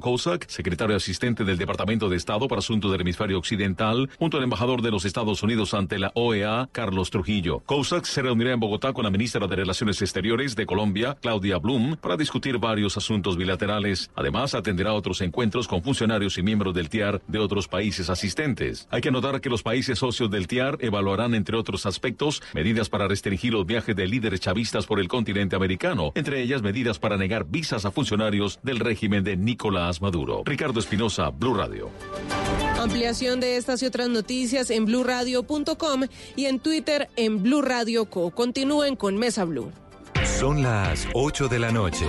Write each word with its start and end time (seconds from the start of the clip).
Cusack, 0.00 0.48
secretario 0.48 0.96
asistente 0.96 1.44
del 1.44 1.58
Departamento 1.58 2.08
de 2.08 2.16
Estado 2.16 2.48
para 2.48 2.58
Asuntos 2.58 2.90
del 2.90 3.02
Hemisferio 3.02 3.38
Occidental, 3.38 4.10
junto 4.18 4.36
al 4.36 4.42
embajador 4.42 4.82
de 4.82 4.90
los 4.90 5.04
Estados 5.04 5.44
Unidos 5.44 5.74
ante 5.74 6.00
la 6.00 6.10
OEA, 6.16 6.68
Carlos 6.72 7.10
Trujillo. 7.10 7.60
Cusack 7.60 8.04
se 8.04 8.20
reunirá 8.20 8.50
en 8.50 8.58
Bogotá 8.58 8.92
con 8.92 9.04
la 9.04 9.12
ministra 9.12 9.46
de 9.46 9.54
Relaciones 9.54 10.02
Exteriores 10.02 10.56
de 10.56 10.66
Colombia, 10.66 11.16
Claudia 11.22 11.58
Blum, 11.58 11.94
para 11.98 12.16
discutir 12.16 12.58
varios 12.58 12.96
asuntos 12.96 13.36
bilaterales. 13.36 14.10
Además, 14.16 14.56
atenderá 14.56 14.92
otros 14.92 15.20
encuentros 15.20 15.68
con 15.68 15.84
funcionarios 15.84 16.36
y 16.36 16.42
miembros 16.42 16.74
del 16.74 16.88
TIAR 16.88 17.22
de 17.28 17.38
otros 17.38 17.68
países 17.68 18.10
asistentes. 18.10 18.88
Hay 18.90 19.02
que 19.02 19.10
anotar 19.10 19.40
que 19.40 19.50
los 19.50 19.62
países 19.62 20.00
socios 20.00 20.32
del 20.32 20.48
TIAR 20.48 20.78
evaluarán, 20.80 21.32
entre 21.32 21.56
otros 21.56 21.86
aspectos, 21.86 22.42
medidas 22.54 22.88
para 22.88 23.06
restringir 23.06 23.52
los 23.52 23.64
viajes 23.64 23.94
de 23.94 24.08
líderes 24.08 24.40
chavistas 24.40 24.84
por 24.84 24.98
el 24.98 25.06
continente 25.06 25.54
americano, 25.54 26.10
entre 26.16 26.42
ellas 26.42 26.60
medidas 26.60 26.98
para 26.98 27.16
negar 27.16 27.46
visas 27.48 27.84
a 27.84 27.92
funcionarios 27.92 28.58
del 28.64 28.80
régimen 28.80 29.22
de 29.22 29.36
Nicolás 29.36 29.75
Maduro. 30.00 30.42
Ricardo 30.44 30.80
Espinosa, 30.80 31.30
Blue 31.30 31.54
Radio. 31.54 31.90
Ampliación 32.78 33.40
de 33.40 33.56
estas 33.56 33.82
y 33.82 33.86
otras 33.86 34.08
noticias 34.08 34.70
en 34.70 34.84
bluradio.com 34.84 36.02
y 36.36 36.46
en 36.46 36.60
Twitter 36.60 37.08
en 37.16 37.42
Blue 37.42 37.62
Radio 37.62 38.06
Co. 38.06 38.30
Continúen 38.30 38.96
con 38.96 39.16
Mesa 39.16 39.44
Blue. 39.44 39.72
Son 40.38 40.62
las 40.62 41.06
8 41.14 41.48
de 41.48 41.58
la 41.58 41.70
noche. 41.72 42.06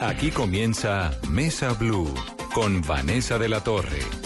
Aquí 0.00 0.30
comienza 0.30 1.12
Mesa 1.30 1.72
Blue 1.72 2.12
con 2.54 2.82
Vanessa 2.82 3.38
de 3.38 3.48
la 3.48 3.62
Torre. 3.62 4.23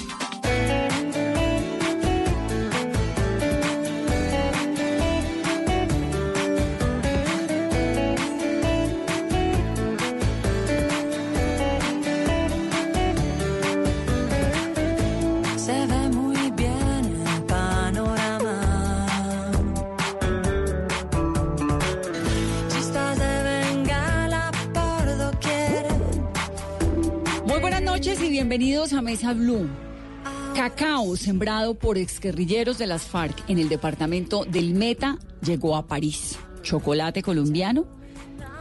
Bienvenidos 28.39 28.93
a 28.93 29.03
Mesa 29.03 29.33
Blue. 29.33 29.69
Cacao 30.55 31.17
sembrado 31.17 31.75
por 31.75 31.99
exguerrilleros 31.99 32.79
de 32.79 32.87
las 32.87 33.03
FARC 33.03 33.51
en 33.51 33.59
el 33.59 33.69
departamento 33.69 34.45
del 34.45 34.75
Meta 34.75 35.19
llegó 35.45 35.75
a 35.75 35.89
París. 35.89 36.39
Chocolate 36.63 37.21
colombiano 37.21 37.87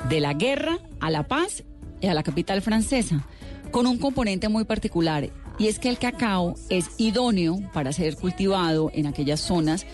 de 0.09 0.19
la 0.19 0.33
guerra 0.33 0.79
a 0.99 1.11
la 1.11 1.27
paz 1.27 1.63
y 2.01 2.07
a 2.07 2.15
la 2.15 2.23
capital 2.23 2.63
francesa, 2.63 3.27
con 3.69 3.85
un 3.85 3.99
componente 3.99 4.49
muy 4.49 4.63
particular, 4.63 5.29
y 5.59 5.67
es 5.67 5.77
que 5.77 5.89
el 5.89 5.99
cacao 5.99 6.55
es 6.69 6.89
idóneo 6.97 7.59
para 7.71 7.93
ser 7.93 8.15
cultivado 8.15 8.89
en 8.95 9.05
aquellas 9.05 9.41
zonas 9.41 9.85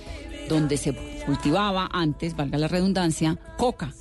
donde 0.47 0.77
se 0.77 0.93
cultivaba 1.25 1.89
antes, 1.91 2.37
valga 2.37 2.57
la 2.57 2.69
redundancia, 2.69 3.37
coca. 3.57 3.93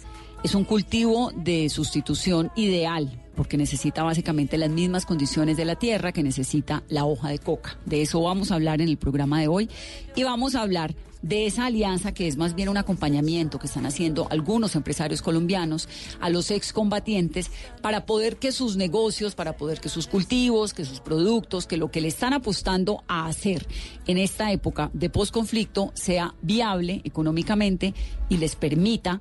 Es 0.42 0.56
un 0.56 0.64
cultivo 0.64 1.30
de 1.36 1.69
sustitución 1.69 2.50
ideal 2.56 3.22
porque 3.36 3.56
necesita 3.56 4.03
básicamente 4.03 4.58
las 4.58 4.70
mismas 4.70 5.06
condiciones 5.06 5.56
de 5.56 5.64
la 5.64 5.76
tierra 5.76 6.10
que 6.10 6.25
necesita 6.25 6.82
la 6.88 7.04
hoja 7.04 7.28
de 7.28 7.38
coca. 7.38 7.78
De 7.86 8.03
eso 8.03 8.20
vamos 8.20 8.50
a 8.50 8.56
hablar 8.56 8.80
en 8.80 8.88
el 8.88 8.97
programa 8.97 9.41
de 9.41 9.47
hoy 9.47 9.70
y 10.16 10.25
vamos 10.25 10.56
a 10.56 10.62
hablar 10.62 10.97
de 11.22 11.47
esa 11.47 11.66
alianza 11.66 12.12
que 12.12 12.26
es 12.26 12.36
más 12.36 12.56
bien 12.56 12.69
un 12.69 12.76
acompañamiento 12.76 13.60
que 13.60 13.69
están 13.69 13.86
haciendo 13.86 14.26
algunos 14.30 14.75
empresarios 14.75 15.22
colombianos 15.22 15.88
a 16.20 16.28
los 16.28 16.50
excombatientes 16.50 17.53
para 17.80 18.04
poder 18.04 18.36
que 18.38 18.50
sus 18.50 18.76
negocios, 18.76 19.36
para 19.36 19.56
poder 19.56 19.80
que 19.80 19.88
sus 19.88 20.09
cultivos, 20.09 20.74
que 20.74 20.84
sus 20.84 20.98
productos, 20.98 21.69
que 21.69 21.76
lo 21.76 21.92
que 21.92 22.00
le 22.00 22.09
están 22.09 22.32
apostando 22.32 23.04
a 23.06 23.26
hacer 23.26 23.66
en 24.09 24.19
esta 24.19 24.50
época 24.50 24.91
de 24.92 25.09
posconflicto 25.09 25.92
sea 25.94 26.34
viable 26.42 27.00
económicamente 27.04 27.94
y 28.28 28.38
les 28.38 28.56
permita 28.56 29.20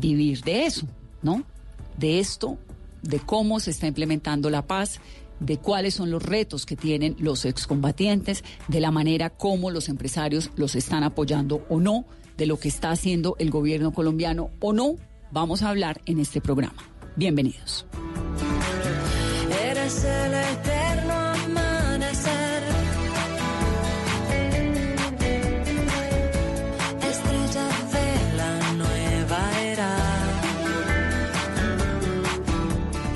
vivir 0.00 0.42
de 0.42 0.66
eso, 0.66 0.86
¿no? 1.22 1.44
De 1.96 2.18
esto, 2.18 2.58
de 3.02 3.20
cómo 3.20 3.60
se 3.60 3.70
está 3.70 3.86
implementando 3.86 4.50
la 4.50 4.66
paz, 4.66 5.00
de 5.38 5.58
cuáles 5.58 5.94
son 5.94 6.10
los 6.10 6.22
retos 6.22 6.66
que 6.66 6.76
tienen 6.76 7.16
los 7.18 7.44
excombatientes, 7.44 8.44
de 8.68 8.80
la 8.80 8.90
manera 8.90 9.30
como 9.30 9.70
los 9.70 9.88
empresarios 9.88 10.50
los 10.56 10.74
están 10.74 11.02
apoyando 11.02 11.64
o 11.68 11.80
no, 11.80 12.04
de 12.36 12.46
lo 12.46 12.58
que 12.58 12.68
está 12.68 12.90
haciendo 12.90 13.36
el 13.38 13.50
gobierno 13.50 13.92
colombiano 13.92 14.50
o 14.60 14.72
no, 14.72 14.96
vamos 15.30 15.62
a 15.62 15.70
hablar 15.70 16.00
en 16.06 16.18
este 16.18 16.40
programa. 16.40 16.82
Bienvenidos. 17.16 17.86
Eres 19.62 20.04
el 20.04 20.34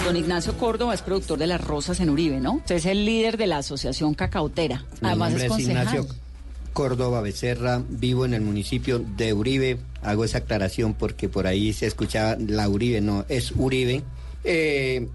Don 0.04 0.16
Ignacio 0.16 0.58
Córdoba 0.58 0.92
es 0.92 1.00
productor 1.00 1.38
de 1.38 1.46
Las 1.46 1.62
Rosas 1.62 1.98
en 1.98 2.10
Uribe, 2.10 2.38
¿no? 2.38 2.56
Usted 2.56 2.74
es 2.74 2.84
el 2.84 3.06
líder 3.06 3.38
de 3.38 3.46
la 3.46 3.56
Asociación 3.56 4.12
Cacautera. 4.12 4.84
Mi 5.00 5.08
Además 5.08 5.30
nombre 5.30 5.46
es 5.46 5.52
es. 5.52 5.58
Ignacio 5.60 6.06
Córdoba 6.74 7.22
Becerra, 7.22 7.82
vivo 7.88 8.26
en 8.26 8.34
el 8.34 8.42
municipio 8.42 8.98
de 8.98 9.32
Uribe. 9.32 9.78
Hago 10.02 10.26
esa 10.26 10.38
aclaración 10.38 10.92
porque 10.92 11.30
por 11.30 11.46
ahí 11.46 11.72
se 11.72 11.86
escuchaba 11.86 12.36
la 12.38 12.68
Uribe, 12.68 13.00
no, 13.00 13.24
es 13.30 13.52
Uribe. 13.52 14.02
Eh, 14.44 15.08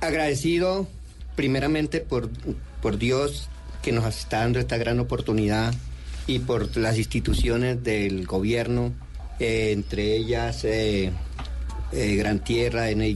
agradecido 0.00 0.88
primeramente 1.36 2.00
por, 2.00 2.28
por 2.82 2.98
Dios 2.98 3.48
que 3.82 3.92
nos 3.92 4.04
está 4.04 4.40
dando 4.40 4.58
esta 4.58 4.78
gran 4.78 4.98
oportunidad 4.98 5.72
y 6.26 6.40
por 6.40 6.76
las 6.76 6.98
instituciones 6.98 7.84
del 7.84 8.26
gobierno, 8.26 8.92
eh, 9.38 9.70
entre 9.70 10.16
ellas 10.16 10.64
eh, 10.64 11.12
Gran 11.92 12.40
Tierra, 12.42 12.90
N. 12.90 13.14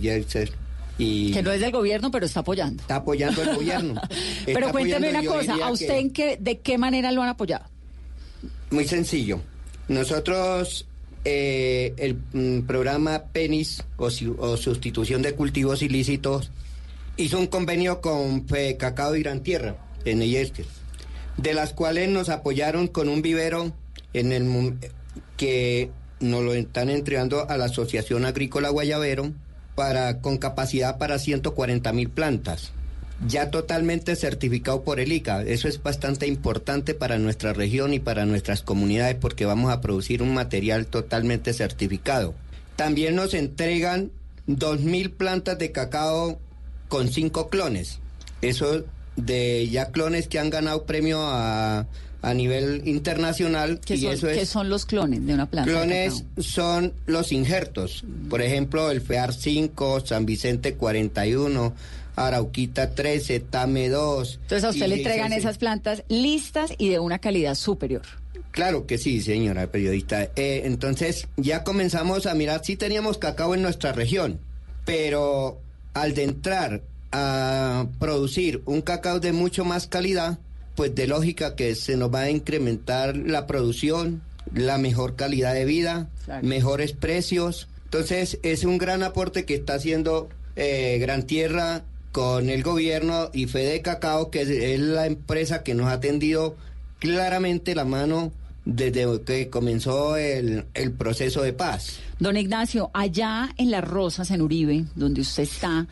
Y... 1.03 1.33
Que 1.33 1.43
no 1.43 1.51
es 1.53 1.61
del 1.61 1.73
gobierno, 1.73 2.11
pero 2.11 2.27
está 2.27 2.41
apoyando. 2.41 2.83
Está 2.83 2.97
apoyando 2.97 3.43
el 3.43 3.55
gobierno. 3.57 4.01
Pero 4.47 4.71
cuénteme 4.71 5.11
una 5.11 5.25
cosa, 5.25 5.55
¿a 5.55 5.67
que- 5.67 5.73
usted 5.73 5.97
en 5.99 6.11
qué, 6.11 6.37
de 6.41 6.59
qué 6.61 6.79
manera 6.79 7.11
lo 7.13 7.23
han 7.23 7.29
apoyado? 7.31 7.65
Muy 8.71 8.87
sencillo. 8.87 9.41
Nosotros, 9.89 10.87
eh, 11.25 11.95
el 11.97 12.17
mm, 12.33 12.67
programa 12.67 13.25
PENIS 13.33 13.83
o, 13.97 14.09
o 14.39 14.57
sustitución 14.57 15.23
de 15.23 15.35
cultivos 15.35 15.83
ilícitos 15.83 16.51
hizo 17.17 17.39
un 17.39 17.47
convenio 17.47 18.01
con 18.01 18.47
Fe 18.49 18.77
Cacao 18.77 19.15
y 19.17 19.23
Gran 19.23 19.43
Tierra 19.43 19.77
en 20.05 20.23
Eyesque, 20.23 20.65
de 21.37 21.55
las 21.55 21.73
cuales 21.73 22.09
nos 22.09 22.29
apoyaron 22.29 22.89
con 22.89 23.09
un 23.09 23.23
vivero 23.23 23.73
en 24.15 24.33
el 24.33 24.77
que 25.37 25.91
nos 26.21 26.43
lo 26.43 26.55
están 26.55 26.89
entregando 26.89 27.49
a 27.49 27.57
la 27.57 27.67
Asociación 27.67 28.25
Agrícola 28.25 28.71
Guayabero 28.71 29.33
para 29.75 30.21
con 30.21 30.39
capacidad 30.39 30.99
para 30.99 31.19
140 31.19 31.93
mil 31.93 32.11
plantas 32.11 32.73
ya 33.27 33.51
totalmente 33.51 34.17
certificado 34.17 34.83
por 34.83 35.01
el 35.01 35.13
ICA. 35.13 35.43
Eso 35.43 35.69
es 35.69 35.83
bastante 35.83 36.27
importante 36.27 36.95
para 36.95 37.19
nuestra 37.19 37.53
región 37.53 37.95
y 37.95 38.01
para 38.01 38.27
nuestras 38.27 38.63
comunidades 38.63 39.17
porque 39.17 39.47
vamos 39.47 39.73
a 39.73 39.81
producir 39.81 40.23
un 40.23 40.35
material 40.35 40.87
totalmente 40.87 41.53
certificado. 41.53 42.35
También 42.77 43.15
nos 43.15 43.35
entregan 43.35 44.11
2.000 44.49 45.13
plantas 45.13 45.59
de 45.59 45.73
cacao 45.73 46.41
con 46.89 47.09
5 47.09 47.49
clones. 47.49 48.01
Eso 48.41 48.85
de 49.17 49.69
ya 49.69 49.93
clones 49.93 50.27
que 50.27 50.39
han 50.39 50.51
ganado 50.51 50.85
premio 50.85 51.21
a, 51.23 51.87
a 52.23 52.35
nivel 52.35 52.83
internacional. 52.87 53.81
¿Qué 53.85 53.95
y 53.95 54.03
son, 54.03 54.13
eso 54.13 54.29
es, 54.29 54.39
qué 54.39 54.47
son 54.47 54.69
los 54.69 54.87
clones 54.87 55.27
de 55.27 55.35
una 55.35 55.47
planta? 55.47 55.71
Clones 55.71 56.25
son 56.39 56.95
los 57.07 57.33
injertos. 57.33 58.05
Por 58.31 58.41
ejemplo, 58.41 58.91
el 58.91 59.01
FEAR 59.01 59.35
5, 59.35 60.07
San 60.07 60.25
Vicente 60.25 60.75
41, 60.75 61.75
Arauquita 62.17 62.95
13, 62.95 63.41
Tame 63.41 63.89
2. 63.89 64.39
Entonces 64.43 64.65
a 64.65 64.71
usted 64.71 64.87
le 64.87 64.97
entregan 64.97 65.33
esas 65.33 65.59
plantas 65.59 66.05
listas 66.09 66.73
y 66.79 66.89
de 66.89 67.01
una 67.01 67.19
calidad 67.19 67.57
superior. 67.57 68.03
Claro 68.53 68.87
que 68.87 68.99
sí, 68.99 69.21
señora 69.21 69.67
periodista. 69.67 70.25
Eh, 70.37 70.63
entonces 70.65 71.27
ya 71.37 71.65
comenzamos 71.65 72.27
a 72.27 72.35
mirar, 72.35 72.63
sí 72.65 72.77
teníamos 72.77 73.19
cacao 73.19 73.55
en 73.55 73.63
nuestra 73.63 73.93
región, 73.93 74.39
pero 74.85 75.59
al 75.95 76.15
de 76.15 76.25
entrar 76.25 76.83
a 77.13 77.87
producir 77.99 78.63
un 78.67 78.83
cacao 78.83 79.21
de 79.21 79.33
mucho 79.33 79.65
más 79.65 79.87
calidad, 79.87 80.39
pues 80.75 80.95
de 80.95 81.07
lógica 81.07 81.55
que 81.55 81.75
se 81.75 81.97
nos 81.97 82.13
va 82.13 82.23
a 82.23 82.31
incrementar 82.31 83.17
la 83.17 83.47
producción, 83.47 84.23
la 84.55 84.79
mejor 84.79 85.17
calidad 85.17 85.55
de 85.55 85.65
vida, 85.65 86.09
mejores 86.43 86.93
precios. 86.93 87.69
Entonces 87.85 88.39
es 88.43 88.65
un 88.65 88.79
gran 88.79 89.03
aporte 89.03 89.45
que 89.45 89.55
está 89.55 89.75
haciendo 89.75 90.29
eh, 90.57 90.99
Gran 91.01 91.25
Tierra 91.25 91.83
con 92.11 92.51
el 92.51 92.63
gobierno 92.63 93.31
y 93.33 93.47
Fede 93.47 93.83
Cacao, 93.83 94.31
que 94.31 94.43
es, 94.43 94.49
es 94.49 94.81
la 94.81 95.07
empresa 95.07 95.63
que 95.63 95.75
nos 95.75 95.89
ha 95.89 96.01
tendido 96.01 96.57
claramente 96.99 97.75
la 97.75 97.85
mano 97.85 98.33
desde 98.65 99.23
que 99.23 99.51
comenzó 99.51 100.17
el, 100.17 100.67
el 100.75 100.93
proceso 100.93 101.43
de 101.43 101.53
paz. 101.53 101.99
Don 102.19 102.37
Ignacio, 102.37 102.91
allá 102.95 103.51
en 103.57 103.71
Las 103.71 103.83
Rosas, 103.83 104.31
en 104.31 104.43
Uribe, 104.43 104.85
donde 104.95 105.23
usted 105.23 105.43
está, 105.43 105.87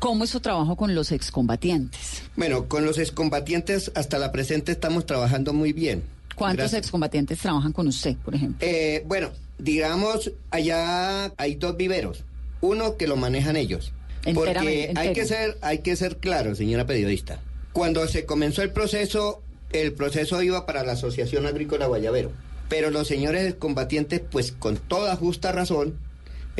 ¿cómo 0.00 0.24
es 0.24 0.30
su 0.30 0.40
trabajo 0.40 0.74
con 0.76 0.94
los 0.94 1.12
excombatientes? 1.12 2.22
Bueno, 2.34 2.66
con 2.66 2.84
los 2.84 2.98
excombatientes 2.98 3.92
hasta 3.94 4.18
la 4.18 4.32
presente 4.32 4.72
estamos 4.72 5.06
trabajando 5.06 5.52
muy 5.52 5.72
bien. 5.72 6.02
¿Cuántos 6.34 6.64
Gracias. 6.64 6.80
excombatientes 6.80 7.38
trabajan 7.38 7.72
con 7.72 7.86
usted, 7.86 8.16
por 8.16 8.34
ejemplo? 8.34 8.66
Eh, 8.66 9.04
bueno, 9.06 9.30
digamos, 9.58 10.32
allá 10.50 11.32
hay 11.36 11.54
dos 11.54 11.76
viveros. 11.76 12.24
Uno 12.62 12.96
que 12.96 13.06
lo 13.06 13.16
manejan 13.16 13.56
ellos. 13.56 13.92
Porque 14.34 14.92
hay 14.96 15.12
que 15.12 15.24
ser, 15.24 15.58
hay 15.60 15.78
que 15.78 15.96
ser 15.96 16.16
claro, 16.16 16.54
señora 16.54 16.86
periodista. 16.86 17.40
Cuando 17.72 18.06
se 18.08 18.26
comenzó 18.26 18.62
el 18.62 18.70
proceso, 18.70 19.42
el 19.72 19.92
proceso 19.92 20.42
iba 20.42 20.66
para 20.66 20.82
la 20.82 20.92
Asociación 20.92 21.46
Agrícola 21.46 21.86
Guayabero. 21.86 22.32
Pero 22.68 22.90
los 22.90 23.06
señores 23.08 23.54
combatientes, 23.54 24.20
pues 24.20 24.52
con 24.52 24.76
toda 24.76 25.16
justa 25.16 25.52
razón, 25.52 25.98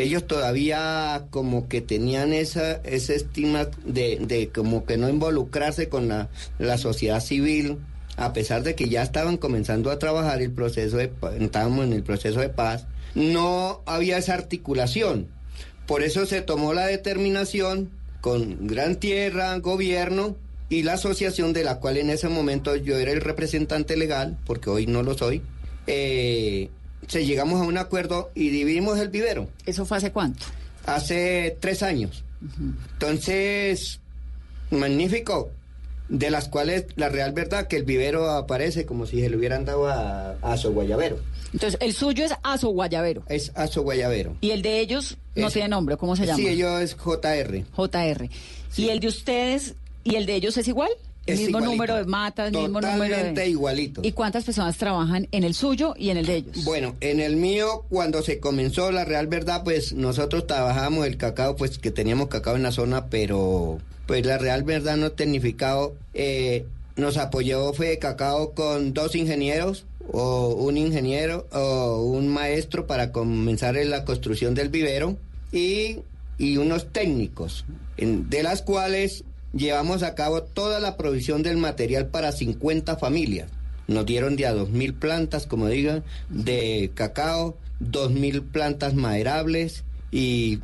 ellos 0.02 0.26
todavía 0.26 1.26
como 1.30 1.68
que 1.68 1.80
tenían 1.80 2.32
esa, 2.32 2.74
ese 2.84 3.16
estima 3.16 3.68
de, 3.84 4.18
de 4.20 4.48
como 4.48 4.84
que 4.84 4.96
no 4.96 5.08
involucrarse 5.08 5.88
con 5.88 6.08
la, 6.08 6.28
la 6.58 6.78
sociedad 6.78 7.20
civil, 7.20 7.78
a 8.16 8.32
pesar 8.32 8.62
de 8.62 8.74
que 8.74 8.88
ya 8.88 9.02
estaban 9.02 9.36
comenzando 9.36 9.90
a 9.90 9.98
trabajar 9.98 10.42
el 10.42 10.52
proceso 10.52 10.96
de 10.96 11.10
estábamos 11.40 11.86
en 11.86 11.92
el 11.92 12.02
proceso 12.02 12.40
de 12.40 12.48
paz, 12.48 12.86
no 13.14 13.82
había 13.86 14.18
esa 14.18 14.34
articulación. 14.34 15.28
Por 15.86 16.02
eso 16.02 16.26
se 16.26 16.42
tomó 16.42 16.72
la 16.72 16.86
determinación 16.86 17.90
con 18.20 18.66
Gran 18.66 18.96
Tierra, 18.96 19.58
gobierno 19.58 20.36
y 20.68 20.82
la 20.84 20.92
asociación 20.94 21.52
de 21.52 21.64
la 21.64 21.80
cual 21.80 21.96
en 21.96 22.10
ese 22.10 22.28
momento 22.28 22.76
yo 22.76 22.96
era 22.96 23.10
el 23.10 23.20
representante 23.20 23.96
legal, 23.96 24.38
porque 24.46 24.70
hoy 24.70 24.86
no 24.86 25.02
lo 25.02 25.18
soy, 25.18 25.42
eh, 25.86 26.70
se 27.10 27.26
llegamos 27.26 27.60
a 27.60 27.64
un 27.64 27.76
acuerdo 27.76 28.30
y 28.34 28.48
dividimos 28.48 28.98
el 28.98 29.08
vivero. 29.10 29.48
¿Eso 29.66 29.84
fue 29.84 29.98
hace 29.98 30.12
cuánto? 30.12 30.46
Hace 30.86 31.56
tres 31.60 31.82
años. 31.82 32.24
Entonces, 32.94 34.00
magnífico. 34.70 35.50
De 36.08 36.28
las 36.28 36.48
cuales 36.48 36.86
la 36.96 37.08
real 37.08 37.30
verdad 37.32 37.68
que 37.68 37.76
el 37.76 37.84
vivero 37.84 38.30
aparece 38.30 38.84
como 38.84 39.06
si 39.06 39.20
se 39.20 39.30
le 39.30 39.36
hubieran 39.36 39.64
dado 39.64 39.86
a, 39.88 40.32
a 40.42 40.56
su 40.56 40.72
guayabero. 40.72 41.20
Entonces, 41.52 41.78
el 41.80 41.92
suyo 41.92 42.24
es 42.24 42.32
Aso 42.42 42.70
Guayabero. 42.70 43.22
Es 43.28 43.52
a 43.54 43.68
su 43.68 43.82
guayabero. 43.82 44.34
Y 44.40 44.50
el 44.50 44.60
de 44.62 44.80
ellos 44.80 45.18
no 45.36 45.46
Es- 45.46 45.52
tiene 45.52 45.68
nombre, 45.68 45.96
¿cómo 45.96 46.16
se 46.16 46.26
llama? 46.26 46.36
Sí, 46.36 46.48
ellos 46.48 46.80
es 46.80 46.94
JR. 46.96 47.64
JR. 47.76 48.28
¿Y 48.76 48.88
el 48.88 48.98
de 48.98 49.06
ustedes 49.06 49.74
y 50.02 50.16
el 50.16 50.26
de 50.26 50.34
ellos 50.34 50.56
es 50.56 50.66
igual? 50.66 50.90
El 51.32 51.38
mismo 51.38 51.48
igualito. 51.58 51.70
número 51.72 51.96
de 51.96 52.04
matas, 52.04 52.46
el 52.48 52.52
mismo 52.58 52.80
número 52.80 52.96
Totalmente 52.96 53.40
de... 53.40 53.48
igualito. 53.48 54.00
¿Y 54.04 54.12
cuántas 54.12 54.44
personas 54.44 54.76
trabajan 54.76 55.28
en 55.32 55.44
el 55.44 55.54
suyo 55.54 55.94
y 55.96 56.10
en 56.10 56.16
el 56.18 56.26
de 56.26 56.36
ellos? 56.36 56.64
Bueno, 56.64 56.96
en 57.00 57.20
el 57.20 57.36
mío, 57.36 57.84
cuando 57.88 58.22
se 58.22 58.40
comenzó 58.40 58.90
la 58.92 59.04
real 59.04 59.26
verdad, 59.26 59.62
pues 59.64 59.92
nosotros 59.92 60.46
trabajábamos 60.46 61.06
el 61.06 61.16
cacao, 61.16 61.56
pues 61.56 61.78
que 61.78 61.90
teníamos 61.90 62.28
cacao 62.28 62.56
en 62.56 62.62
la 62.62 62.72
zona, 62.72 63.06
pero 63.06 63.78
pues 64.06 64.24
la 64.26 64.38
real 64.38 64.62
verdad 64.64 64.96
no 64.96 65.12
tecnificado. 65.12 65.94
eh, 66.14 66.64
nos 66.96 67.16
apoyó 67.16 67.72
fue 67.72 67.98
Cacao 67.98 68.52
con 68.52 68.92
dos 68.92 69.14
ingenieros, 69.14 69.86
o 70.12 70.48
un 70.48 70.76
ingeniero, 70.76 71.46
o 71.52 72.02
un 72.02 72.28
maestro 72.28 72.86
para 72.86 73.10
comenzar 73.10 73.76
en 73.78 73.88
la 73.88 74.04
construcción 74.04 74.54
del 74.54 74.68
vivero, 74.68 75.16
y, 75.50 76.00
y 76.36 76.56
unos 76.58 76.92
técnicos, 76.92 77.64
en- 77.96 78.28
de 78.28 78.42
las 78.42 78.60
cuales 78.60 79.24
llevamos 79.52 80.02
a 80.02 80.14
cabo 80.14 80.42
toda 80.42 80.80
la 80.80 80.96
provisión 80.96 81.42
del 81.42 81.56
material 81.56 82.06
para 82.08 82.32
50 82.32 82.96
familias. 82.96 83.50
Nos 83.86 84.06
dieron 84.06 84.36
de 84.36 84.46
a 84.46 84.54
2.000 84.54 84.94
plantas, 84.94 85.46
como 85.46 85.66
digan, 85.66 86.04
de 86.28 86.92
cacao, 86.94 87.56
2.000 87.80 88.42
plantas 88.50 88.94
maderables 88.94 89.84
y 90.10 90.60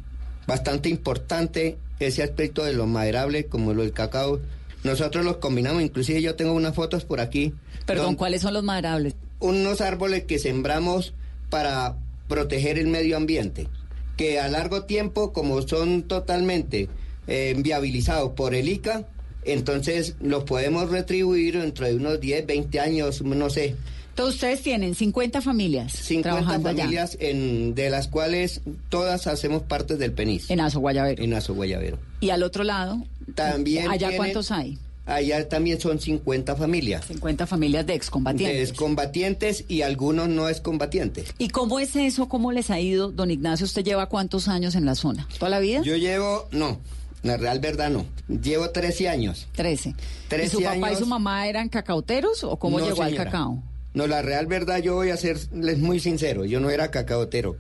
bastante 0.47 0.89
importante 0.89 1.79
ese 1.99 2.23
aspecto 2.23 2.65
de 2.65 2.75
lo 2.75 2.87
maderable 2.87 3.47
como 3.47 3.75
lo 3.75 3.83
del 3.83 3.93
cacao. 3.93 4.41
Nosotros 4.85 5.25
los 5.25 5.39
combinamos, 5.39 5.83
inclusive 5.83 6.23
yo 6.23 6.37
tengo 6.37 6.53
unas 6.53 6.75
fotos 6.75 7.05
por 7.05 7.21
aquí. 7.21 7.53
Perdón, 7.87 8.15
¿cuáles 8.15 8.43
son 8.43 8.55
los 8.55 8.63
maderables? 8.63 9.17
unos 9.41 9.81
árboles 9.81 10.25
que 10.25 10.39
sembramos 10.39 11.15
para 11.51 11.97
proteger 12.29 12.79
el 12.79 12.89
medio 12.89 13.17
ambiente, 13.17 13.69
que 14.17 14.41
a 14.41 14.49
largo 14.49 14.85
tiempo, 14.85 15.33
como 15.33 15.63
son 15.63 16.03
totalmente 16.03 16.89
eh, 17.27 17.55
viabilizados 17.59 18.33
por 18.33 18.55
el 18.55 18.69
ICA, 18.69 19.05
entonces 19.45 20.15
los 20.21 20.45
podemos 20.45 20.91
retribuir 20.91 21.59
dentro 21.61 21.87
de 21.87 21.95
unos 21.97 22.21
10, 22.21 22.47
20 22.47 22.81
años, 22.81 23.23
no 23.23 23.49
sé, 23.51 23.77
Entonces, 24.11 24.35
ustedes 24.37 24.63
tienen 24.63 24.95
50 24.95 25.41
familias 25.41 25.93
50 25.93 26.29
trabajando 26.31 26.69
allá 26.71 26.79
familias 26.83 27.17
en, 27.21 27.75
de 27.75 27.91
las 27.91 28.09
cuales 28.09 28.61
todas 28.89 29.27
hacemos 29.27 29.63
parte 29.63 29.97
del 29.97 30.13
PENIS, 30.13 30.51
en 30.51 30.61
Aso 30.61 30.81
Guayabero. 30.81 31.23
en 31.23 31.35
Aso 31.35 31.55
Guayabero. 31.55 31.99
Y 32.21 32.31
al 32.31 32.43
otro 32.43 32.65
lado, 32.65 33.03
También 33.35 33.89
¿allá 33.89 34.09
tienen- 34.09 34.17
cuántos 34.17 34.51
hay? 34.51 34.79
Allá 35.09 35.49
también 35.49 35.81
son 35.81 36.01
50 36.01 36.57
familias. 36.57 37.05
50 37.07 37.47
familias 37.47 37.87
de 37.87 37.93
De 37.93 37.97
excombatientes. 37.97 38.71
excombatientes 38.71 39.65
y 39.69 39.83
algunos 39.83 40.29
no 40.29 40.49
excombatientes. 40.49 41.33
¿Y 41.39 41.51
cómo 41.51 41.79
es 41.79 41.95
eso? 41.95 42.29
¿Cómo 42.29 42.51
les 42.51 42.71
ha 42.73 42.81
ido? 42.81 43.13
Don 43.13 43.31
Ignacio, 43.31 43.67
¿usted 43.67 43.85
lleva 43.85 44.07
cuántos 44.09 44.49
años 44.49 44.75
en 44.75 44.85
la 44.85 44.97
zona? 44.97 45.29
¿Toda 45.39 45.51
la 45.51 45.61
vida? 45.61 45.83
Yo 45.83 45.95
llevo, 45.97 46.49
no, 46.51 46.81
la 47.27 47.37
real 47.37 47.61
verdad 47.61 47.91
no. 47.91 48.07
Llevo 48.29 48.71
13 48.71 49.09
años. 49.09 49.49
13. 49.55 49.91
¿Y 49.91 49.95
13 50.29 50.49
su 50.49 50.63
papá 50.63 50.93
y 50.93 50.97
su 50.97 51.07
mamá 51.07 51.47
eran 51.47 51.69
cacauteros 51.69 52.45
o 52.45 52.57
cómo 52.57 52.79
No, 52.79 52.87
llegó 52.87 53.03
al 53.03 53.15
cacao? 53.15 53.63
No, 53.95 54.07
la 54.07 54.23
real 54.23 54.47
verdad 54.47 54.79
yo 54.79 54.95
voy 54.95 55.11
a 55.11 55.17
serles 55.17 55.79
muy 55.79 56.01
sincero, 56.01 56.45
yo 56.45 56.61
no 56.61 56.71
era 56.71 56.91
cacaotero. 56.91 57.57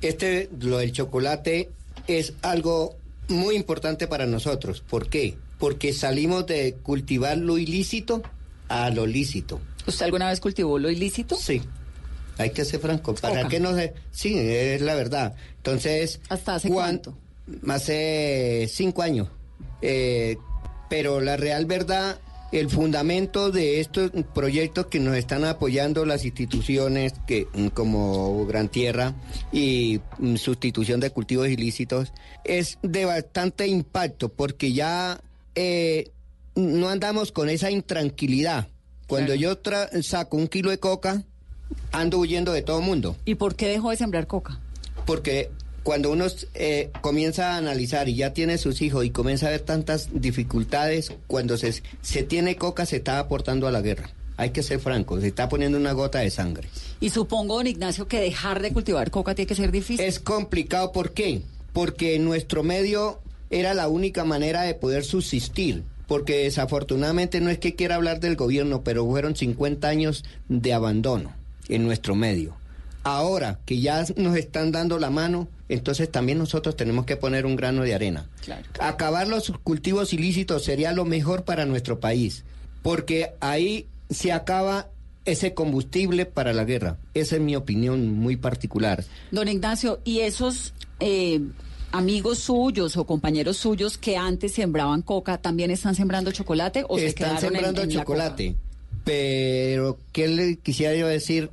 Este, 0.00 0.48
lo 0.60 0.78
del 0.78 0.92
chocolate 0.92 1.70
es 2.06 2.34
algo 2.42 2.96
muy 3.28 3.56
importante 3.56 4.06
para 4.06 4.26
nosotros. 4.26 4.80
¿Por 4.80 5.08
qué? 5.08 5.36
Porque 5.58 5.92
salimos 5.92 6.46
de 6.46 6.74
cultivar 6.82 7.36
lo 7.38 7.58
ilícito 7.58 8.22
a 8.68 8.90
lo 8.90 9.06
lícito. 9.06 9.60
¿Usted 9.86 10.04
alguna 10.04 10.28
vez 10.28 10.40
cultivó 10.40 10.78
lo 10.78 10.90
ilícito? 10.90 11.36
Sí. 11.36 11.62
Hay 12.36 12.50
que 12.50 12.64
ser 12.64 12.80
franco. 12.80 13.14
¿Para 13.14 13.36
Coca. 13.36 13.48
qué 13.48 13.58
no 13.58 13.74
se.? 13.74 13.94
Sí, 14.12 14.38
es 14.38 14.80
la 14.82 14.94
verdad. 14.94 15.34
Entonces. 15.56 16.20
¿Hasta 16.28 16.56
hace 16.56 16.68
cuánto? 16.68 17.16
Hace 17.68 18.68
cinco 18.72 19.02
años. 19.02 19.28
Eh, 19.82 20.36
pero 20.90 21.20
la 21.20 21.36
real 21.36 21.66
verdad, 21.66 22.18
el 22.50 22.70
fundamento 22.70 23.50
de 23.50 23.80
estos 23.80 24.10
proyectos 24.34 24.86
que 24.86 25.00
nos 25.00 25.16
están 25.16 25.44
apoyando 25.44 26.04
las 26.06 26.24
instituciones 26.24 27.12
que 27.26 27.46
mm, 27.54 27.68
como 27.68 28.46
Gran 28.46 28.68
Tierra 28.68 29.14
y 29.52 30.00
mm, 30.18 30.36
sustitución 30.36 30.98
de 31.00 31.10
cultivos 31.10 31.48
ilícitos 31.48 32.12
es 32.44 32.78
de 32.82 33.04
bastante 33.04 33.66
impacto 33.66 34.30
porque 34.30 34.72
ya 34.72 35.20
eh, 35.54 36.10
no 36.54 36.88
andamos 36.88 37.32
con 37.32 37.48
esa 37.50 37.70
intranquilidad. 37.70 38.68
Cuando 39.06 39.34
yo 39.34 39.62
tra- 39.62 40.02
saco 40.02 40.36
un 40.36 40.48
kilo 40.48 40.70
de 40.70 40.78
coca, 40.78 41.22
ando 41.92 42.18
huyendo 42.18 42.52
de 42.52 42.62
todo 42.62 42.80
mundo 42.80 43.16
¿Y 43.26 43.34
por 43.36 43.54
qué 43.56 43.68
dejó 43.68 43.90
de 43.90 43.96
sembrar 43.96 44.26
coca? 44.26 44.58
porque 45.06 45.50
cuando 45.82 46.10
uno 46.10 46.26
eh, 46.54 46.90
comienza 47.00 47.52
a 47.54 47.56
analizar 47.56 48.08
y 48.08 48.14
ya 48.14 48.32
tiene 48.32 48.58
sus 48.58 48.82
hijos 48.82 49.04
y 49.04 49.10
comienza 49.10 49.46
a 49.46 49.50
ver 49.50 49.60
tantas 49.60 50.08
dificultades, 50.12 51.12
cuando 51.26 51.56
se, 51.56 51.82
se 52.02 52.22
tiene 52.22 52.56
coca 52.56 52.86
se 52.86 52.96
está 52.96 53.18
aportando 53.18 53.66
a 53.66 53.72
la 53.72 53.80
guerra. 53.80 54.10
Hay 54.36 54.50
que 54.50 54.62
ser 54.62 54.78
franco, 54.78 55.20
se 55.20 55.28
está 55.28 55.48
poniendo 55.48 55.78
una 55.78 55.92
gota 55.92 56.20
de 56.20 56.30
sangre. 56.30 56.68
Y 57.00 57.10
supongo, 57.10 57.56
don 57.56 57.66
Ignacio, 57.66 58.06
que 58.06 58.20
dejar 58.20 58.62
de 58.62 58.72
cultivar 58.72 59.10
coca 59.10 59.34
tiene 59.34 59.48
que 59.48 59.54
ser 59.54 59.72
difícil. 59.72 60.04
Es 60.04 60.20
complicado, 60.20 60.92
¿por 60.92 61.12
qué? 61.12 61.42
Porque 61.72 62.14
en 62.14 62.24
nuestro 62.24 62.62
medio 62.62 63.20
era 63.50 63.74
la 63.74 63.88
única 63.88 64.24
manera 64.24 64.62
de 64.62 64.74
poder 64.74 65.04
subsistir. 65.04 65.82
Porque 66.06 66.44
desafortunadamente 66.44 67.40
no 67.40 67.50
es 67.50 67.58
que 67.58 67.74
quiera 67.74 67.96
hablar 67.96 68.18
del 68.20 68.36
gobierno, 68.36 68.82
pero 68.82 69.04
fueron 69.04 69.36
50 69.36 69.86
años 69.88 70.24
de 70.48 70.72
abandono 70.72 71.34
en 71.68 71.84
nuestro 71.84 72.14
medio. 72.14 72.56
Ahora 73.04 73.60
que 73.66 73.80
ya 73.80 74.04
nos 74.16 74.36
están 74.36 74.72
dando 74.72 74.98
la 74.98 75.10
mano, 75.10 75.48
entonces 75.68 76.10
también 76.10 76.38
nosotros 76.38 76.76
tenemos 76.76 77.04
que 77.06 77.16
poner 77.16 77.46
un 77.46 77.56
grano 77.56 77.82
de 77.82 77.94
arena. 77.94 78.28
Claro. 78.44 78.64
Acabar 78.80 79.28
los 79.28 79.52
cultivos 79.62 80.12
ilícitos 80.12 80.64
sería 80.64 80.92
lo 80.92 81.04
mejor 81.04 81.44
para 81.44 81.66
nuestro 81.66 82.00
país, 82.00 82.44
porque 82.82 83.32
ahí 83.40 83.86
se 84.10 84.32
acaba 84.32 84.88
ese 85.24 85.52
combustible 85.52 86.24
para 86.24 86.52
la 86.54 86.64
guerra. 86.64 86.96
Esa 87.12 87.36
es 87.36 87.42
mi 87.42 87.54
opinión 87.54 88.08
muy 88.16 88.36
particular. 88.36 89.04
Don 89.30 89.46
Ignacio, 89.48 90.00
¿y 90.04 90.20
esos 90.20 90.72
eh, 91.00 91.40
amigos 91.92 92.38
suyos 92.38 92.96
o 92.96 93.04
compañeros 93.04 93.58
suyos 93.58 93.98
que 93.98 94.16
antes 94.16 94.52
sembraban 94.52 95.02
coca 95.02 95.36
también 95.38 95.70
están 95.70 95.94
sembrando 95.94 96.32
chocolate 96.32 96.84
o 96.88 96.98
se 96.98 97.06
Están 97.08 97.36
quedaron 97.36 97.36
en- 97.36 97.50
sembrando 97.52 97.84
la 97.84 97.88
chocolate. 97.88 98.56
Pero, 99.04 99.98
¿qué 100.12 100.28
le 100.28 100.56
quisiera 100.56 100.94
yo 100.94 101.06
decir? 101.08 101.50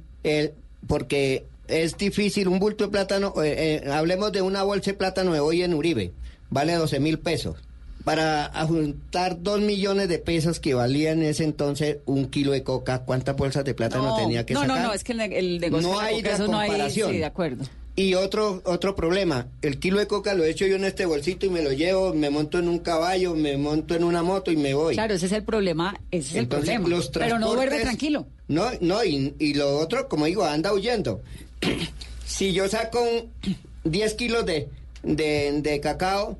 Porque 0.87 1.45
es 1.67 1.97
difícil, 1.97 2.47
un 2.47 2.59
bulto 2.59 2.85
de 2.85 2.91
plátano, 2.91 3.33
eh, 3.43 3.81
eh, 3.85 3.89
hablemos 3.91 4.31
de 4.31 4.41
una 4.41 4.63
bolsa 4.63 4.91
de 4.91 4.97
plátano 4.97 5.33
de 5.33 5.39
hoy 5.39 5.61
en 5.63 5.73
Uribe, 5.73 6.11
vale 6.49 6.73
12 6.73 6.99
mil 6.99 7.19
pesos. 7.19 7.55
Para 8.03 8.51
juntar 8.67 9.41
dos 9.41 9.59
millones 9.61 10.09
de 10.09 10.19
pesos 10.19 10.59
que 10.59 10.75
valía 10.75 11.11
en 11.11 11.23
ese 11.23 11.43
entonces 11.43 11.97
un 12.05 12.27
kilo 12.27 12.51
de 12.51 12.61
coca, 12.61 12.99
¿cuántas 12.99 13.35
bolsas 13.35 13.65
de 13.65 13.73
plátano 13.73 14.03
No, 14.09 14.15
tenía 14.17 14.45
que 14.45 14.53
no, 14.53 14.59
sacar? 14.61 14.77
no, 14.77 14.87
no, 14.89 14.93
es 14.93 15.03
que 15.03 15.13
el, 15.13 15.21
el 15.21 15.59
negocio 15.59 15.87
No 15.89 15.95
de 15.97 16.01
la 16.03 16.07
hay 16.09 16.15
coca, 16.21 16.35
eso 16.35 16.47
no 16.47 16.59
hay, 16.59 16.67
comparación. 16.69 17.11
sí, 17.11 17.17
de 17.17 17.25
acuerdo. 17.25 17.63
Y 17.97 18.13
otro 18.13 18.61
otro 18.65 18.93
problema, 18.95 19.47
el 19.63 19.79
kilo 19.79 19.97
de 19.99 20.05
coca 20.05 20.33
lo 20.35 20.43
echo 20.43 20.67
yo 20.67 20.75
en 20.75 20.83
este 20.83 21.05
bolsito 21.07 21.45
y 21.45 21.49
me 21.49 21.63
lo 21.63 21.71
llevo, 21.71 22.13
me 22.13 22.29
monto 22.29 22.59
en 22.59 22.67
un 22.67 22.77
caballo, 22.79 23.33
me 23.33 23.57
monto 23.57 23.95
en 23.95 24.03
una 24.03 24.21
moto 24.21 24.51
y 24.51 24.57
me 24.57 24.73
voy. 24.75 24.93
Claro, 24.95 25.13
ese 25.15 25.25
es 25.27 25.31
el 25.31 25.43
problema, 25.43 25.99
ese 26.11 26.29
es 26.31 26.35
Entonces, 26.35 26.69
el 26.69 26.75
problema. 26.81 26.97
los 26.97 27.07
Pero 27.09 27.39
no 27.39 27.53
duerme 27.55 27.79
tranquilo. 27.79 28.27
No, 28.49 28.65
no, 28.81 29.03
y, 29.03 29.33
y 29.39 29.53
lo 29.55 29.79
otro, 29.79 30.07
como 30.09 30.25
digo, 30.25 30.43
anda 30.43 30.73
huyendo. 30.73 31.21
si 32.25 32.53
yo 32.53 32.67
saco 32.67 33.01
un 33.01 33.55
10 33.83 34.13
kilos 34.15 34.45
de, 34.45 34.67
de, 35.03 35.79
cacao, 35.79 36.37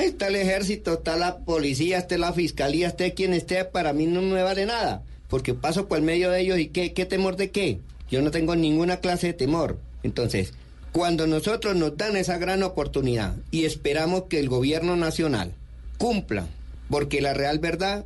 está 0.00 0.28
el 0.28 0.36
ejército, 0.36 0.94
está 0.94 1.16
la 1.16 1.38
policía, 1.38 1.98
está 1.98 2.16
la 2.18 2.32
fiscalía, 2.32 2.88
esté 2.88 3.14
quien 3.14 3.34
esté, 3.34 3.64
para 3.64 3.92
mí 3.92 4.06
no 4.06 4.22
me 4.22 4.42
vale 4.42 4.66
nada, 4.66 5.02
porque 5.28 5.54
paso 5.54 5.88
por 5.88 5.98
el 5.98 6.04
medio 6.04 6.30
de 6.30 6.40
ellos 6.40 6.58
y 6.58 6.68
qué, 6.68 6.92
qué 6.92 7.04
temor 7.04 7.36
de 7.36 7.50
qué. 7.50 7.78
Yo 8.10 8.20
no 8.22 8.30
tengo 8.30 8.54
ninguna 8.56 8.98
clase 8.98 9.28
de 9.28 9.32
temor. 9.32 9.78
Entonces, 10.02 10.52
cuando 10.92 11.26
nosotros 11.26 11.74
nos 11.76 11.96
dan 11.96 12.16
esa 12.16 12.36
gran 12.38 12.62
oportunidad 12.62 13.34
y 13.50 13.64
esperamos 13.64 14.24
que 14.24 14.38
el 14.38 14.48
gobierno 14.50 14.96
nacional 14.96 15.52
cumpla, 15.96 16.46
porque 16.90 17.22
la 17.22 17.32
real 17.32 17.58
verdad 17.58 18.04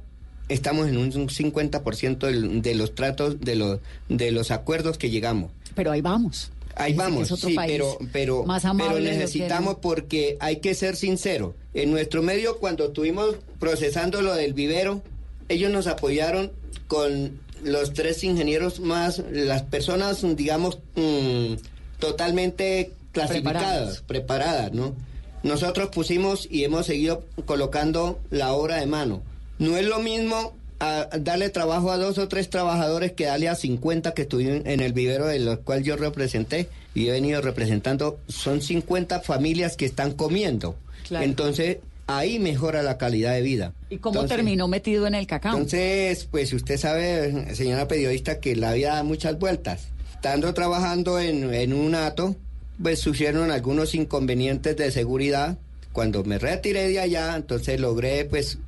estamos 0.49 0.87
en 0.89 0.97
un 0.97 1.11
50% 1.29 2.27
del- 2.27 2.63
de 2.63 2.75
los 2.77 2.95
tratos, 2.95 3.41
de 3.41 3.57
los, 3.57 3.81
de 4.09 4.31
los 4.31 4.53
acuerdos 4.53 4.97
que 4.99 5.11
llegamos. 5.11 5.51
Pero 5.77 5.93
ahí 5.93 6.01
vamos. 6.01 6.51
Ahí 6.75 6.93
vamos, 6.93 7.31
es 7.31 7.41
sí, 7.41 7.57
pero, 7.57 7.97
pero, 8.13 8.45
más 8.45 8.65
pero 8.77 9.01
necesitamos 9.01 9.77
porque 9.81 10.37
hay 10.41 10.57
que 10.57 10.75
ser 10.75 10.95
sincero. 10.97 11.55
En 11.73 11.91
nuestro 11.91 12.23
medio, 12.23 12.59
cuando 12.59 12.87
estuvimos 12.87 13.37
procesando 13.59 14.21
lo 14.21 14.35
del 14.35 14.53
vivero, 14.53 15.03
ellos 15.49 15.71
nos 15.71 15.87
apoyaron 15.87 16.53
con 16.87 17.41
los 17.63 17.95
tres 17.95 18.23
ingenieros 18.25 18.81
más, 18.81 19.23
las 19.33 19.63
personas, 19.63 20.25
digamos, 20.37 20.79
mm, 20.97 21.55
totalmente 21.99 22.93
clasificadas, 23.13 24.03
preparadas, 24.03 24.73
¿no? 24.73 24.95
Nosotros 25.43 25.89
pusimos 25.89 26.47
y 26.51 26.65
hemos 26.65 26.87
seguido 26.87 27.25
colocando 27.47 28.19
la 28.31 28.53
obra 28.53 28.77
de 28.77 28.87
mano. 28.87 29.23
No 29.59 29.79
es 29.79 29.87
lo 29.87 30.01
mismo 30.01 30.55
a- 30.81 31.09
darle 31.19 31.51
trabajo 31.51 31.91
a 31.91 31.97
dos 31.97 32.19
o 32.19 32.29
tres 32.29 32.51
trabajadores 32.51 33.13
que 33.13 33.25
darle 33.27 33.49
a 33.49 33.55
50 33.55 34.13
que 34.15 34.23
estuvieron 34.23 34.67
en 34.67 34.81
el 34.81 34.93
vivero 34.93 35.27
de 35.27 35.39
los 35.39 35.59
cual 35.61 35.83
yo 35.83 35.97
representé 35.97 36.69
y 36.95 37.09
he 37.09 37.13
venido 37.13 37.41
representando. 37.43 38.19
Son 38.29 38.61
50 38.63 39.21
familias 39.21 39.77
que 39.77 39.85
están 39.87 40.13
comiendo. 40.13 40.77
Claro. 41.07 41.25
Entonces, 41.25 41.79
ahí 42.07 42.39
mejora 42.39 42.83
la 42.83 42.99
calidad 42.99 43.33
de 43.35 43.43
vida. 43.43 43.73
¿Y 43.91 43.99
cómo 43.99 44.15
Entonces- 44.21 44.37
terminó 44.37 44.69
metido 44.69 45.07
en 45.07 45.15
el 45.15 45.27
cacao? 45.27 45.53
entonces, 45.55 46.27
pues 46.31 46.53
usted 46.53 46.77
sabe, 46.79 47.55
señora 47.55 47.89
periodista, 47.89 48.41
que 48.41 48.57
la 48.57 48.73
vida 48.73 48.95
da 48.97 49.03
muchas 49.03 49.39
vueltas. 49.39 49.89
Estando 50.13 50.53
trabajando 50.55 51.19
en, 51.21 51.53
en 51.55 51.73
un 51.73 51.95
ato, 51.95 52.35
pues 52.83 52.99
surgieron 53.01 53.51
algunos 53.51 53.95
inconvenientes 53.95 54.77
de 54.77 54.91
seguridad. 54.91 55.59
Cuando 55.93 56.25
me 56.25 56.39
retiré 56.39 56.89
de 56.89 57.01
allá, 57.01 57.35
entonces 57.37 57.81
logré, 57.81 58.25
pues, 58.27 58.59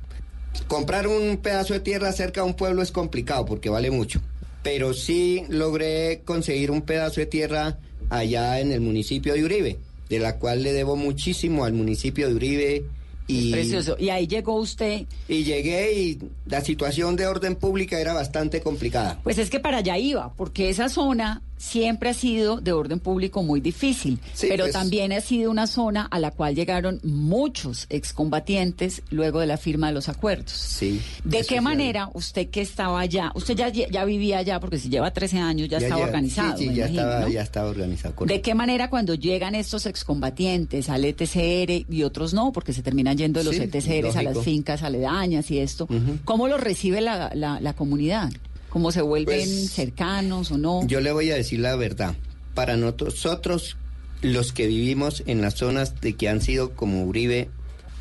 comprar 0.67 1.07
un 1.07 1.37
pedazo 1.37 1.73
de 1.73 1.79
tierra 1.79 2.11
cerca 2.11 2.41
de 2.41 2.47
un 2.47 2.53
pueblo 2.53 2.81
es 2.81 2.91
complicado 2.91 3.45
porque 3.45 3.69
vale 3.69 3.91
mucho. 3.91 4.21
Pero 4.63 4.93
sí 4.93 5.43
logré 5.49 6.21
conseguir 6.25 6.71
un 6.71 6.81
pedazo 6.81 7.21
de 7.21 7.25
tierra 7.25 7.79
allá 8.09 8.59
en 8.59 8.71
el 8.71 8.81
municipio 8.81 9.33
de 9.33 9.43
Uribe, 9.43 9.79
de 10.09 10.19
la 10.19 10.37
cual 10.37 10.63
le 10.63 10.73
debo 10.73 10.95
muchísimo 10.95 11.65
al 11.65 11.73
municipio 11.73 12.27
de 12.27 12.35
Uribe. 12.35 12.83
Y, 13.27 13.51
Precioso. 13.51 13.95
Y 13.99 14.09
ahí 14.09 14.27
llegó 14.27 14.55
usted. 14.55 15.05
y 15.27 15.43
llegué 15.43 15.93
y 15.93 16.19
la 16.47 16.61
situación 16.61 17.15
de 17.15 17.27
orden 17.27 17.55
pública 17.55 17.99
era 17.99 18.13
bastante 18.13 18.59
complicada. 18.61 19.19
Pues 19.23 19.37
es 19.37 19.49
que 19.49 19.59
para 19.59 19.77
allá 19.77 19.97
iba, 19.97 20.33
porque 20.33 20.69
esa 20.69 20.89
zona 20.89 21.43
siempre 21.59 22.09
ha 22.09 22.13
sido 22.13 22.61
de 22.61 22.71
orden 22.71 22.99
público 22.99 23.43
muy 23.43 23.59
difícil, 23.61 24.17
Sí, 24.33 24.47
pero 24.49 24.69
también 24.71 25.11
ha 25.11 25.19
sido 25.21 25.51
una 25.51 25.67
zona 25.67 26.07
a 26.09 26.17
la 26.17 26.31
cual 26.31 26.55
llegaron 26.55 26.99
muchos 27.03 27.85
excombatientes 27.89 29.01
luego 29.11 29.39
de 29.41 29.47
la 29.47 29.57
firma 29.57 29.87
de 29.87 29.93
los 29.93 30.07
acuerdos. 30.09 30.51
Sí. 30.51 31.01
¿De 31.23 31.43
qué 31.43 31.61
manera 31.61 32.09
usted 32.13 32.49
que 32.49 32.61
estaba 32.61 32.99
allá, 33.01 33.31
usted 33.35 33.55
ya, 33.55 33.67
ya 33.69 34.05
vivía 34.05 34.37
allá, 34.39 34.59
porque 34.59 34.79
si 34.79 34.89
lleva 34.89 35.11
13 35.11 35.37
años 35.39 35.67
ya, 35.67 35.77
estaba 35.77 35.97
lleva- 35.97 36.07
organizado? 36.07 36.57
Sí, 36.57 36.65
ya, 36.67 36.71
imagino, 36.87 37.01
estaba, 37.01 37.19
¿no? 37.19 37.27
ya 37.27 37.41
estaba 37.41 37.69
organizado. 37.69 38.25
¿De 38.25 38.41
qué 38.41 38.55
manera 38.55 38.89
cuando 38.89 39.13
llegan 39.15 39.53
estos 39.53 39.85
excombatientes 39.85 40.89
al 40.89 41.03
ETCR 41.05 41.85
y 41.93 42.03
otros 42.03 42.33
no, 42.33 42.51
porque 42.53 42.71
se 42.73 42.81
terminan 42.81 43.17
yendo 43.17 43.39
de 43.39 43.45
los 43.45 43.55
Sí, 43.55 43.63
ETCRs 43.63 44.15
a 44.15 44.23
las 44.23 44.39
fincas 44.39 44.81
aledañas 44.83 45.51
y 45.51 45.59
esto? 45.59 45.87
¿Cómo 46.25 46.47
lo 46.47 46.57
recibe 46.57 47.01
la, 47.01 47.31
la, 47.33 47.59
la 47.59 47.73
comunidad? 47.73 48.31
¿Cómo 48.69 48.91
se 48.91 49.01
vuelven 49.01 49.39
Pues, 49.39 49.71
cercanos 49.71 50.51
o 50.51 50.57
no? 50.57 50.85
Yo 50.87 51.01
le 51.01 51.11
voy 51.11 51.31
a 51.31 51.35
decir 51.35 51.59
la 51.59 51.75
verdad. 51.75 52.15
Para 52.53 52.77
nosotros, 52.77 53.77
los 54.21 54.53
que 54.53 54.67
vivimos 54.67 55.23
en 55.25 55.41
las 55.41 55.55
zonas 55.55 55.99
de 56.01 56.13
que 56.13 56.29
han 56.29 56.41
sido 56.41 56.71
como 56.75 57.03
Uribe, 57.03 57.49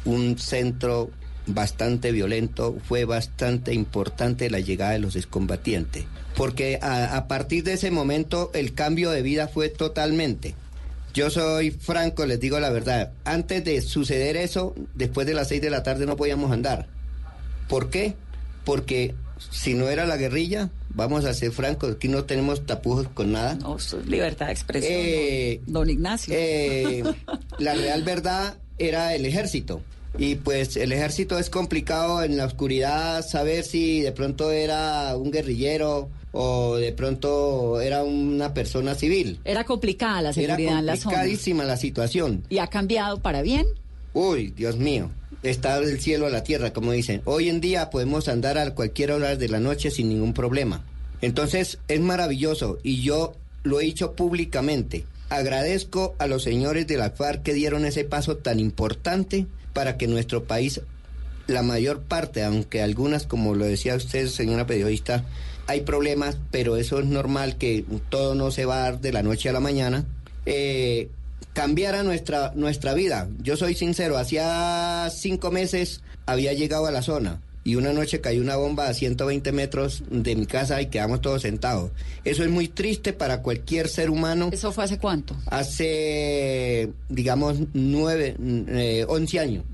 un 0.05 0.39
centro 0.39 1.11
bastante 1.47 2.13
violento, 2.13 2.77
fue 2.87 3.05
bastante 3.05 3.73
importante 3.73 4.51
la 4.51 4.61
llegada 4.61 4.93
de 4.93 4.99
los 4.99 5.17
excombatientes. 5.17 6.05
Porque 6.37 6.79
a, 6.83 7.17
a 7.17 7.27
partir 7.29 7.65
de 7.65 7.73
ese 7.75 7.91
momento 7.91 8.51
el 8.55 8.75
cambio 8.75 9.11
de 9.11 9.23
vida 9.23 9.49
fue 9.49 9.69
totalmente. 9.71 10.55
Yo 11.15 11.31
soy 11.31 11.71
franco, 11.71 12.27
les 12.27 12.39
digo 12.39 12.61
la 12.61 12.71
verdad. 12.71 13.13
Antes 13.25 13.65
de 13.65 13.81
suceder 13.81 14.37
eso, 14.37 14.75
después 14.95 15.27
de 15.27 15.35
las 15.35 15.49
seis 15.49 15.63
de 15.63 15.71
la 15.71 15.83
tarde 15.83 16.05
no 16.07 16.17
podíamos 16.17 16.53
andar. 16.53 16.87
¿Por 17.69 17.91
qué? 17.91 18.15
Porque 18.69 19.15
si 19.51 19.73
no 19.73 19.89
era 19.89 20.05
la 20.05 20.19
guerrilla, 20.19 20.69
vamos 20.91 21.25
a 21.25 21.33
ser 21.33 21.53
francos, 21.53 21.93
aquí 21.93 22.07
no 22.09 22.25
tenemos 22.25 22.67
tapujos 22.67 23.09
con 23.09 23.33
nada. 23.33 23.55
No, 23.55 23.79
es 23.79 23.97
libertad 24.07 24.49
de 24.49 24.53
expresión. 24.53 24.93
Eh, 24.95 25.63
don, 25.67 25.89
Ignacio. 25.89 26.35
Eh, 26.37 27.03
la 27.59 27.75
real 27.75 28.03
verdad 28.03 28.59
era 28.77 29.15
el 29.15 29.25
ejército. 29.25 29.81
Y 30.19 30.35
pues 30.35 30.77
el 30.77 30.93
ejército 30.93 31.39
es 31.39 31.49
complicado 31.49 32.23
en 32.23 32.37
la 32.37 32.45
oscuridad 32.45 33.27
saber 33.27 33.65
si 33.65 34.03
de 34.03 34.13
pronto 34.13 34.51
era 34.51 35.17
un 35.17 35.31
guerrillero 35.31 36.11
o 36.33 36.77
de 36.77 36.93
pronto 36.93 37.81
era 37.81 38.05
una 38.05 38.53
persona 38.53 38.95
civil. 38.95 39.41
Era 39.47 39.65
complicada 39.65 40.21
la 40.21 40.29
Era 40.31 40.35
seguridad 40.57 40.79
en 40.81 40.87
la 40.87 40.97
zona. 40.97 41.05
complicadísima 41.05 41.65
la 41.65 41.79
situación. 41.79 42.45
¿Y 42.51 42.59
ha 42.59 42.67
cambiado 42.67 43.23
para 43.23 43.41
bien? 43.41 43.67
Uy, 44.13 44.51
Dios 44.51 44.77
mío, 44.77 45.11
está 45.43 45.81
del 45.81 46.01
cielo 46.01 46.27
a 46.27 46.31
la 46.31 46.43
tierra, 46.43 46.73
como 46.73 46.93
dicen. 46.93 47.23
Hoy 47.25 47.49
en 47.49 47.61
día 47.61 47.91
podemos 47.91 48.29
andar 48.29 48.59
a 48.59 48.75
cualquier 48.75 49.13
hora 49.13 49.37
de 49.37 49.49
la 49.49 49.61
noche 49.61 49.91
sin 49.91 50.09
ningún 50.09 50.35
problema. 50.35 50.85
Entonces 51.21 51.79
es 51.89 52.01
maravilloso 52.01 52.79
y 52.83 53.03
yo 53.03 53.35
lo 53.63 53.81
he 53.81 53.85
dicho 53.85 54.13
públicamente. 54.13 55.05
Agradezco 55.31 56.15
a 56.19 56.27
los 56.27 56.43
señores 56.43 56.87
de 56.87 56.97
la 56.97 57.11
FARC 57.11 57.43
que 57.43 57.55
dieron 57.55 57.85
ese 57.85 58.05
paso 58.05 58.37
tan 58.37 58.61
importante 58.61 59.47
para 59.73 59.97
que 59.97 60.07
nuestro 60.07 60.45
país, 60.45 60.81
la 61.47 61.63
mayor 61.63 62.01
parte, 62.01 62.43
aunque 62.45 62.83
algunas, 62.83 63.27
como 63.27 63.55
lo 63.55 63.67
decía 63.67 63.95
usted, 63.95 64.27
señora 64.29 64.67
periodista, 64.67 65.25
hay 65.67 65.83
problemas, 65.83 66.39
pero 66.51 66.77
eso 66.77 66.99
es 66.99 67.07
normal 67.07 67.59
que 67.59 67.85
todo 68.09 68.35
no 68.35 68.51
se 68.51 68.65
va 68.65 68.77
a 68.77 68.91
dar 68.91 69.01
de 69.01 69.13
la 69.13 69.23
noche 69.23 69.51
a 69.51 69.53
la 69.53 69.61
mañana. 69.61 70.07
Eh, 70.47 71.11
cambiara 71.53 72.03
nuestra, 72.03 72.53
nuestra 72.55 72.95
vida. 72.95 73.29
Yo 73.43 73.57
soy 73.57 73.75
sincero, 73.75 74.17
hacía 74.19 75.09
cinco 75.11 75.51
meses 75.51 76.03
había 76.27 76.53
llegado 76.53 76.87
a 76.87 76.91
la 76.91 77.03
zona 77.03 77.41
y 77.65 77.75
una 77.75 77.93
noche 77.93 78.23
cayó 78.23 78.41
una 78.41 78.57
bomba 78.57 78.89
a 78.89 78.95
120 78.95 79.53
metros 79.53 80.03
de 80.11 80.35
mi 80.37 80.47
casa 80.47 80.81
y 80.81 80.87
quedamos 80.87 81.21
todos 81.21 81.43
sentados. 81.43 81.91
Eso 82.25 82.43
es 82.43 82.49
muy 82.49 82.69
triste 82.69 83.13
para 83.13 83.43
cualquier 83.43 83.89
ser 83.89 84.09
humano. 84.09 84.49
¿Eso 84.53 84.73
fue 84.73 84.85
hace 84.85 84.99
cuánto? 84.99 85.37
Hace, 85.47 86.91
digamos, 87.11 87.59
nueve, 87.75 88.37
eh, 88.41 89.05
11 89.07 89.39
años. 89.39 89.65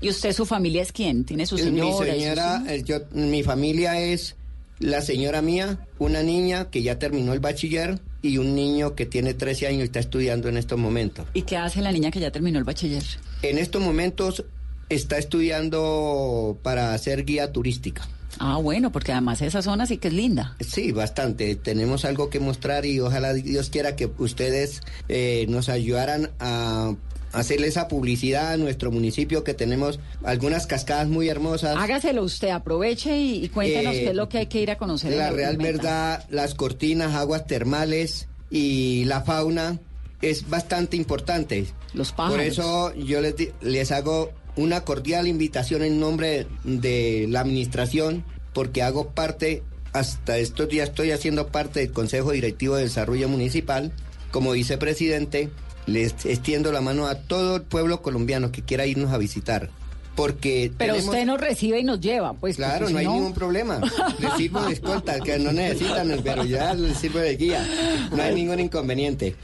¿Y 0.00 0.08
usted, 0.08 0.32
su 0.32 0.46
familia 0.46 0.82
es 0.82 0.90
quién? 0.90 1.24
¿Tiene 1.24 1.46
su 1.46 1.54
Mi 1.54 1.62
señora? 1.62 1.96
sus 1.96 2.06
señora, 2.06 2.64
eh, 2.68 2.82
yo, 2.84 2.98
mi 3.12 3.44
familia 3.44 4.00
es 4.00 4.34
la 4.80 5.00
señora 5.00 5.40
mía, 5.40 5.78
una 6.00 6.24
niña 6.24 6.70
que 6.70 6.82
ya 6.82 6.98
terminó 6.98 7.32
el 7.34 7.40
bachiller 7.40 8.00
y 8.24 8.38
un 8.38 8.54
niño 8.54 8.94
que 8.94 9.04
tiene 9.04 9.34
13 9.34 9.66
años 9.66 9.80
y 9.80 9.84
está 9.84 10.00
estudiando 10.00 10.48
en 10.48 10.56
estos 10.56 10.78
momentos. 10.78 11.26
¿Y 11.34 11.42
qué 11.42 11.58
hace 11.58 11.82
la 11.82 11.92
niña 11.92 12.10
que 12.10 12.20
ya 12.20 12.30
terminó 12.30 12.58
el 12.58 12.64
bachiller? 12.64 13.02
En 13.42 13.58
estos 13.58 13.82
momentos 13.82 14.44
está 14.88 15.18
estudiando 15.18 16.58
para 16.62 16.96
ser 16.96 17.24
guía 17.24 17.52
turística. 17.52 18.08
Ah, 18.38 18.56
bueno, 18.56 18.90
porque 18.90 19.12
además 19.12 19.42
esa 19.42 19.62
zona 19.62 19.86
sí 19.86 19.98
que 19.98 20.08
es 20.08 20.14
linda. 20.14 20.56
Sí, 20.60 20.90
bastante. 20.90 21.54
Tenemos 21.54 22.04
algo 22.04 22.30
que 22.30 22.40
mostrar 22.40 22.86
y 22.86 22.98
ojalá 22.98 23.34
Dios 23.34 23.68
quiera 23.68 23.94
que 23.94 24.10
ustedes 24.18 24.80
eh, 25.08 25.44
nos 25.48 25.68
ayudaran 25.68 26.30
a 26.40 26.94
hacerle 27.34 27.66
esa 27.66 27.88
publicidad 27.88 28.52
a 28.52 28.56
nuestro 28.56 28.90
municipio 28.90 29.44
que 29.44 29.54
tenemos 29.54 30.00
algunas 30.22 30.66
cascadas 30.66 31.08
muy 31.08 31.28
hermosas. 31.28 31.76
Hágaselo 31.76 32.22
usted, 32.22 32.48
aproveche 32.50 33.16
y, 33.18 33.44
y 33.44 33.48
cuéntenos 33.48 33.94
Eh, 33.94 34.00
qué 34.04 34.08
es 34.10 34.14
lo 34.14 34.28
que 34.28 34.38
hay 34.38 34.46
que 34.46 34.60
ir 34.60 34.70
a 34.70 34.78
conocer. 34.78 35.12
La 35.14 35.28
en 35.28 35.34
real 35.36 35.56
verdad, 35.56 36.24
las 36.30 36.54
cortinas, 36.54 37.14
aguas 37.14 37.46
termales 37.46 38.28
y 38.50 39.04
la 39.04 39.22
fauna 39.22 39.78
es 40.22 40.48
bastante 40.48 40.96
importante. 40.96 41.66
Los 41.92 42.12
Por 42.12 42.28
pájaros. 42.28 42.46
eso 42.46 42.94
yo 42.94 43.20
les, 43.20 43.34
les 43.60 43.92
hago 43.92 44.30
una 44.56 44.82
cordial 44.82 45.26
invitación 45.26 45.82
en 45.82 45.98
nombre 46.00 46.46
de 46.62 47.26
la 47.28 47.40
administración, 47.40 48.24
porque 48.52 48.82
hago 48.82 49.10
parte, 49.10 49.62
hasta 49.92 50.38
estos 50.38 50.68
días 50.68 50.90
estoy 50.90 51.10
haciendo 51.10 51.48
parte 51.48 51.80
del 51.80 51.90
Consejo 51.92 52.30
Directivo 52.30 52.76
de 52.76 52.84
Desarrollo 52.84 53.28
Municipal. 53.28 53.92
Como 54.30 54.52
vicepresidente, 54.52 55.50
les 55.86 56.12
extiendo 56.26 56.72
la 56.72 56.80
mano 56.80 57.06
a 57.06 57.14
todo 57.16 57.56
el 57.56 57.62
pueblo 57.62 58.02
colombiano 58.02 58.52
que 58.52 58.62
quiera 58.62 58.86
irnos 58.86 59.12
a 59.12 59.18
visitar. 59.18 59.70
Porque 60.16 60.70
Pero 60.78 60.94
tenemos- 60.94 61.12
usted 61.12 61.26
nos 61.26 61.40
recibe 61.40 61.80
y 61.80 61.82
nos 61.82 62.00
lleva, 62.00 62.34
pues. 62.34 62.54
Claro, 62.54 62.88
no 62.88 62.98
hay 62.98 63.06
ningún 63.08 63.34
problema. 63.34 63.80
Les 64.20 64.32
sirvo 64.34 64.62
de 64.62 64.72
escolta, 64.74 65.18
que 65.18 65.40
no 65.40 65.50
necesitan, 65.52 66.20
pero 66.22 66.44
ya 66.44 66.72
les 66.74 66.96
sirvo 66.98 67.18
de 67.18 67.36
guía. 67.36 67.66
No 68.12 68.22
hay 68.22 68.32
ningún 68.32 68.60
inconveniente. 68.60 69.34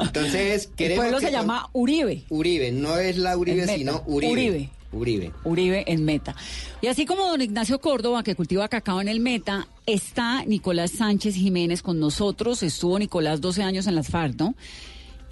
Entonces, 0.00 0.66
El 0.66 0.72
queremos. 0.76 1.02
pueblo 1.02 1.18
que 1.18 1.26
se 1.26 1.32
llama 1.32 1.68
Uribe. 1.72 2.22
Uribe, 2.28 2.70
no 2.70 2.96
es 2.98 3.18
la 3.18 3.36
Uribe, 3.36 3.66
sino 3.66 4.04
Uribe. 4.06 4.32
Uribe. 4.32 4.70
Uribe. 4.92 5.32
Uribe 5.44 5.84
en 5.90 6.04
Meta. 6.04 6.36
Y 6.82 6.86
así 6.86 7.04
como 7.06 7.26
don 7.26 7.40
Ignacio 7.40 7.80
Córdoba, 7.80 8.22
que 8.22 8.34
cultiva 8.36 8.68
cacao 8.68 9.00
en 9.00 9.08
el 9.08 9.20
Meta, 9.20 9.66
está 9.86 10.44
Nicolás 10.44 10.92
Sánchez 10.92 11.34
Jiménez 11.34 11.82
con 11.82 11.98
nosotros. 11.98 12.62
Estuvo 12.62 12.98
Nicolás 12.98 13.40
12 13.40 13.62
años 13.62 13.86
en 13.88 13.94
las 13.96 14.08
FARC, 14.08 14.38
¿no? 14.38 14.54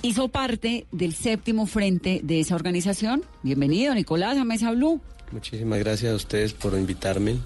Hizo 0.03 0.29
parte 0.29 0.87
del 0.93 1.15
séptimo 1.15 1.67
frente 1.67 2.21
de 2.23 2.41
esa 2.41 2.55
organización. 2.55 3.23
Bienvenido, 3.43 3.95
Nicolás, 3.95 4.39
a 4.39 4.45
Mesa 4.45 4.71
Blue. 4.71 4.99
Muchísimas 5.31 5.79
gracias 5.79 6.13
a 6.13 6.17
ustedes 6.17 6.55
por 6.55 6.73
invitarme. 6.73 7.37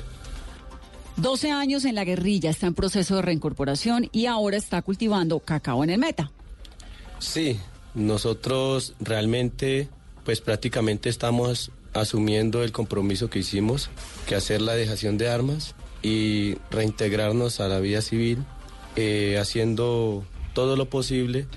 12 1.17 1.51
años 1.51 1.85
en 1.85 1.97
la 1.97 2.05
guerrilla, 2.05 2.51
está 2.51 2.69
en 2.69 2.75
proceso 2.75 3.17
de 3.17 3.23
reincorporación 3.23 4.09
y 4.13 4.27
ahora 4.27 4.57
está 4.57 4.83
cultivando 4.83 5.41
cacao 5.41 5.83
en 5.83 5.91
el 5.91 5.99
Meta. 5.99 6.31
Sí, 7.19 7.59
nosotros 7.95 8.95
realmente, 9.01 9.89
pues 10.25 10.41
prácticamente 10.41 11.09
estamos 11.09 11.73
asumiendo 11.93 12.63
el 12.63 12.71
compromiso 12.71 13.31
que 13.31 13.41
hicimos, 13.41 13.91
que 14.29 14.37
hacer 14.37 14.61
la 14.61 14.75
dejación 14.75 15.19
de 15.19 15.29
armas 15.29 15.75
y 16.03 16.55
reintegrarnos 16.71 17.59
a 17.59 17.67
la 17.67 17.81
vida 17.81 18.01
civil, 18.01 18.45
eh, 18.95 19.39
haciendo 19.41 20.25
todo 20.53 20.77
lo 20.77 20.89
posible 20.89 21.49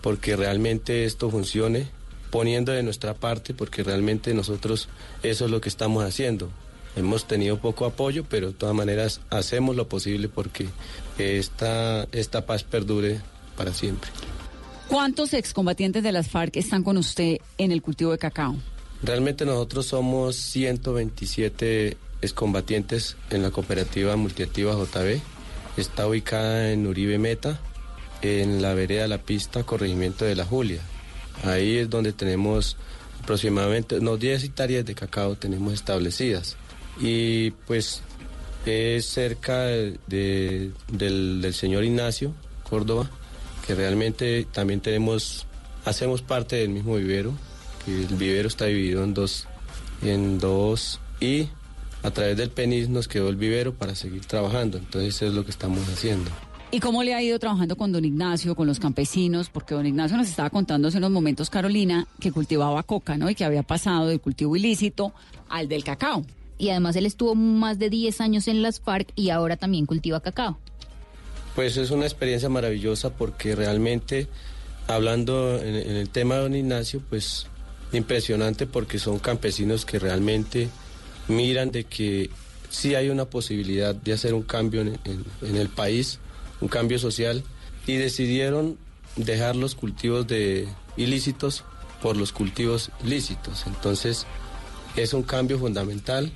porque 0.00 0.36
realmente 0.36 1.04
esto 1.04 1.30
funcione, 1.30 1.88
poniendo 2.30 2.72
de 2.72 2.82
nuestra 2.82 3.14
parte, 3.14 3.54
porque 3.54 3.82
realmente 3.82 4.34
nosotros 4.34 4.88
eso 5.22 5.44
es 5.44 5.50
lo 5.50 5.60
que 5.60 5.68
estamos 5.68 6.04
haciendo. 6.04 6.50
Hemos 6.96 7.26
tenido 7.26 7.58
poco 7.58 7.86
apoyo, 7.86 8.24
pero 8.28 8.48
de 8.48 8.54
todas 8.54 8.74
maneras 8.74 9.20
hacemos 9.30 9.76
lo 9.76 9.88
posible 9.88 10.28
porque 10.28 10.68
esta, 11.18 12.08
esta 12.12 12.46
paz 12.46 12.64
perdure 12.64 13.20
para 13.56 13.72
siempre. 13.72 14.10
¿Cuántos 14.88 15.34
excombatientes 15.34 16.02
de 16.02 16.10
las 16.10 16.28
FARC 16.28 16.56
están 16.56 16.82
con 16.82 16.96
usted 16.96 17.38
en 17.58 17.70
el 17.70 17.80
cultivo 17.80 18.10
de 18.10 18.18
cacao? 18.18 18.56
Realmente 19.02 19.46
nosotros 19.46 19.86
somos 19.86 20.34
127 20.34 21.96
excombatientes 22.20 23.16
en 23.30 23.42
la 23.42 23.50
cooperativa 23.50 24.16
multiactiva 24.16 24.74
JB. 24.74 25.20
Está 25.76 26.08
ubicada 26.08 26.72
en 26.72 26.86
Uribe 26.86 27.18
Meta, 27.18 27.60
en 28.22 28.60
la 28.62 28.74
vereda 28.74 29.06
La 29.08 29.18
Pista, 29.18 29.62
corregimiento 29.64 30.24
de 30.24 30.34
la 30.36 30.44
Julia. 30.44 30.80
Ahí 31.44 31.78
es 31.78 31.88
donde 31.90 32.12
tenemos 32.12 32.76
aproximadamente 33.22 33.98
unos 33.98 34.18
10 34.20 34.44
hectáreas 34.44 34.84
de 34.84 34.94
cacao 34.94 35.36
tenemos 35.36 35.72
establecidas. 35.74 36.56
Y 37.00 37.50
pues 37.66 38.02
es 38.66 39.06
cerca 39.06 39.60
de- 39.62 39.98
de- 40.06 40.70
del, 40.92 41.40
del 41.40 41.54
señor 41.54 41.84
Ignacio 41.84 42.34
Córdoba, 42.68 43.10
que 43.66 43.74
realmente 43.74 44.46
también 44.52 44.80
tenemos, 44.80 45.46
hacemos 45.84 46.20
parte 46.22 46.56
del 46.56 46.68
mismo 46.70 46.96
vivero, 46.96 47.32
que 47.84 48.00
el 48.02 48.16
vivero 48.16 48.48
está 48.48 48.66
dividido 48.66 49.02
en 49.04 49.14
dos, 49.14 49.46
en 50.02 50.38
dos 50.38 51.00
y 51.20 51.48
a 52.02 52.10
través 52.10 52.36
del 52.36 52.50
PENIS 52.50 52.88
nos 52.88 53.08
quedó 53.08 53.28
el 53.28 53.36
vivero 53.36 53.74
para 53.74 53.94
seguir 53.94 54.24
trabajando, 54.26 54.78
entonces 54.78 55.14
eso 55.16 55.26
es 55.26 55.34
lo 55.34 55.44
que 55.44 55.50
estamos 55.50 55.86
haciendo. 55.88 56.30
¿Y 56.72 56.78
cómo 56.78 57.02
le 57.02 57.14
ha 57.14 57.22
ido 57.22 57.38
trabajando 57.40 57.76
con 57.76 57.90
don 57.90 58.04
Ignacio, 58.04 58.54
con 58.54 58.66
los 58.68 58.78
campesinos? 58.78 59.50
Porque 59.50 59.74
don 59.74 59.86
Ignacio 59.86 60.16
nos 60.16 60.28
estaba 60.28 60.50
contando 60.50 60.86
hace 60.88 60.98
unos 60.98 61.10
momentos, 61.10 61.50
Carolina, 61.50 62.06
que 62.20 62.30
cultivaba 62.30 62.82
coca, 62.84 63.16
¿no? 63.16 63.28
Y 63.28 63.34
que 63.34 63.44
había 63.44 63.64
pasado 63.64 64.06
del 64.06 64.20
cultivo 64.20 64.54
ilícito 64.56 65.12
al 65.48 65.66
del 65.68 65.82
cacao. 65.82 66.24
Y 66.58 66.68
además 66.70 66.94
él 66.94 67.06
estuvo 67.06 67.34
más 67.34 67.78
de 67.80 67.90
10 67.90 68.20
años 68.20 68.46
en 68.46 68.62
las 68.62 68.78
FARC 68.80 69.08
y 69.16 69.30
ahora 69.30 69.56
también 69.56 69.84
cultiva 69.86 70.20
cacao. 70.20 70.58
Pues 71.56 71.76
es 71.76 71.90
una 71.90 72.04
experiencia 72.04 72.48
maravillosa 72.48 73.10
porque 73.10 73.56
realmente, 73.56 74.28
hablando 74.86 75.56
en, 75.60 75.74
en 75.74 75.96
el 75.96 76.08
tema 76.08 76.36
de 76.36 76.42
don 76.42 76.54
Ignacio, 76.54 77.02
pues 77.10 77.46
impresionante 77.92 78.68
porque 78.68 79.00
son 79.00 79.18
campesinos 79.18 79.84
que 79.84 79.98
realmente 79.98 80.68
miran 81.26 81.72
de 81.72 81.82
que 81.82 82.30
sí 82.68 82.94
hay 82.94 83.08
una 83.08 83.24
posibilidad 83.24 83.92
de 83.92 84.12
hacer 84.12 84.34
un 84.34 84.42
cambio 84.42 84.82
en, 84.82 84.98
en- 85.04 85.24
en 85.42 85.56
el 85.56 85.68
país, 85.68 86.20
un 86.60 86.68
cambio 86.68 86.98
social, 86.98 87.42
y 87.86 87.96
decidieron 87.96 88.78
dejar 89.16 89.56
los 89.56 89.74
cultivos 89.74 90.26
de 90.26 90.68
ilícitos 90.96 91.64
por 92.02 92.16
los 92.16 92.32
cultivos 92.32 92.90
lícitos. 93.04 93.64
Entonces, 93.66 94.26
es 94.96 95.12
un 95.12 95.22
cambio 95.22 95.58
fundamental 95.58 96.32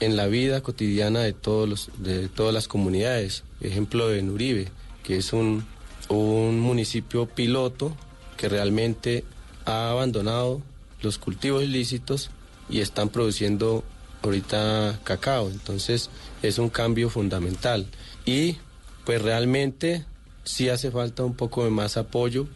en 0.00 0.16
la 0.16 0.26
vida 0.26 0.62
cotidiana 0.62 1.20
de 1.20 1.32
todos 1.32 1.68
los 1.68 1.90
de 1.98 2.28
todas 2.28 2.52
las 2.52 2.68
comunidades. 2.68 3.44
Ejemplo 3.60 4.12
en 4.12 4.30
Uribe, 4.30 4.68
que 5.02 5.16
es 5.16 5.32
un, 5.32 5.64
un 6.08 6.60
municipio 6.60 7.26
piloto 7.26 7.96
que 8.36 8.48
realmente 8.48 9.24
ha 9.64 9.90
abandonado 9.90 10.60
los 11.02 11.18
cultivos 11.18 11.62
ilícitos 11.62 12.30
y 12.68 12.80
están 12.80 13.08
produciendo 13.10 13.84
ahorita 14.22 15.00
cacao. 15.04 15.48
Entonces 15.50 16.10
es 16.42 16.58
un 16.58 16.68
cambio 16.68 17.10
fundamental. 17.10 17.86
Y 18.24 18.56
pues 19.04 19.20
realmente 19.22 20.04
sí 20.44 20.68
hace 20.68 20.90
falta 20.90 21.24
un 21.24 21.34
poco 21.34 21.64
de 21.64 21.70
más 21.70 21.96
apoyo 21.96 22.46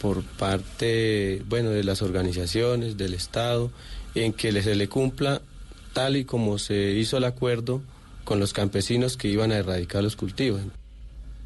por 0.00 0.22
parte, 0.22 1.42
bueno, 1.48 1.70
de 1.70 1.84
las 1.84 2.02
organizaciones, 2.02 2.96
del 2.96 3.14
Estado, 3.14 3.70
en 4.14 4.32
que 4.32 4.50
se 4.62 4.74
le 4.74 4.88
cumpla 4.88 5.40
tal 5.92 6.16
y 6.16 6.24
como 6.24 6.58
se 6.58 6.90
hizo 6.92 7.16
el 7.16 7.24
acuerdo 7.24 7.82
con 8.24 8.38
los 8.40 8.52
campesinos 8.52 9.16
que 9.16 9.28
iban 9.28 9.52
a 9.52 9.56
erradicar 9.56 10.02
los 10.02 10.16
cultivos. 10.16 10.60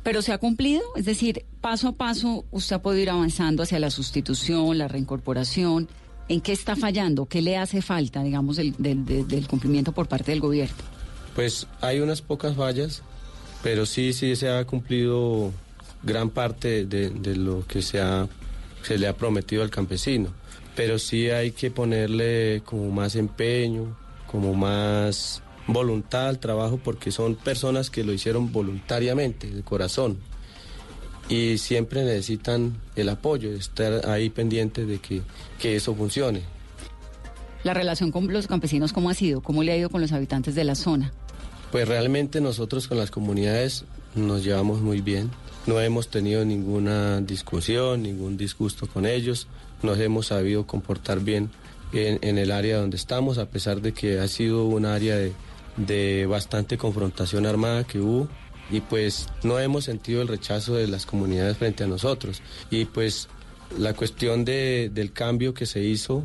Pero 0.02 0.22
se 0.22 0.32
ha 0.32 0.38
cumplido, 0.38 0.80
es 0.96 1.04
decir, 1.04 1.44
paso 1.60 1.88
a 1.88 1.92
paso 1.92 2.44
usted 2.50 2.76
ha 2.76 2.82
podido 2.82 3.02
ir 3.02 3.10
avanzando 3.10 3.62
hacia 3.62 3.78
la 3.78 3.90
sustitución, 3.90 4.78
la 4.78 4.88
reincorporación. 4.88 5.88
¿En 6.28 6.40
qué 6.40 6.52
está 6.52 6.74
fallando? 6.76 7.26
¿Qué 7.26 7.42
le 7.42 7.56
hace 7.58 7.82
falta, 7.82 8.22
digamos, 8.22 8.56
del- 8.56 8.74
del- 8.78 9.04
del 9.04 9.46
cumplimiento 9.46 9.92
por 9.92 10.08
parte 10.08 10.30
del 10.30 10.40
gobierno? 10.40 10.76
Pues 11.34 11.66
hay 11.80 12.00
unas 12.00 12.22
pocas 12.22 12.56
fallas, 12.56 13.02
pero 13.62 13.86
sí, 13.86 14.12
sí 14.12 14.36
se 14.36 14.48
ha 14.48 14.64
cumplido 14.64 15.52
gran 16.02 16.30
parte 16.30 16.86
de, 16.86 17.36
lo 17.36 17.66
que 17.66 17.82
se 17.82 17.98
le 18.98 19.08
ha 19.08 19.16
prometido 19.16 19.62
al 19.62 19.70
campesino. 19.70 20.30
Pero 20.76 20.98
sí 20.98 21.30
hay 21.30 21.50
que 21.50 21.70
ponerle 21.70 22.62
como 22.64 22.90
más 22.90 23.16
empeño, 23.16 23.96
como 24.26 24.54
más 24.54 25.42
voluntad 25.66 26.28
al 26.28 26.38
trabajo, 26.38 26.80
porque 26.82 27.10
son 27.10 27.34
personas 27.34 27.90
que 27.90 28.04
lo 28.04 28.12
hicieron 28.12 28.52
voluntariamente, 28.52 29.50
de 29.50 29.62
corazón. 29.62 30.18
Y 31.28 31.58
siempre 31.58 32.04
necesitan 32.04 32.76
el 32.96 33.08
apoyo, 33.08 33.52
estar 33.52 34.08
ahí 34.08 34.30
pendientes 34.30 34.86
de 34.86 34.98
que, 34.98 35.22
que 35.60 35.76
eso 35.76 35.94
funcione. 35.94 36.42
La 37.62 37.74
relación 37.74 38.10
con 38.10 38.32
los 38.32 38.46
campesinos, 38.46 38.92
¿cómo 38.92 39.10
ha 39.10 39.14
sido? 39.14 39.42
¿Cómo 39.42 39.62
le 39.62 39.72
ha 39.72 39.76
ido 39.76 39.90
con 39.90 40.00
los 40.00 40.12
habitantes 40.12 40.54
de 40.54 40.64
la 40.64 40.74
zona? 40.74 41.12
Pues 41.70 41.86
realmente 41.86 42.40
nosotros 42.40 42.88
con 42.88 42.98
las 42.98 43.10
comunidades 43.10 43.84
nos 44.14 44.42
llevamos 44.44 44.80
muy 44.80 45.00
bien. 45.00 45.30
No 45.66 45.80
hemos 45.80 46.08
tenido 46.08 46.44
ninguna 46.44 47.20
discusión, 47.20 48.02
ningún 48.02 48.36
disgusto 48.36 48.86
con 48.88 49.06
ellos. 49.06 49.46
Nos 49.82 49.98
hemos 50.00 50.26
sabido 50.28 50.66
comportar 50.66 51.20
bien 51.20 51.50
en, 51.92 52.38
el 52.38 52.50
área 52.50 52.78
donde 52.78 52.96
estamos, 52.96 53.38
a 53.38 53.46
pesar 53.46 53.80
de 53.80 53.92
que 53.92 54.18
ha 54.18 54.26
sido 54.28 54.64
un 54.66 54.84
área 54.84 55.16
de, 55.16 55.32
de 55.76 56.26
bastante 56.26 56.76
confrontación 56.76 57.46
armada 57.46 57.84
que 57.84 58.00
hubo. 58.00 58.28
Y 58.70 58.80
pues 58.80 59.28
no 59.42 59.58
hemos 59.58 59.84
sentido 59.84 60.22
el 60.22 60.28
rechazo 60.28 60.74
de 60.74 60.86
las 60.86 61.06
comunidades 61.06 61.56
frente 61.56 61.84
a 61.84 61.86
nosotros. 61.88 62.40
Y 62.70 62.84
pues 62.86 63.28
la 63.78 63.94
cuestión 63.94 64.44
de- 64.44 64.90
del 64.92 65.12
cambio 65.12 65.54
que 65.54 65.66
se 65.66 65.80
hizo 65.82 66.24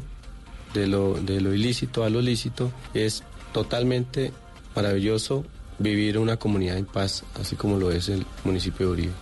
de 0.74 0.88
lo, 0.88 1.16
de 1.16 1.40
lo 1.42 1.54
ilícito 1.54 2.04
a 2.04 2.10
lo 2.10 2.22
lícito, 2.22 2.72
es 2.94 3.24
totalmente 3.54 4.32
maravilloso 4.76 5.46
vivir 5.80 6.18
una 6.18 6.38
comunidad 6.38 6.78
en 6.78 6.86
paz, 6.86 7.24
así 7.40 7.56
como 7.56 7.78
lo 7.78 7.92
es 7.92 8.10
el 8.10 8.26
municipio 8.44 8.88
de 8.88 8.92
Uribe. 8.92 9.14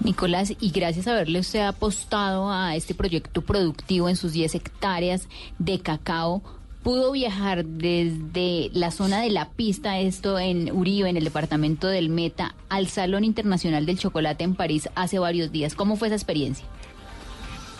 Nicolás, 0.00 0.52
y 0.58 0.70
gracias 0.70 1.06
a 1.06 1.12
haberle 1.12 1.38
usted 1.38 1.60
apostado 1.60 2.50
a 2.50 2.74
este 2.74 2.94
proyecto 2.94 3.42
productivo 3.42 4.08
en 4.08 4.16
sus 4.16 4.32
10 4.32 4.56
hectáreas 4.56 5.28
de 5.58 5.80
cacao, 5.80 6.42
pudo 6.82 7.12
viajar 7.12 7.64
desde 7.64 8.70
la 8.72 8.90
zona 8.90 9.22
de 9.22 9.30
la 9.30 9.50
pista, 9.50 10.00
esto 10.00 10.38
en 10.38 10.72
Uribe, 10.72 11.08
en 11.08 11.16
el 11.16 11.24
departamento 11.24 11.86
del 11.86 12.08
Meta, 12.08 12.54
al 12.68 12.88
Salón 12.88 13.24
Internacional 13.24 13.86
del 13.86 13.98
Chocolate 13.98 14.42
en 14.42 14.56
París 14.56 14.88
hace 14.96 15.18
varios 15.18 15.52
días. 15.52 15.74
¿Cómo 15.74 15.96
fue 15.96 16.08
esa 16.08 16.16
experiencia? 16.16 16.66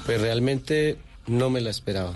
Pues 0.06 0.20
realmente 0.20 0.98
no 1.26 1.50
me 1.50 1.60
la 1.60 1.70
esperaba. 1.70 2.14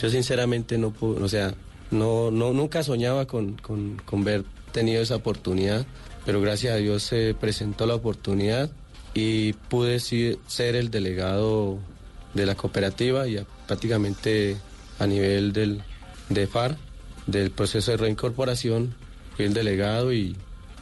Yo 0.00 0.10
sinceramente 0.10 0.78
no 0.78 0.90
pude, 0.90 1.22
o 1.22 1.28
sea, 1.28 1.54
no, 1.90 2.30
no, 2.30 2.52
nunca 2.52 2.82
soñaba 2.82 3.26
con, 3.26 3.54
con, 3.54 3.96
con 4.04 4.24
ver 4.24 4.44
tenido 4.72 5.02
esa 5.02 5.16
oportunidad, 5.16 5.86
pero 6.26 6.40
gracias 6.40 6.74
a 6.74 6.76
Dios 6.76 7.02
se 7.02 7.34
presentó 7.34 7.86
la 7.86 7.94
oportunidad 7.94 8.70
y 9.14 9.54
pude 9.54 9.98
ser 10.00 10.76
el 10.76 10.90
delegado 10.90 11.78
de 12.34 12.46
la 12.46 12.54
cooperativa 12.54 13.26
y 13.26 13.38
a- 13.38 13.46
prácticamente 13.66 14.56
a 14.98 15.06
nivel 15.06 15.52
del, 15.52 15.80
de 16.28 16.46
FAR, 16.46 16.76
del 17.26 17.50
proceso 17.50 17.90
de 17.92 17.96
reincorporación, 17.96 18.94
fui 19.36 19.46
el 19.46 19.54
delegado 19.54 20.12
y, 20.12 20.36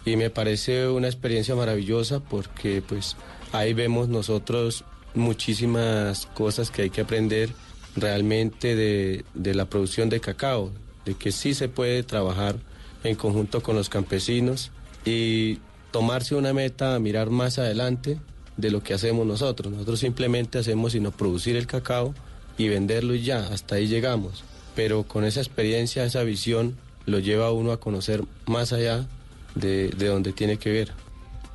y 0.04 0.16
me 0.16 0.30
parece 0.30 0.88
una 0.88 1.06
experiencia 1.06 1.54
maravillosa 1.54 2.20
porque 2.20 2.82
pues 2.82 3.16
ahí 3.52 3.72
vemos 3.74 4.08
nosotros 4.08 4.84
muchísimas 5.14 6.26
cosas 6.26 6.70
que 6.70 6.82
hay 6.82 6.90
que 6.90 7.02
aprender 7.02 7.50
realmente 7.94 8.74
de, 8.74 9.24
de 9.34 9.54
la 9.54 9.64
producción 9.66 10.08
de 10.08 10.20
cacao, 10.20 10.70
de 11.06 11.14
que 11.14 11.32
sí 11.32 11.54
se 11.54 11.68
puede 11.70 12.02
trabajar 12.02 12.56
en 13.02 13.14
conjunto 13.14 13.62
con 13.62 13.76
los 13.76 13.88
campesinos 13.88 14.72
y 15.06 15.60
tomarse 15.92 16.34
una 16.34 16.52
meta 16.52 16.94
a 16.94 16.98
mirar 16.98 17.30
más 17.30 17.58
adelante 17.58 18.18
de 18.58 18.70
lo 18.70 18.82
que 18.82 18.92
hacemos 18.92 19.26
nosotros. 19.26 19.72
Nosotros 19.72 20.00
simplemente 20.00 20.58
hacemos 20.58 20.92
sino 20.92 21.12
producir 21.12 21.56
el 21.56 21.66
cacao 21.66 22.14
y 22.58 22.68
venderlo 22.68 23.14
y 23.14 23.22
ya, 23.22 23.46
hasta 23.46 23.76
ahí 23.76 23.86
llegamos. 23.86 24.44
Pero 24.74 25.04
con 25.04 25.24
esa 25.24 25.40
experiencia, 25.40 26.04
esa 26.04 26.22
visión, 26.22 26.76
lo 27.06 27.20
lleva 27.20 27.46
a 27.46 27.52
uno 27.52 27.72
a 27.72 27.80
conocer 27.80 28.24
más 28.46 28.72
allá 28.72 29.06
de, 29.54 29.88
de 29.88 30.06
donde 30.08 30.32
tiene 30.32 30.58
que 30.58 30.70
ver. 30.72 30.92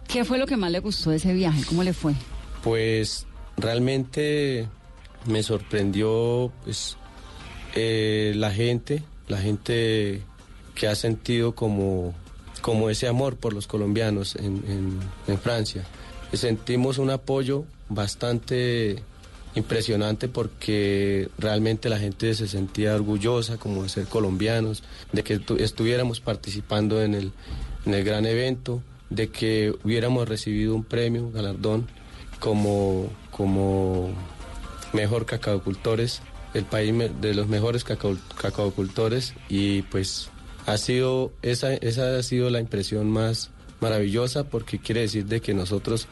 ¿Qué 0.08 0.26
fue 0.26 0.38
lo 0.38 0.48
que 0.48 0.58
más 0.58 0.72
le 0.72 0.80
gustó 0.80 1.12
de 1.12 1.18
ese 1.18 1.34
viaje? 1.34 1.64
¿Cómo 1.68 1.84
le 1.84 1.94
fue? 1.94 2.14
Pues 2.64 3.28
realmente 3.58 4.68
me 5.26 5.44
sorprendió 5.44 6.52
pues, 6.64 6.98
eh, 7.76 8.34
la 8.36 8.52
gente, 8.52 9.04
la 9.32 9.40
gente 9.42 10.22
que 10.76 10.88
ha 10.88 10.96
sentido 10.96 11.54
como, 11.56 12.14
como 12.62 12.90
ese 12.90 13.08
amor 13.08 13.36
por 13.38 13.54
los 13.54 13.66
colombianos 13.68 14.36
en, 14.36 15.00
Francia. 15.40 15.84
Sentimos 16.34 16.98
un 16.98 17.10
apoyo 17.10 17.66
bastante 17.90 19.02
impresionante 19.56 20.30
porque 20.30 21.28
realmente 21.38 21.90
la 21.90 21.98
gente 22.00 22.34
se 22.36 22.48
sentía 22.48 22.96
orgullosa 22.96 23.58
como 23.58 23.84
de 23.84 23.90
ser 23.90 24.06
colombianos, 24.06 24.84
de 25.12 25.24
que 25.24 25.40
tu- 25.40 25.58
estuviéramos 25.58 26.22
participando 26.22 27.02
en 27.02 27.16
el, 27.16 27.32
en 27.86 27.94
el 27.94 28.04
gran 28.06 28.26
evento, 28.26 28.82
de 29.10 29.28
que 29.30 29.74
hubiéramos 29.84 30.30
recibido 30.30 30.74
un 30.74 30.86
premio, 30.86 31.32
galardón, 31.32 31.88
como, 32.40 33.10
como 33.30 34.12
mejor 34.94 35.26
cacaocultores, 35.26 36.22
el 36.54 36.66
país 36.66 36.94
de 37.22 37.34
los 37.34 37.48
mejores 37.48 37.84
cacao, 37.84 38.18
cacaocultores 38.40 39.34
y 39.50 39.82
pues 39.84 40.30
ha 40.66 40.78
sido, 40.78 41.32
esa, 41.42 41.74
esa 41.74 42.18
ha 42.18 42.24
sido 42.24 42.50
la 42.50 42.60
impresión 42.60 43.10
más 43.10 43.50
maravillosa 43.80 44.44
porque 44.44 44.80
quiere 44.80 45.02
decir 45.02 45.26
de 45.26 45.42
que 45.42 45.54
nosotros, 45.54 46.08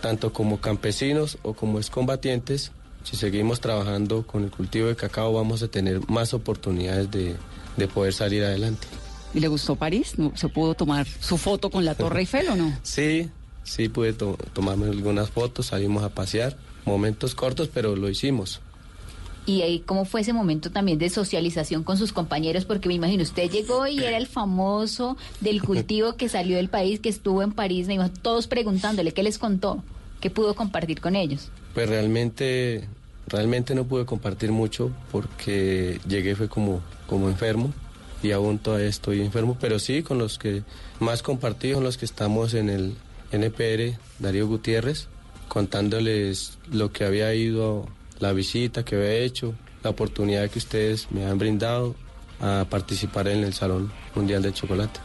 tanto 0.00 0.32
como 0.32 0.60
campesinos 0.60 1.38
o 1.42 1.54
como 1.54 1.78
excombatientes, 1.78 2.72
si 3.04 3.16
seguimos 3.16 3.60
trabajando 3.60 4.26
con 4.26 4.44
el 4.44 4.50
cultivo 4.50 4.86
de 4.88 4.96
cacao 4.96 5.32
vamos 5.32 5.62
a 5.62 5.68
tener 5.68 6.00
más 6.08 6.32
oportunidades 6.34 7.10
de, 7.10 7.34
de 7.76 7.88
poder 7.88 8.12
salir 8.12 8.44
adelante. 8.44 8.86
¿Y 9.34 9.40
le 9.40 9.48
gustó 9.48 9.76
París? 9.76 10.14
¿No- 10.18 10.32
¿Se 10.36 10.48
pudo 10.48 10.74
tomar 10.74 11.06
su 11.06 11.36
foto 11.38 11.70
con 11.70 11.84
la 11.84 11.94
Torre 11.94 12.20
Eiffel 12.20 12.48
o 12.48 12.56
no? 12.56 12.78
Sí, 12.82 13.28
sí 13.64 13.88
pude 13.88 14.12
to- 14.12 14.36
tomarme 14.52 14.86
algunas 14.86 15.30
fotos, 15.30 15.66
salimos 15.66 16.02
a 16.04 16.08
pasear, 16.10 16.56
momentos 16.84 17.34
cortos, 17.34 17.68
pero 17.72 17.96
lo 17.96 18.08
hicimos. 18.08 18.60
Y 19.46 19.62
ahí, 19.62 19.80
¿cómo 19.80 20.04
fue 20.04 20.20
ese 20.20 20.32
momento 20.32 20.70
también 20.70 20.98
de 20.98 21.08
socialización 21.08 21.82
con 21.82 21.96
sus 21.96 22.12
compañeros? 22.12 22.64
Porque 22.64 22.88
me 22.88 22.94
imagino, 22.94 23.22
usted 23.22 23.50
llegó 23.50 23.86
y 23.86 23.98
era 23.98 24.16
el 24.16 24.26
famoso 24.26 25.16
del 25.40 25.62
cultivo 25.64 26.14
que 26.14 26.28
salió 26.28 26.56
del 26.56 26.68
país, 26.68 27.00
que 27.00 27.08
estuvo 27.08 27.42
en 27.42 27.52
París, 27.52 27.86
me 27.86 27.94
imagino, 27.94 28.14
todos 28.20 28.46
preguntándole 28.46 29.12
qué 29.12 29.22
les 29.22 29.38
contó, 29.38 29.82
qué 30.20 30.30
pudo 30.30 30.54
compartir 30.54 31.00
con 31.00 31.16
ellos. 31.16 31.50
Pues 31.74 31.88
realmente, 31.88 32.86
realmente 33.26 33.74
no 33.74 33.84
pude 33.84 34.04
compartir 34.04 34.52
mucho 34.52 34.90
porque 35.10 36.00
llegué 36.06 36.36
fue 36.36 36.48
como, 36.48 36.80
como 37.06 37.28
enfermo 37.28 37.72
y 38.22 38.32
aún 38.32 38.58
todavía 38.58 38.88
estoy 38.88 39.20
enfermo, 39.20 39.56
pero 39.60 39.78
sí 39.78 40.02
con 40.02 40.18
los 40.18 40.38
que 40.38 40.62
más 40.98 41.22
compartí 41.22 41.72
son 41.72 41.84
los 41.84 41.96
que 41.96 42.04
estamos 42.04 42.54
en 42.54 42.68
el 42.68 42.94
NPR, 43.32 43.98
Darío 44.18 44.46
Gutiérrez, 44.46 45.08
contándoles 45.48 46.58
lo 46.70 46.92
que 46.92 47.04
había 47.04 47.34
ido, 47.34 47.88
la 48.20 48.32
visita 48.32 48.84
que 48.84 48.96
había 48.96 49.14
hecho, 49.14 49.54
la 49.82 49.90
oportunidad 49.90 50.48
que 50.50 50.58
ustedes 50.58 51.08
me 51.10 51.24
han 51.26 51.38
brindado 51.38 51.96
a 52.40 52.66
participar 52.68 53.28
en 53.28 53.44
el 53.44 53.52
Salón 53.54 53.90
Mundial 54.14 54.42
del 54.42 54.54
Chocolate. 54.54 55.00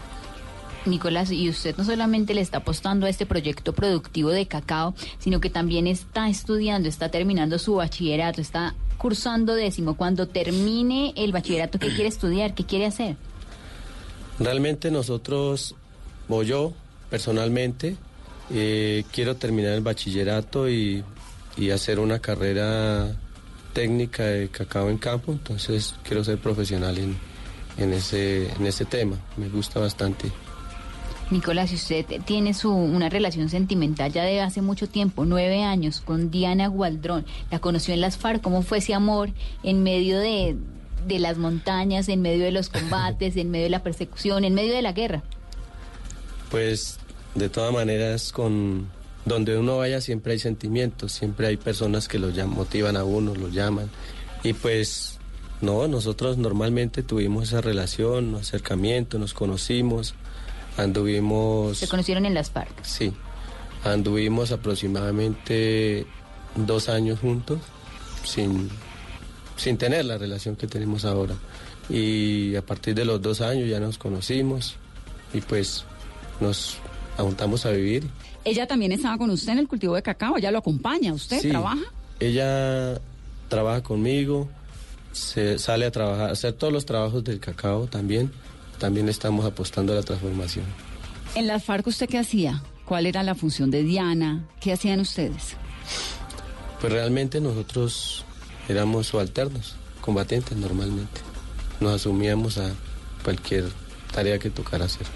Nicolás, 0.85 1.31
y 1.31 1.49
usted 1.49 1.75
no 1.77 1.83
solamente 1.83 2.35
le 2.35 2.41
está 2.41 2.59
apostando 2.59 3.07
a 3.07 3.09
este 3.09 3.25
proyecto 3.25 3.73
productivo 3.73 4.29
de 4.29 4.45
cacao, 4.45 4.93
sino 5.17 5.39
que 5.39 5.49
también 5.49 5.87
está 5.87 6.29
estudiando, 6.29 6.87
está 6.87 7.09
terminando 7.09 7.57
su 7.57 7.75
bachillerato, 7.75 8.39
está 8.39 8.75
cursando 8.97 9.55
décimo. 9.55 9.97
Cuando 9.97 10.27
termine 10.27 11.13
el 11.15 11.31
bachillerato, 11.31 11.79
¿qué 11.79 11.87
quiere 11.87 12.07
estudiar? 12.07 12.53
¿Qué 12.53 12.65
quiere 12.65 12.85
hacer? 12.85 13.17
Realmente 14.37 14.91
nosotros, 14.91 15.75
o 16.29 16.43
yo 16.43 16.73
personalmente, 17.09 17.95
eh, 18.51 19.03
quiero 19.11 19.35
terminar 19.37 19.73
el 19.73 19.81
bachillerato 19.81 20.69
y, 20.69 21.03
y 21.57 21.71
hacer 21.71 21.99
una 21.99 22.19
carrera 22.19 23.15
técnica 23.73 24.23
de 24.23 24.47
cacao 24.49 24.89
en 24.89 24.97
campo, 24.97 25.31
entonces 25.31 25.95
quiero 26.03 26.23
ser 26.23 26.37
profesional 26.37 26.97
en, 26.97 27.17
en, 27.77 27.93
ese, 27.93 28.49
en 28.51 28.65
ese 28.65 28.85
tema, 28.85 29.17
me 29.37 29.49
gusta 29.49 29.79
bastante. 29.79 30.31
Nicolás, 31.31 31.71
usted 31.73 32.05
tiene 32.23 32.53
su, 32.53 32.71
una 32.71 33.09
relación 33.09 33.49
sentimental 33.49 34.11
ya 34.13 34.23
de 34.23 34.41
hace 34.41 34.61
mucho 34.61 34.87
tiempo, 34.87 35.25
nueve 35.25 35.63
años, 35.63 36.01
con 36.01 36.29
Diana 36.29 36.67
Gualdrón, 36.67 37.25
la 37.51 37.59
conoció 37.59 37.93
en 37.93 38.01
las 38.01 38.17
FARC, 38.17 38.41
¿cómo 38.41 38.61
fue 38.61 38.77
ese 38.77 38.93
amor 38.93 39.31
en 39.63 39.81
medio 39.81 40.19
de, 40.19 40.55
de 41.07 41.19
las 41.19 41.37
montañas, 41.37 42.09
en 42.09 42.21
medio 42.21 42.45
de 42.45 42.51
los 42.51 42.69
combates, 42.69 43.35
en 43.37 43.49
medio 43.49 43.65
de 43.65 43.71
la 43.71 43.83
persecución, 43.83 44.45
en 44.45 44.53
medio 44.53 44.73
de 44.73 44.83
la 44.83 44.91
guerra? 44.91 45.23
Pues 46.51 46.99
de 47.33 47.49
todas 47.49 47.73
maneras, 47.73 48.31
con 48.31 48.87
donde 49.25 49.57
uno 49.57 49.77
vaya 49.77 50.01
siempre 50.01 50.33
hay 50.33 50.39
sentimientos, 50.39 51.11
siempre 51.11 51.47
hay 51.47 51.57
personas 51.57 52.07
que 52.07 52.19
lo 52.19 52.29
motivan 52.47 52.95
a 52.95 53.03
uno, 53.03 53.35
lo 53.35 53.49
llaman. 53.49 53.89
Y 54.43 54.53
pues 54.53 55.19
no, 55.61 55.87
nosotros 55.87 56.37
normalmente 56.37 57.01
tuvimos 57.01 57.49
esa 57.49 57.61
relación, 57.61 58.35
acercamiento, 58.35 59.17
nos 59.17 59.33
conocimos, 59.33 60.13
anduvimos... 60.77 61.79
Se 61.79 61.87
conocieron 61.87 62.25
en 62.25 62.35
las 62.35 62.51
FARC. 62.51 62.83
Sí, 62.83 63.13
anduvimos 63.83 64.51
aproximadamente 64.51 66.05
dos 66.55 66.87
años 66.89 67.19
juntos 67.19 67.59
sin, 68.23 68.69
sin 69.55 69.77
tener 69.77 70.05
la 70.05 70.17
relación 70.17 70.55
que 70.55 70.67
tenemos 70.67 71.05
ahora. 71.05 71.35
Y 71.89 72.55
a 72.55 72.61
partir 72.63 72.95
de 72.95 73.05
los 73.05 73.21
dos 73.21 73.41
años 73.41 73.69
ya 73.69 73.79
nos 73.79 73.97
conocimos 73.97 74.75
y 75.33 75.41
pues 75.41 75.85
nos 76.39 76.77
juntamos 77.17 77.65
a 77.65 77.71
vivir. 77.71 78.03
Ella 78.45 78.67
también 78.67 78.91
estaba 78.91 79.17
con 79.17 79.29
usted 79.31 79.53
en 79.53 79.59
el 79.59 79.67
cultivo 79.67 79.95
de 79.95 80.03
cacao, 80.03 80.37
ella 80.37 80.51
lo 80.51 80.59
acompaña, 80.59 81.11
¿usted 81.13 81.41
Sí, 81.41 81.49
trabaja? 81.49 81.81
Ella 82.19 83.01
trabaja 83.49 83.81
conmigo, 83.81 84.47
se 85.11 85.57
sale 85.59 85.85
a 85.87 85.91
trabajar, 85.91 86.29
a 86.29 86.31
hacer 86.33 86.53
todos 86.53 86.71
los 86.71 86.85
trabajos 86.85 87.23
del 87.23 87.39
cacao 87.39 87.87
también. 87.87 88.31
También 88.77 89.09
estamos 89.09 89.45
apostando 89.45 89.93
a 89.93 89.95
la 89.95 90.03
transformación. 90.03 90.65
En 91.33 91.47
las 91.47 91.63
FARC, 91.63 91.87
¿usted 91.87 92.07
qué 92.07 92.17
hacía? 92.19 92.61
¿Cuál 92.85 93.05
era 93.07 93.23
la 93.23 93.33
función 93.33 93.71
de 93.71 93.83
Diana? 93.83 94.45
¿Qué 94.59 94.73
hacían 94.73 94.99
ustedes? 94.99 95.55
Pues 96.81 96.91
realmente 96.93 97.39
nosotros 97.41 98.25
éramos 98.69 99.07
subalternos, 99.07 99.75
combatientes 100.01 100.57
normalmente. 100.57 101.21
Nos 101.79 101.93
asumíamos 101.93 102.57
a 102.57 102.69
cualquier 103.23 103.65
tarea 104.13 104.37
que 104.37 104.49
tocara 104.49 104.85
hacer. 104.85 105.07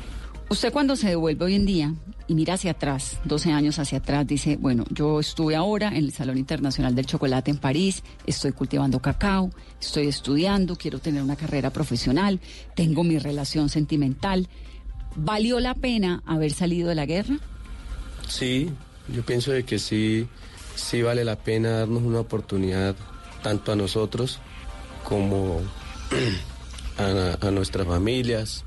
Usted 0.50 0.74
cuando 0.74 0.96
se 0.96 1.10
devuelve 1.10 1.46
hoy 1.46 1.56
en 1.56 1.65
día 1.65 1.94
y 2.30 2.36
mira 2.36 2.54
hacia 2.54 2.72
atrás, 2.72 3.18
12 3.26 3.52
años 3.52 3.80
hacia 3.80 3.98
atrás, 3.98 4.28
dice, 4.28 4.56
bueno, 4.56 4.86
yo 4.92 5.20
estuve 5.20 5.56
ahora 5.56 5.88
en 5.88 5.96
el 6.06 6.12
Salón 6.12 6.38
Internacional 6.38 6.94
del 6.94 7.08
Chocolate 7.08 7.50
en 7.50 7.58
París, 7.58 8.04
estoy 8.28 8.52
cultivando 8.52 9.00
cacao, 9.00 9.50
estoy 9.82 10.08
estudiando, 10.08 10.76
quiero 10.76 11.00
tener 11.00 11.24
una 11.24 11.36
carrera 11.36 11.72
profesional, 11.72 12.39
tengo 12.76 13.04
mi 13.04 13.18
relación 13.18 13.68
sentimental. 13.68 14.48
¿Valió 15.15 15.60
la 15.60 15.74
pena 15.74 16.22
haber 16.28 16.52
salido 16.52 16.89
de 16.89 16.96
la 16.96 17.08
guerra? 17.08 17.39
Sí, 18.28 18.70
Yo 19.12 19.26
pienso 19.26 19.52
de 19.52 19.63
que 19.63 19.80
sí, 19.80 20.28
sí 20.76 21.02
vale 21.02 21.26
la 21.26 21.36
pena 21.36 21.80
darnos 21.80 22.04
una 22.04 22.20
oportunidad 22.20 22.96
tanto 23.42 23.72
a 23.72 23.76
nosotros 23.76 24.38
como 25.04 25.62
a, 27.00 27.48
a 27.48 27.50
nuestras 27.50 27.88
familias, 27.88 28.65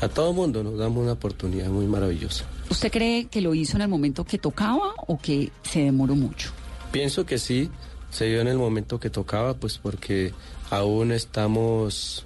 a 0.00 0.08
todo 0.08 0.30
el 0.30 0.36
mundo 0.36 0.64
nos 0.64 0.76
damos 0.76 1.00
una 1.04 1.12
oportunidad 1.12 1.68
muy 1.68 1.86
maravillosa. 1.86 2.44
¿Usted 2.70 2.90
cree 2.90 3.26
que 3.26 3.40
lo 3.40 3.54
hizo 3.54 3.76
en 3.76 3.82
el 3.82 3.88
momento 3.88 4.24
que 4.24 4.38
tocaba 4.38 4.94
o 5.06 5.18
que 5.18 5.50
se 5.62 5.80
demoró 5.80 6.14
mucho? 6.14 6.50
Pienso 6.92 7.26
que 7.26 7.38
sí, 7.38 7.70
se 8.10 8.26
dio 8.26 8.40
en 8.40 8.48
el 8.48 8.58
momento 8.58 9.00
que 9.00 9.10
tocaba, 9.10 9.54
pues 9.54 9.78
porque 9.78 10.32
aún 10.70 11.12
estamos 11.12 12.24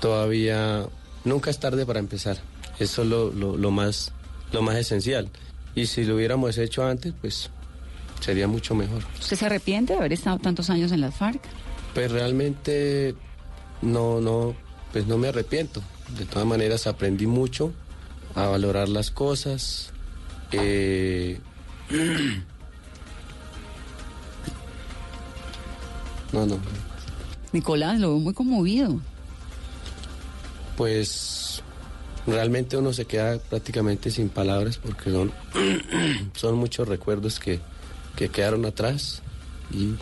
todavía, 0.00 0.86
nunca 1.24 1.50
es 1.50 1.58
tarde 1.58 1.84
para 1.86 1.98
empezar. 1.98 2.38
Eso 2.78 3.02
es 3.02 3.08
lo, 3.08 3.30
lo, 3.30 3.56
lo 3.56 3.70
más, 3.70 4.12
lo 4.52 4.62
más 4.62 4.76
esencial. 4.76 5.30
Y 5.74 5.86
si 5.86 6.04
lo 6.04 6.16
hubiéramos 6.16 6.56
hecho 6.58 6.86
antes, 6.86 7.12
pues 7.20 7.50
sería 8.20 8.48
mucho 8.48 8.74
mejor. 8.74 9.02
¿Usted 9.20 9.36
se 9.36 9.46
arrepiente 9.46 9.92
de 9.92 9.98
haber 9.98 10.12
estado 10.12 10.38
tantos 10.38 10.70
años 10.70 10.92
en 10.92 11.00
las 11.00 11.14
FARC? 11.14 11.42
Pues 11.94 12.10
realmente 12.10 13.14
no, 13.82 14.20
no, 14.20 14.54
pues 14.92 15.06
no 15.06 15.18
me 15.18 15.28
arrepiento. 15.28 15.82
De 16.18 16.24
todas 16.24 16.46
maneras 16.46 16.86
aprendí 16.86 17.26
mucho 17.26 17.72
a 18.34 18.46
valorar 18.46 18.88
las 18.88 19.10
cosas. 19.10 19.92
Eh, 20.52 21.38
no, 26.32 26.46
no. 26.46 26.58
Nicolás, 27.52 28.00
lo 28.00 28.10
veo 28.10 28.18
muy 28.18 28.34
conmovido. 28.34 29.00
Pues 30.76 31.62
realmente 32.26 32.76
uno 32.76 32.92
se 32.92 33.04
queda 33.04 33.38
prácticamente 33.38 34.10
sin 34.10 34.28
palabras 34.28 34.78
porque 34.78 35.10
son, 35.10 35.32
son 36.34 36.56
muchos 36.56 36.88
recuerdos 36.88 37.38
que, 37.38 37.60
que 38.16 38.28
quedaron 38.28 38.64
atrás 38.66 39.22
y 39.72 39.94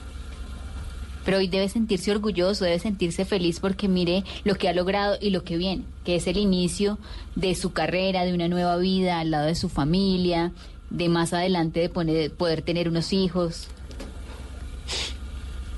pero 1.25 1.39
hoy 1.39 1.49
debe 1.49 1.69
sentirse 1.69 2.11
orgulloso, 2.11 2.65
debe 2.65 2.79
sentirse 2.79 3.25
feliz 3.25 3.61
porque 3.61 3.89
mire 3.89 4.25
lo 4.45 4.55
que 4.57 4.69
ha 4.69 4.73
logrado 4.73 5.17
y 5.21 5.31
lo 5.31 5.45
que 5.45 5.57
viene, 5.57 5.85
que 6.05 6.17
es 6.17 6.27
el 6.27 6.37
inicio 6.37 6.99
de 7.35 7.55
su 7.55 7.73
carrera, 7.73 8.25
de 8.25 8.35
una 8.35 8.49
nueva 8.49 8.77
vida 8.77 9.21
al 9.21 9.31
lado 9.31 9.47
de 9.47 9.55
su 9.55 9.69
familia, 9.69 10.53
de 10.91 11.09
más 11.09 11.33
adelante 11.33 11.81
de 11.81 12.31
poder 12.31 12.63
tener 12.63 12.89
unos 12.89 13.13
hijos. 13.13 13.69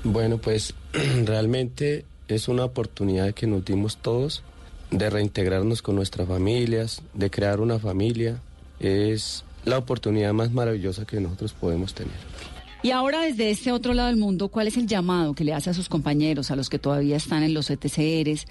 Bueno, 0.03 0.37
pues 0.37 0.73
realmente 1.25 2.05
es 2.27 2.47
una 2.47 2.65
oportunidad 2.65 3.33
que 3.33 3.47
nos 3.47 3.63
dimos 3.65 3.97
todos 3.97 4.43
de 4.91 5.09
reintegrarnos 5.09 5.81
con 5.81 5.95
nuestras 5.95 6.27
familias, 6.27 7.01
de 7.13 7.29
crear 7.29 7.59
una 7.59 7.79
familia. 7.79 8.39
Es 8.79 9.43
la 9.63 9.77
oportunidad 9.77 10.33
más 10.33 10.51
maravillosa 10.51 11.05
que 11.05 11.19
nosotros 11.19 11.53
podemos 11.53 11.93
tener. 11.93 12.13
Y 12.85 12.91
ahora 12.91 13.21
desde 13.21 13.49
este 13.49 13.71
otro 13.71 13.95
lado 13.95 14.09
del 14.09 14.17
mundo, 14.17 14.49
¿cuál 14.49 14.67
es 14.67 14.77
el 14.77 14.85
llamado 14.85 15.33
que 15.33 15.43
le 15.43 15.55
hace 15.55 15.71
a 15.71 15.73
sus 15.73 15.89
compañeros, 15.89 16.51
a 16.51 16.55
los 16.55 16.69
que 16.69 16.77
todavía 16.77 17.17
están 17.17 17.41
en 17.41 17.55
los 17.55 17.71
ETCRs? 17.71 18.45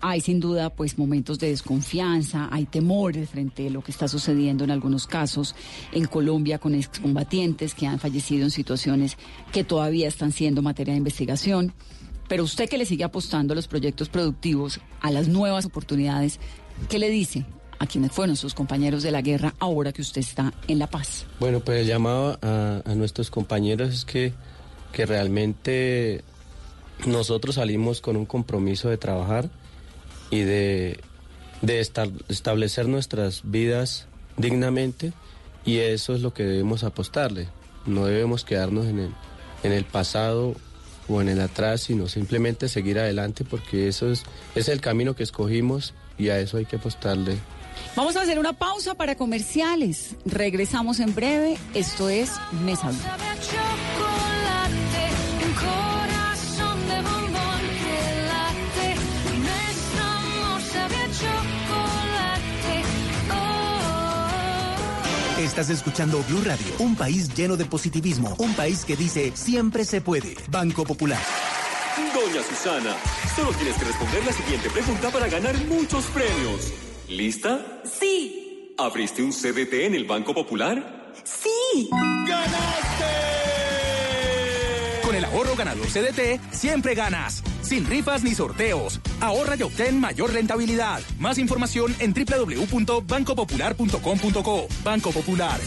Hay 0.00 0.22
sin 0.22 0.40
duda 0.40 0.70
pues 0.70 0.96
momentos 0.96 1.38
de 1.38 1.50
desconfianza, 1.50 2.48
hay 2.50 2.64
temores 2.64 3.28
frente 3.28 3.66
a 3.66 3.70
lo 3.70 3.84
que 3.84 3.90
está 3.90 4.08
sucediendo 4.08 4.64
en 4.64 4.70
algunos 4.70 5.06
casos 5.06 5.54
en 5.92 6.06
Colombia 6.06 6.58
con 6.58 6.74
excombatientes 6.74 7.74
que 7.74 7.86
han 7.86 7.98
fallecido 7.98 8.44
en 8.44 8.50
situaciones 8.50 9.18
que 9.52 9.64
todavía 9.64 10.08
están 10.08 10.32
siendo 10.32 10.62
materia 10.62 10.94
de 10.94 10.98
investigación. 10.98 11.74
Pero 12.26 12.44
usted 12.44 12.70
que 12.70 12.78
le 12.78 12.86
sigue 12.86 13.04
apostando 13.04 13.52
a 13.52 13.54
los 13.54 13.68
proyectos 13.68 14.08
productivos, 14.08 14.80
a 15.02 15.10
las 15.10 15.28
nuevas 15.28 15.66
oportunidades, 15.66 16.40
¿qué 16.88 16.98
le 16.98 17.10
dice 17.10 17.44
a 17.84 17.86
quienes 17.86 18.12
fueron 18.12 18.36
sus 18.36 18.54
compañeros 18.54 19.02
de 19.02 19.10
la 19.10 19.22
guerra 19.22 19.54
ahora 19.58 19.92
que 19.92 20.02
usted 20.02 20.20
está 20.20 20.52
en 20.66 20.78
La 20.78 20.88
Paz? 20.88 21.26
Bueno, 21.38 21.60
pues 21.60 21.82
el 21.82 21.86
llamado 21.86 22.38
a, 22.42 22.82
nuestros 22.94 23.30
compañeros 23.30 23.94
es 23.94 24.04
que, 24.04 24.32
que 24.92 25.06
realmente 25.06 26.24
nosotros 27.06 27.56
salimos 27.56 28.00
con 28.00 28.16
un 28.16 28.26
compromiso 28.26 28.88
de 28.88 28.96
trabajar 28.96 29.50
y 30.30 30.40
de, 30.40 31.00
de 31.62 31.80
establecer 31.80 32.88
nuestras 32.88 33.42
vidas 33.44 34.06
dignamente 34.36 35.12
y 35.64 35.78
eso 35.78 36.14
es 36.14 36.22
lo 36.22 36.32
que 36.34 36.44
debemos 36.44 36.84
apostarle. 36.84 37.48
No 37.86 38.06
debemos 38.06 38.44
quedarnos 38.44 38.86
en 38.86 38.98
el, 38.98 39.10
en 39.62 39.72
el 39.72 39.84
pasado 39.84 40.54
o 41.08 41.20
en 41.20 41.28
el 41.28 41.40
atrás, 41.40 41.82
sino 41.82 42.08
simplemente 42.08 42.68
seguir 42.68 42.98
adelante 42.98 43.44
porque 43.44 43.88
eso 43.88 44.10
es, 44.10 44.22
es 44.54 44.68
el 44.68 44.80
camino 44.80 45.14
que 45.14 45.22
escogimos 45.22 45.92
y 46.16 46.30
a 46.30 46.38
eso 46.38 46.56
hay 46.56 46.64
que 46.64 46.76
apostarle 46.76 47.36
Vamos 47.96 48.16
a 48.16 48.22
hacer 48.22 48.38
una 48.38 48.52
pausa 48.52 48.94
para 48.94 49.14
comerciales. 49.14 50.16
Regresamos 50.24 51.00
en 51.00 51.14
breve. 51.14 51.56
Esto 51.74 52.08
es 52.08 52.30
Mesa 52.64 52.90
Estás 65.44 65.68
escuchando 65.68 66.24
Blue 66.28 66.42
Radio, 66.42 66.66
un 66.78 66.96
país 66.96 67.28
lleno 67.34 67.56
de 67.56 67.64
positivismo, 67.64 68.34
un 68.38 68.54
país 68.54 68.84
que 68.84 68.96
dice 68.96 69.30
siempre 69.34 69.84
se 69.84 70.00
puede. 70.00 70.36
Banco 70.48 70.84
Popular. 70.84 71.20
Doña 72.14 72.42
Susana, 72.42 72.96
solo 73.36 73.52
tienes 73.52 73.76
que 73.76 73.84
responder 73.84 74.24
la 74.24 74.32
siguiente 74.32 74.70
pregunta 74.70 75.10
para 75.10 75.28
ganar 75.28 75.54
muchos 75.66 76.06
premios. 76.06 76.72
¿Lista? 77.08 77.82
Sí. 77.84 78.74
¿Abriste 78.78 79.22
un 79.22 79.30
CDT 79.30 79.72
en 79.84 79.94
el 79.94 80.04
Banco 80.04 80.34
Popular? 80.34 81.12
Sí. 81.22 81.88
¡Ganaste! 82.26 83.04
Con 85.04 85.14
el 85.14 85.24
ahorro 85.24 85.54
ganador 85.54 85.86
CDT, 85.86 86.40
siempre 86.50 86.94
ganas. 86.94 87.42
Sin 87.64 87.86
rifas 87.86 88.22
ni 88.22 88.34
sorteos. 88.34 89.00
Ahorra 89.20 89.56
y 89.56 89.62
obtén 89.62 89.98
mayor 89.98 90.30
rentabilidad. 90.32 91.00
Más 91.18 91.38
información 91.38 91.96
en 91.98 92.12
www.bancopopular.com.co. 92.12 94.66
Banco 94.84 95.10
Popular. 95.10 95.58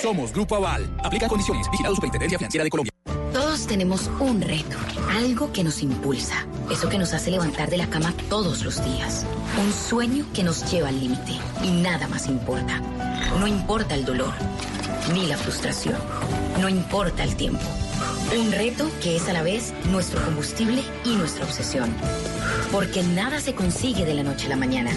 Somos 0.00 0.32
Grupo 0.32 0.56
Aval. 0.56 0.88
Aplica 1.04 1.28
condiciones. 1.28 1.70
Vigilado 1.70 1.94
Superintendencia 1.94 2.38
Financiera 2.38 2.64
de 2.64 2.70
Colombia. 2.70 2.90
Todos 3.32 3.66
tenemos 3.66 4.10
un 4.20 4.40
reto, 4.42 4.76
algo 5.10 5.52
que 5.52 5.64
nos 5.64 5.82
impulsa, 5.82 6.46
eso 6.70 6.88
que 6.90 6.98
nos 6.98 7.14
hace 7.14 7.30
levantar 7.30 7.70
de 7.70 7.78
la 7.78 7.88
cama 7.88 8.12
todos 8.28 8.62
los 8.62 8.84
días, 8.84 9.24
un 9.58 9.72
sueño 9.72 10.26
que 10.34 10.42
nos 10.42 10.70
lleva 10.70 10.88
al 10.88 11.00
límite 11.00 11.38
y 11.64 11.70
nada 11.70 12.08
más 12.08 12.26
importa. 12.28 12.82
No 13.40 13.46
importa 13.46 13.94
el 13.94 14.04
dolor, 14.04 14.34
ni 15.14 15.26
la 15.26 15.38
frustración, 15.38 15.96
no 16.60 16.68
importa 16.68 17.24
el 17.24 17.34
tiempo. 17.36 17.64
Un 18.38 18.52
reto 18.52 18.90
que 19.02 19.16
es 19.16 19.28
a 19.28 19.34
la 19.34 19.42
vez 19.42 19.74
nuestro 19.90 20.22
combustible 20.24 20.71
y 21.04 21.16
nuestra 21.16 21.44
obsesión. 21.44 21.94
Porque 22.70 23.02
nada 23.02 23.40
se 23.40 23.54
consigue 23.54 24.04
de 24.04 24.14
la 24.14 24.22
noche 24.22 24.46
a 24.46 24.50
la 24.50 24.56
mañana. 24.56 24.90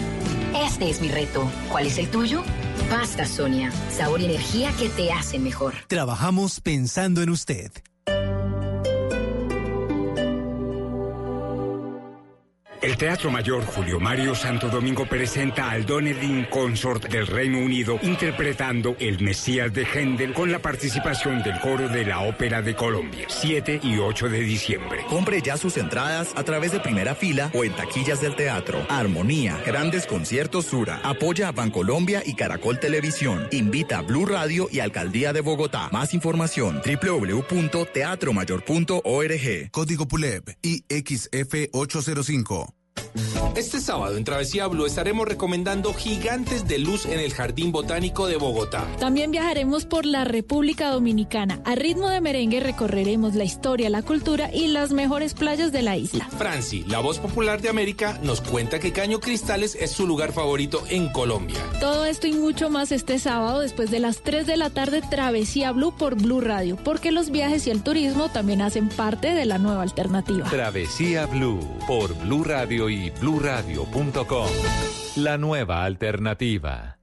Este 0.55 0.89
es 0.89 1.01
mi 1.01 1.09
reto. 1.09 1.49
¿Cuál 1.69 1.87
es 1.87 1.97
el 1.97 2.09
tuyo? 2.09 2.43
Pasta 2.89 3.25
Sonia, 3.25 3.71
sabor 3.91 4.21
y 4.21 4.25
energía 4.25 4.71
que 4.77 4.89
te 4.89 5.11
hacen 5.11 5.43
mejor. 5.43 5.73
Trabajamos 5.87 6.61
pensando 6.61 7.21
en 7.21 7.29
usted. 7.29 7.71
El 12.95 12.99
Teatro 12.99 13.29
Mayor 13.29 13.65
Julio 13.65 13.99
Mario 13.99 14.33
Santo 14.35 14.69
Domingo 14.69 15.05
presenta 15.05 15.69
al 15.69 15.85
Donedin 15.85 16.45
Consort 16.45 17.09
del 17.09 17.27
Reino 17.27 17.59
Unido 17.59 17.99
interpretando 18.03 18.95
El 19.01 19.21
Mesías 19.21 19.73
de 19.73 19.83
Händel 19.83 20.33
con 20.33 20.49
la 20.49 20.59
participación 20.59 21.43
del 21.43 21.59
coro 21.59 21.89
de 21.89 22.05
la 22.05 22.21
Ópera 22.21 22.61
de 22.61 22.73
Colombia, 22.73 23.25
7 23.27 23.81
y 23.83 23.97
8 23.97 24.29
de 24.29 24.39
diciembre. 24.39 25.01
Compre 25.09 25.41
ya 25.41 25.57
sus 25.57 25.75
entradas 25.75 26.31
a 26.37 26.45
través 26.45 26.71
de 26.71 26.79
primera 26.79 27.15
fila 27.15 27.51
o 27.53 27.65
en 27.65 27.75
taquillas 27.75 28.21
del 28.21 28.37
teatro. 28.37 28.85
Armonía, 28.87 29.61
grandes 29.65 30.05
conciertos 30.05 30.67
Sura. 30.67 31.01
Apoya 31.03 31.49
a 31.49 31.51
Bancolombia 31.51 32.23
y 32.25 32.35
Caracol 32.35 32.79
Televisión. 32.79 33.49
Invita 33.51 33.97
a 33.97 34.03
Blue 34.03 34.25
Radio 34.25 34.69
y 34.71 34.79
Alcaldía 34.79 35.33
de 35.33 35.41
Bogotá. 35.41 35.89
Más 35.91 36.13
información 36.13 36.81
www.teatromayor.org. 36.81 39.71
Código 39.71 40.07
PULEB 40.07 40.55
IXF 40.61 41.71
805. 41.73 42.73
Este 43.55 43.79
sábado 43.79 44.17
en 44.17 44.23
Travesía 44.23 44.67
Blue 44.67 44.85
estaremos 44.85 45.27
recomendando 45.27 45.93
gigantes 45.93 46.67
de 46.67 46.79
luz 46.79 47.05
en 47.05 47.19
el 47.19 47.33
Jardín 47.33 47.71
Botánico 47.71 48.27
de 48.27 48.35
Bogotá. 48.35 48.85
También 48.99 49.31
viajaremos 49.31 49.85
por 49.85 50.05
la 50.05 50.25
República 50.25 50.89
Dominicana. 50.89 51.61
A 51.65 51.75
ritmo 51.75 52.09
de 52.09 52.21
merengue 52.21 52.59
recorreremos 52.59 53.35
la 53.35 53.43
historia, 53.43 53.89
la 53.89 54.01
cultura 54.01 54.53
y 54.53 54.67
las 54.67 54.91
mejores 54.91 55.33
playas 55.33 55.71
de 55.71 55.81
la 55.81 55.97
isla. 55.97 56.27
Franci, 56.37 56.83
la 56.83 56.99
voz 56.99 57.19
popular 57.19 57.61
de 57.61 57.69
América, 57.69 58.19
nos 58.21 58.41
cuenta 58.41 58.79
que 58.79 58.91
Caño 58.91 59.19
Cristales 59.19 59.75
es 59.75 59.91
su 59.91 60.05
lugar 60.05 60.33
favorito 60.33 60.83
en 60.89 61.09
Colombia. 61.09 61.59
Todo 61.79 62.05
esto 62.05 62.27
y 62.27 62.33
mucho 62.33 62.69
más 62.69 62.91
este 62.91 63.19
sábado 63.19 63.61
después 63.61 63.91
de 63.91 63.99
las 63.99 64.21
3 64.21 64.45
de 64.45 64.57
la 64.57 64.69
tarde 64.69 65.01
Travesía 65.01 65.71
Blue 65.71 65.93
por 65.95 66.15
Blue 66.15 66.41
Radio, 66.41 66.77
porque 66.83 67.11
los 67.11 67.31
viajes 67.31 67.67
y 67.67 67.69
el 67.69 67.83
turismo 67.83 68.29
también 68.29 68.61
hacen 68.61 68.89
parte 68.89 69.33
de 69.33 69.45
la 69.45 69.57
nueva 69.57 69.83
alternativa. 69.83 70.49
Travesía 70.49 71.25
Blue 71.25 71.59
por 71.87 72.13
Blue 72.15 72.43
Radio 72.43 72.89
y 72.89 73.04
bluradio.com. 73.11 74.49
La 75.15 75.37
nueva 75.37 75.83
alternativa. 75.83 76.95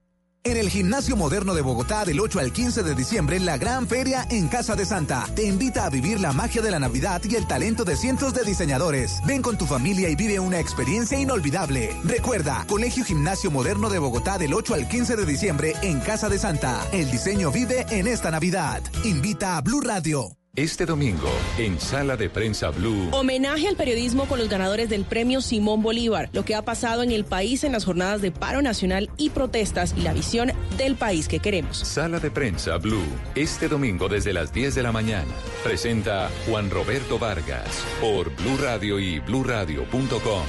En 0.44 0.56
el 0.56 0.70
Gimnasio 0.70 1.16
Moderno 1.16 1.54
de 1.54 1.62
Bogotá 1.62 2.04
del 2.04 2.18
8 2.18 2.40
al 2.40 2.52
15 2.52 2.82
de 2.82 2.96
diciembre, 2.96 3.38
la 3.38 3.58
gran 3.58 3.86
feria 3.86 4.26
en 4.28 4.48
Casa 4.48 4.74
de 4.74 4.84
Santa 4.84 5.24
te 5.36 5.44
invita 5.44 5.86
a 5.86 5.90
vivir 5.90 6.18
la 6.18 6.32
magia 6.32 6.60
de 6.60 6.72
la 6.72 6.80
Navidad 6.80 7.22
y 7.22 7.36
el 7.36 7.46
talento 7.46 7.84
de 7.84 7.94
cientos 7.94 8.34
de 8.34 8.42
diseñadores. 8.42 9.20
Ven 9.24 9.40
con 9.40 9.56
tu 9.56 9.66
familia 9.66 10.08
y 10.08 10.16
vive 10.16 10.40
una 10.40 10.58
experiencia 10.58 11.16
inolvidable. 11.16 11.94
Recuerda, 12.02 12.64
Colegio 12.66 13.04
Gimnasio 13.04 13.52
Moderno 13.52 13.88
de 13.88 14.00
Bogotá 14.00 14.36
del 14.36 14.52
8 14.52 14.74
al 14.74 14.88
15 14.88 15.14
de 15.14 15.26
diciembre 15.26 15.74
en 15.80 16.00
Casa 16.00 16.28
de 16.28 16.40
Santa. 16.40 16.88
El 16.90 17.08
diseño 17.12 17.52
vive 17.52 17.86
en 17.90 18.08
esta 18.08 18.32
Navidad. 18.32 18.82
Invita 19.04 19.56
a 19.56 19.60
Blue 19.60 19.80
Radio. 19.80 20.41
Este 20.54 20.84
domingo, 20.84 21.30
en 21.56 21.80
Sala 21.80 22.18
de 22.18 22.28
Prensa 22.28 22.68
Blue. 22.68 23.08
Homenaje 23.12 23.68
al 23.68 23.76
periodismo 23.76 24.26
con 24.26 24.38
los 24.38 24.50
ganadores 24.50 24.90
del 24.90 25.06
premio 25.06 25.40
Simón 25.40 25.80
Bolívar, 25.80 26.28
lo 26.34 26.44
que 26.44 26.54
ha 26.54 26.60
pasado 26.60 27.02
en 27.02 27.10
el 27.10 27.24
país 27.24 27.64
en 27.64 27.72
las 27.72 27.86
jornadas 27.86 28.20
de 28.20 28.32
paro 28.32 28.60
nacional 28.60 29.08
y 29.16 29.30
protestas 29.30 29.94
y 29.96 30.02
la 30.02 30.12
visión 30.12 30.52
del 30.76 30.96
país 30.96 31.26
que 31.26 31.38
queremos. 31.38 31.78
Sala 31.78 32.18
de 32.18 32.30
Prensa 32.30 32.76
Blue, 32.76 33.00
este 33.34 33.66
domingo 33.66 34.10
desde 34.10 34.34
las 34.34 34.52
10 34.52 34.74
de 34.74 34.82
la 34.82 34.92
mañana. 34.92 35.32
Presenta 35.64 36.28
Juan 36.46 36.68
Roberto 36.68 37.18
Vargas 37.18 37.82
por 37.98 38.28
Blue 38.36 38.58
Radio 38.60 39.00
y 39.00 39.20
bluradio.com. 39.20 40.42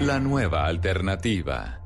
La 0.00 0.20
nueva 0.20 0.66
alternativa. 0.66 1.83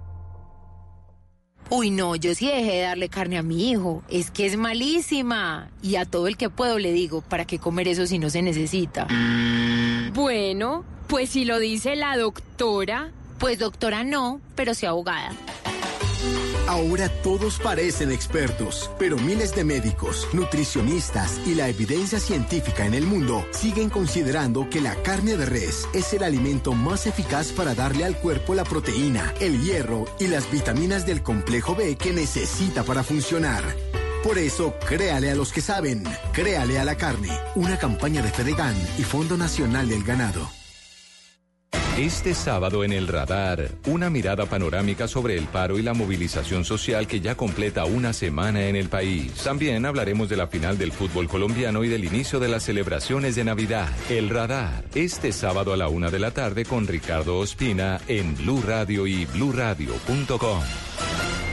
Uy, 1.71 1.91
no, 1.91 2.17
yo 2.17 2.35
sí 2.35 2.47
dejé 2.47 2.73
de 2.73 2.81
darle 2.81 3.09
carne 3.09 3.37
a 3.37 3.43
mi 3.43 3.71
hijo. 3.71 4.03
Es 4.09 4.31
que 4.31 4.47
es 4.47 4.57
malísima. 4.57 5.69
Y 5.83 5.97
a 5.97 6.07
todo 6.07 6.27
el 6.27 6.37
que 6.37 6.49
puedo 6.49 6.79
le 6.79 6.93
digo, 6.93 7.21
¿para 7.21 7.45
qué 7.45 7.59
comer 7.59 7.89
eso 7.89 8.07
si 8.07 8.19
no 8.19 8.31
se 8.31 8.41
necesita? 8.41 9.07
Bueno, 10.15 10.85
pues 11.09 11.31
si 11.31 11.45
lo 11.45 11.59
dice 11.59 11.95
la 11.97 12.17
doctora. 12.17 13.11
Pues 13.39 13.59
doctora 13.59 14.03
no, 14.03 14.41
pero 14.57 14.75
sí 14.75 14.87
abogada. 14.87 15.33
Ahora 16.69 17.09
todos 17.23 17.59
parecen 17.59 18.13
expertos, 18.13 18.91
pero 18.99 19.17
miles 19.17 19.55
de 19.55 19.65
médicos, 19.65 20.29
nutricionistas 20.35 21.41
y 21.47 21.55
la 21.55 21.71
evidencia 21.71 22.21
científica 22.21 22.85
en 22.85 22.93
el 22.93 23.07
mundo 23.07 23.43
siguen 23.53 23.89
considerando 23.89 24.69
que 24.69 24.83
la 24.83 24.95
carne 24.97 25.39
de 25.39 25.47
res 25.47 25.89
es 25.95 26.13
el 26.13 26.23
alimento 26.23 26.75
más 26.75 27.07
eficaz 27.07 27.53
para 27.53 27.75
darle 27.75 28.05
al 28.05 28.19
cuerpo 28.19 28.55
la 28.55 28.65
proteína, 28.65 29.33
el 29.41 29.63
hierro 29.63 30.05
y 30.21 30.27
las 30.27 30.51
vitaminas 30.53 31.07
del 31.07 31.23
complejo 31.23 31.75
B 31.75 31.97
que 31.97 32.13
necesita 32.13 32.85
para 32.85 33.03
funcionar. 33.03 33.65
Por 34.23 34.37
eso, 34.37 34.75
créale 34.87 35.31
a 35.31 35.35
los 35.35 35.55
que 35.55 35.63
saben, 35.63 36.05
créale 36.35 36.79
a 36.79 36.85
la 36.85 36.97
carne. 36.97 37.31
Una 37.55 37.79
campaña 37.79 38.21
de 38.21 38.31
Fedegan 38.31 38.77
y 38.99 39.05
Fondo 39.05 39.39
Nacional 39.39 39.89
del 39.89 40.05
Ganado. 40.05 40.51
Este 41.99 42.33
sábado 42.33 42.85
en 42.85 42.93
el 42.93 43.09
radar, 43.09 43.71
una 43.89 44.09
mirada 44.09 44.47
panorámica 44.47 45.09
sobre 45.09 45.37
el 45.37 45.47
paro 45.47 45.81
y 45.81 45.83
la 45.83 45.95
movilización 45.95 46.65
social 46.65 47.09
que 47.09 47.21
ya 47.21 47.35
completa 47.35 47.87
una 47.87 48.13
semana 48.13 48.69
en 48.69 48.77
el 48.77 48.89
país. 48.89 49.33
También 49.43 49.85
hablaremos 49.85 50.29
de 50.29 50.37
la 50.37 50.47
final 50.47 50.79
del 50.79 50.93
fútbol 50.93 51.27
colombiano 51.27 51.83
y 51.83 51.89
del 51.89 52.05
inicio 52.05 52.39
de 52.39 52.47
las 52.47 52.63
celebraciones 52.63 53.35
de 53.35 53.43
Navidad. 53.43 53.89
El 54.09 54.31
radar, 54.31 54.85
este 54.95 55.33
sábado 55.33 55.73
a 55.73 55.77
la 55.77 55.89
una 55.89 56.09
de 56.09 56.21
la 56.21 56.31
tarde 56.31 56.65
con 56.65 56.87
Ricardo 56.87 57.37
Ospina 57.37 58.01
en 58.07 58.37
Blue 58.37 58.63
Radio 58.65 59.09
y 59.09 59.25
bluradio.com. 59.25 60.63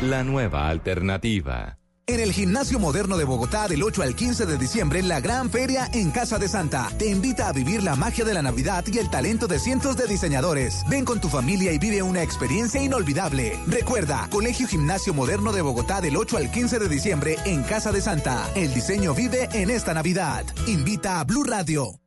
La 0.04 0.24
nueva 0.24 0.70
alternativa. 0.70 1.80
En 2.08 2.20
el 2.20 2.34
Gimnasio 2.34 2.78
Moderno 2.78 3.18
de 3.18 3.24
Bogotá 3.24 3.68
del 3.68 3.82
8 3.82 4.04
al 4.04 4.16
15 4.16 4.46
de 4.46 4.60
diciembre, 4.60 5.02
la 5.02 5.22
gran 5.22 5.50
feria 5.50 5.90
en 5.92 6.12
Casa 6.12 6.38
de 6.38 6.48
Santa 6.48 6.92
te 7.00 7.08
invita 7.08 7.48
a 7.48 7.52
vivir 7.52 7.82
la 7.82 7.96
magia 7.96 8.24
de 8.24 8.36
la 8.36 8.44
Navidad 8.44 8.84
y 8.86 9.00
el 9.00 9.10
talento 9.10 9.48
de 9.48 9.58
cientos 9.58 9.98
de 9.98 10.06
diseñadores. 10.06 10.84
Ven 10.88 11.04
con 11.04 11.20
tu 11.20 11.30
familia 11.30 11.72
y 11.72 11.80
vive 11.80 12.04
una 12.04 12.22
experiencia 12.22 12.80
inolvidable. 12.80 13.58
Recuerda, 13.66 14.28
Colegio 14.30 14.68
Gimnasio 14.68 15.16
Moderno 15.16 15.52
de 15.52 15.64
Bogotá 15.64 16.00
del 16.00 16.16
8 16.16 16.38
al 16.38 16.52
15 16.52 16.78
de 16.78 16.90
diciembre 16.90 17.38
en 17.44 17.64
Casa 17.64 17.92
de 17.92 18.02
Santa. 18.02 18.52
El 18.54 18.72
diseño 18.72 19.16
vive 19.16 19.50
en 19.54 19.72
esta 19.72 19.96
Navidad. 19.96 20.46
Invita 20.68 21.20
a 21.20 21.24
Blue 21.24 21.44
Radio. 21.44 22.02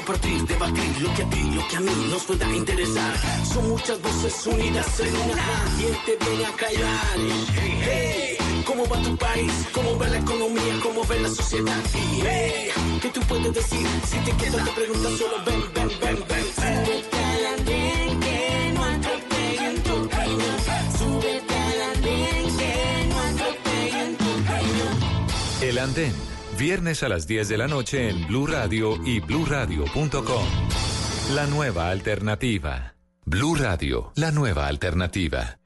Compartir, 0.00 0.46
debatir 0.46 1.02
lo 1.02 1.14
que 1.14 1.22
a 1.22 1.28
ti, 1.28 1.42
lo 1.54 1.68
que 1.68 1.76
a 1.76 1.80
mí 1.80 2.08
nos 2.10 2.24
pueda 2.24 2.48
interesar. 2.50 3.12
Son 3.44 3.68
muchas 3.68 4.00
voces 4.00 4.46
unidas 4.46 5.00
en 5.00 5.14
una. 5.16 5.44
¿Quién 5.76 5.94
te 6.06 6.24
viene 6.24 6.44
a 6.46 6.52
callar? 6.52 7.16
Hey, 7.84 8.36
¿Cómo 8.64 8.86
va 8.88 9.02
tu 9.02 9.16
país? 9.16 9.52
¿Cómo 9.72 9.98
va 9.98 10.08
la 10.08 10.18
economía? 10.18 10.80
¿Cómo 10.82 11.04
va 11.06 11.14
la 11.16 11.28
sociedad? 11.28 11.82
Hey, 12.22 12.70
¿qué 13.02 13.08
tú 13.10 13.20
puedes 13.28 13.52
decir? 13.52 13.86
Si 14.06 14.16
te 14.18 14.32
quedas 14.36 14.64
te 14.64 14.70
preguntas 14.72 15.12
solo 15.18 15.44
ven, 15.44 15.62
ven, 15.74 15.90
ven, 16.00 16.24
ven. 16.28 16.44
Carro. 16.56 17.20
El 25.62 25.78
Andén, 25.78 26.14
viernes 26.60 27.02
a 27.02 27.08
las 27.08 27.26
10 27.26 27.48
de 27.48 27.56
la 27.56 27.66
noche 27.68 28.10
en 28.10 28.26
Blue 28.26 28.46
Radio 28.46 28.98
y 29.06 29.18
bluradio.com. 29.20 30.46
La 31.34 31.46
nueva 31.46 31.88
alternativa. 31.88 32.94
Blue 33.24 33.54
Radio, 33.54 34.12
la 34.14 34.30
nueva 34.30 34.66
alternativa. 34.66 35.58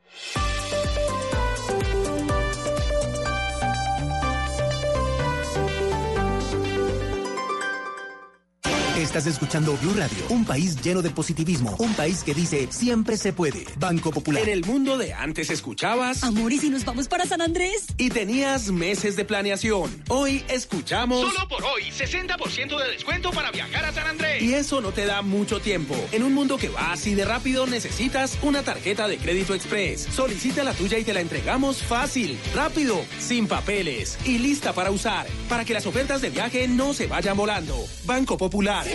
Estás 9.04 9.26
escuchando 9.26 9.76
Blue 9.82 9.92
Radio, 9.92 10.16
un 10.30 10.46
país 10.46 10.80
lleno 10.80 11.02
de 11.02 11.10
positivismo, 11.10 11.76
un 11.78 11.92
país 11.92 12.24
que 12.24 12.32
dice 12.32 12.68
siempre 12.70 13.18
se 13.18 13.34
puede. 13.34 13.66
Banco 13.76 14.10
Popular. 14.10 14.42
En 14.42 14.48
el 14.48 14.64
mundo 14.64 14.96
de 14.96 15.12
antes 15.12 15.50
escuchabas. 15.50 16.24
Amor, 16.24 16.50
¿y 16.54 16.58
si 16.58 16.70
nos 16.70 16.86
vamos 16.86 17.06
para 17.06 17.26
San 17.26 17.42
Andrés? 17.42 17.84
Y 17.98 18.08
tenías 18.08 18.72
meses 18.72 19.14
de 19.14 19.26
planeación. 19.26 20.02
Hoy 20.08 20.42
escuchamos. 20.48 21.20
Solo 21.20 21.46
por 21.48 21.62
hoy, 21.64 21.82
60% 21.82 22.78
de 22.78 22.92
descuento 22.92 23.30
para 23.30 23.50
viajar 23.50 23.84
a 23.84 23.92
San 23.92 24.06
Andrés. 24.06 24.42
Y 24.42 24.54
eso 24.54 24.80
no 24.80 24.90
te 24.90 25.04
da 25.04 25.20
mucho 25.20 25.60
tiempo. 25.60 25.94
En 26.10 26.22
un 26.22 26.32
mundo 26.32 26.56
que 26.56 26.70
va 26.70 26.92
así 26.92 27.14
de 27.14 27.26
rápido, 27.26 27.66
necesitas 27.66 28.38
una 28.40 28.62
tarjeta 28.62 29.06
de 29.06 29.18
crédito 29.18 29.54
express. 29.54 30.08
Solicita 30.14 30.64
la 30.64 30.72
tuya 30.72 30.98
y 30.98 31.04
te 31.04 31.12
la 31.12 31.20
entregamos 31.20 31.82
fácil, 31.82 32.38
rápido, 32.54 33.04
sin 33.18 33.48
papeles 33.48 34.18
y 34.24 34.38
lista 34.38 34.72
para 34.72 34.90
usar. 34.90 35.26
Para 35.50 35.66
que 35.66 35.74
las 35.74 35.84
ofertas 35.84 36.22
de 36.22 36.30
viaje 36.30 36.66
no 36.68 36.94
se 36.94 37.06
vayan 37.06 37.36
volando. 37.36 37.76
Banco 38.06 38.38
Popular. 38.38 38.93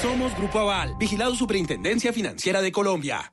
Somos 0.00 0.34
Grupo 0.36 0.58
Aval, 0.58 0.96
vigilado 0.98 1.34
Superintendencia 1.34 2.12
Financiera 2.12 2.62
de 2.62 2.72
Colombia. 2.72 3.32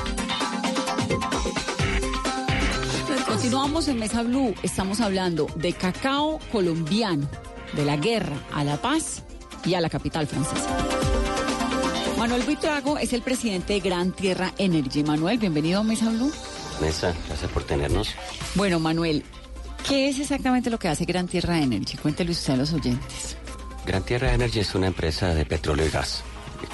Continuamos 3.41 3.87
en 3.87 3.97
Mesa 3.97 4.21
Blue. 4.21 4.53
Estamos 4.61 5.01
hablando 5.01 5.47
de 5.55 5.73
cacao 5.73 6.37
colombiano, 6.51 7.27
de 7.73 7.83
la 7.83 7.97
guerra 7.97 8.35
a 8.53 8.63
la 8.63 8.77
paz 8.79 9.23
y 9.65 9.73
a 9.73 9.81
la 9.81 9.89
capital 9.89 10.27
francesa. 10.27 10.69
Manuel 12.19 12.43
Buitrago 12.43 12.99
es 12.99 13.13
el 13.13 13.23
presidente 13.23 13.73
de 13.73 13.79
Gran 13.79 14.11
Tierra 14.11 14.53
Energy. 14.59 15.03
Manuel, 15.03 15.39
bienvenido 15.39 15.79
a 15.79 15.83
Mesa 15.83 16.11
Blue. 16.11 16.31
Mesa, 16.81 17.15
gracias 17.27 17.49
por 17.49 17.63
tenernos. 17.63 18.13
Bueno, 18.53 18.79
Manuel, 18.79 19.23
¿qué 19.89 20.07
es 20.07 20.19
exactamente 20.19 20.69
lo 20.69 20.77
que 20.77 20.89
hace 20.89 21.05
Gran 21.05 21.27
Tierra 21.27 21.59
Energy? 21.59 21.97
Cuéntele 21.97 22.33
usted 22.33 22.53
a 22.53 22.57
los 22.57 22.71
oyentes. 22.73 23.37
Gran 23.87 24.03
Tierra 24.03 24.35
Energy 24.35 24.59
es 24.59 24.75
una 24.75 24.85
empresa 24.85 25.33
de 25.33 25.45
petróleo 25.45 25.87
y 25.87 25.89
gas, 25.89 26.21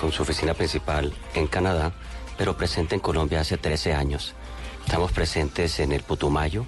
con 0.02 0.12
su 0.12 0.24
oficina 0.24 0.54
principal 0.54 1.14
en 1.34 1.48
Canadá, 1.48 1.94
pero 2.38 2.58
presente 2.58 2.94
en 2.94 3.00
Colombia 3.00 3.40
hace 3.40 3.58
13 3.58 3.94
años. 3.94 4.36
Estamos 4.88 5.12
presentes 5.12 5.82
en 5.82 5.92
el 5.92 6.02
Putumayo, 6.02 6.66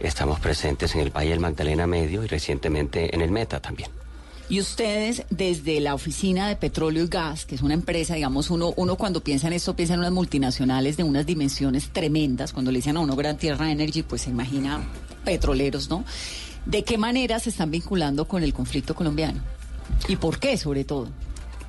estamos 0.00 0.40
presentes 0.40 0.94
en 0.94 1.02
el 1.02 1.10
Valle 1.14 1.32
del 1.32 1.40
Magdalena 1.40 1.86
Medio 1.86 2.24
y 2.24 2.26
recientemente 2.26 3.14
en 3.14 3.20
el 3.20 3.30
Meta 3.30 3.60
también. 3.60 3.90
Y 4.48 4.58
ustedes, 4.58 5.24
desde 5.28 5.78
la 5.80 5.94
Oficina 5.94 6.48
de 6.48 6.56
Petróleo 6.56 7.04
y 7.04 7.08
Gas, 7.08 7.44
que 7.44 7.54
es 7.54 7.60
una 7.60 7.74
empresa, 7.74 8.14
digamos, 8.14 8.48
uno, 8.48 8.72
uno 8.76 8.96
cuando 8.96 9.22
piensa 9.22 9.48
en 9.48 9.52
esto, 9.52 9.76
piensa 9.76 9.92
en 9.92 10.00
unas 10.00 10.12
multinacionales 10.12 10.96
de 10.96 11.04
unas 11.04 11.26
dimensiones 11.26 11.90
tremendas. 11.90 12.54
Cuando 12.54 12.72
le 12.72 12.78
dicen 12.78 12.96
a 12.96 13.00
uno 13.00 13.16
Gran 13.16 13.36
Tierra 13.36 13.70
Energy, 13.70 14.02
pues 14.02 14.22
se 14.22 14.30
imagina 14.30 14.82
petroleros, 15.22 15.90
¿no? 15.90 16.06
¿De 16.64 16.84
qué 16.84 16.96
manera 16.96 17.38
se 17.38 17.50
están 17.50 17.70
vinculando 17.70 18.26
con 18.26 18.42
el 18.42 18.54
conflicto 18.54 18.94
colombiano? 18.94 19.42
¿Y 20.08 20.16
por 20.16 20.38
qué, 20.38 20.56
sobre 20.56 20.84
todo? 20.84 21.10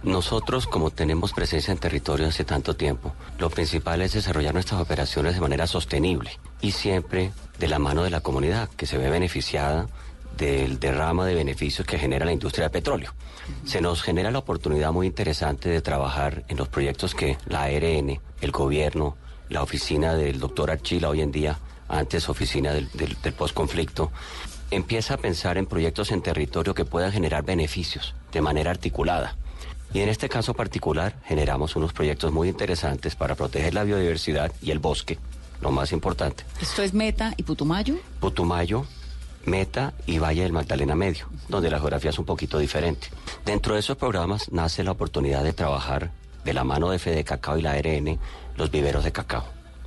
Nosotros, 0.04 0.68
como 0.68 0.92
tenemos 0.92 1.32
presencia 1.32 1.72
en 1.72 1.78
territorio 1.78 2.28
hace 2.28 2.44
tanto 2.44 2.76
tiempo, 2.76 3.14
lo 3.40 3.50
principal 3.50 4.02
es 4.02 4.12
desarrollar 4.12 4.54
nuestras 4.54 4.82
operaciones 4.82 5.34
de 5.34 5.40
manera 5.40 5.66
sostenible 5.66 6.40
y 6.60 6.72
siempre 6.72 7.32
de 7.58 7.68
la 7.70 7.80
mano 7.80 8.04
de 8.04 8.10
la 8.10 8.20
comunidad, 8.20 8.70
que 8.76 8.86
se 8.86 8.98
ve 8.98 9.10
beneficiada 9.10 9.88
del 10.38 10.78
derrama 10.78 11.26
de 11.26 11.36
beneficios 11.36 11.88
que 11.88 11.98
genera 11.98 12.26
la 12.26 12.34
industria 12.34 12.66
de 12.66 12.72
petróleo. 12.72 13.14
Se 13.66 13.80
nos 13.80 14.02
genera 14.02 14.30
la 14.30 14.40
oportunidad 14.40 14.92
muy 14.92 15.08
interesante 15.08 15.70
de 15.70 15.82
trabajar 15.82 16.44
en 16.50 16.58
los 16.58 16.68
proyectos 16.68 17.16
que 17.16 17.38
la 17.46 17.64
ARN, 17.64 18.20
el 18.42 18.52
gobierno, 18.52 19.16
la 19.48 19.64
oficina 19.64 20.16
del 20.16 20.38
doctor 20.38 20.70
Archila 20.70 21.10
hoy 21.10 21.22
en 21.22 21.32
día, 21.32 21.60
antes 21.88 22.28
oficina 22.28 22.74
del, 22.74 22.90
del, 22.92 23.16
del 23.22 23.34
postconflicto, 23.34 24.12
empieza 24.70 25.14
a 25.14 25.18
pensar 25.18 25.58
en 25.58 25.66
proyectos 25.66 26.12
en 26.12 26.22
territorio 26.22 26.74
que 26.74 26.84
puedan 26.84 27.14
generar 27.14 27.44
beneficios 27.44 28.16
de 28.34 28.42
manera 28.42 28.72
articulada. 28.72 29.38
Y 29.94 30.00
en 30.00 30.10
este 30.10 30.28
caso 30.28 30.56
particular 30.56 31.16
generamos 31.26 31.76
unos 31.76 31.94
proyectos 31.94 32.32
muy 32.32 32.50
interesantes 32.50 33.16
para 33.16 33.36
proteger 33.36 33.76
la 33.76 33.84
biodiversidad 33.84 34.52
y 34.62 34.72
el 34.72 34.80
bosque, 34.80 35.20
lo 35.62 35.72
más 35.72 35.92
importante. 35.92 36.46
¿Esto 36.60 36.82
es 36.82 36.94
Meta 36.96 37.34
y 37.38 37.44
Putumayo? 37.44 37.96
Putumayo, 38.20 38.88
Meta 39.46 39.94
y 40.08 40.18
Valle 40.18 40.44
del 40.44 40.52
Magdalena 40.52 40.96
Medio, 40.96 41.28
donde 41.48 41.70
la 41.70 41.80
geografía 41.80 42.10
es 42.10 42.18
un 42.18 42.26
poquito 42.26 42.58
diferente. 42.58 43.08
Dentro 43.46 43.76
de 43.76 43.82
esos 43.82 43.96
programas 43.96 44.52
nace 44.52 44.84
la 44.84 44.92
oportunidad 44.92 45.44
de 45.44 45.54
trabajar 45.54 46.12
de 46.44 46.54
la 46.54 46.64
mano 46.64 46.90
de 46.90 46.98
Fede 47.00 47.24
Cacao 47.24 47.58
y 47.58 47.62
la 47.62 47.74
ARN 47.74 48.20
los 48.58 48.72
viveros 48.72 49.04
de 49.04 49.12
cacao. 49.12 49.46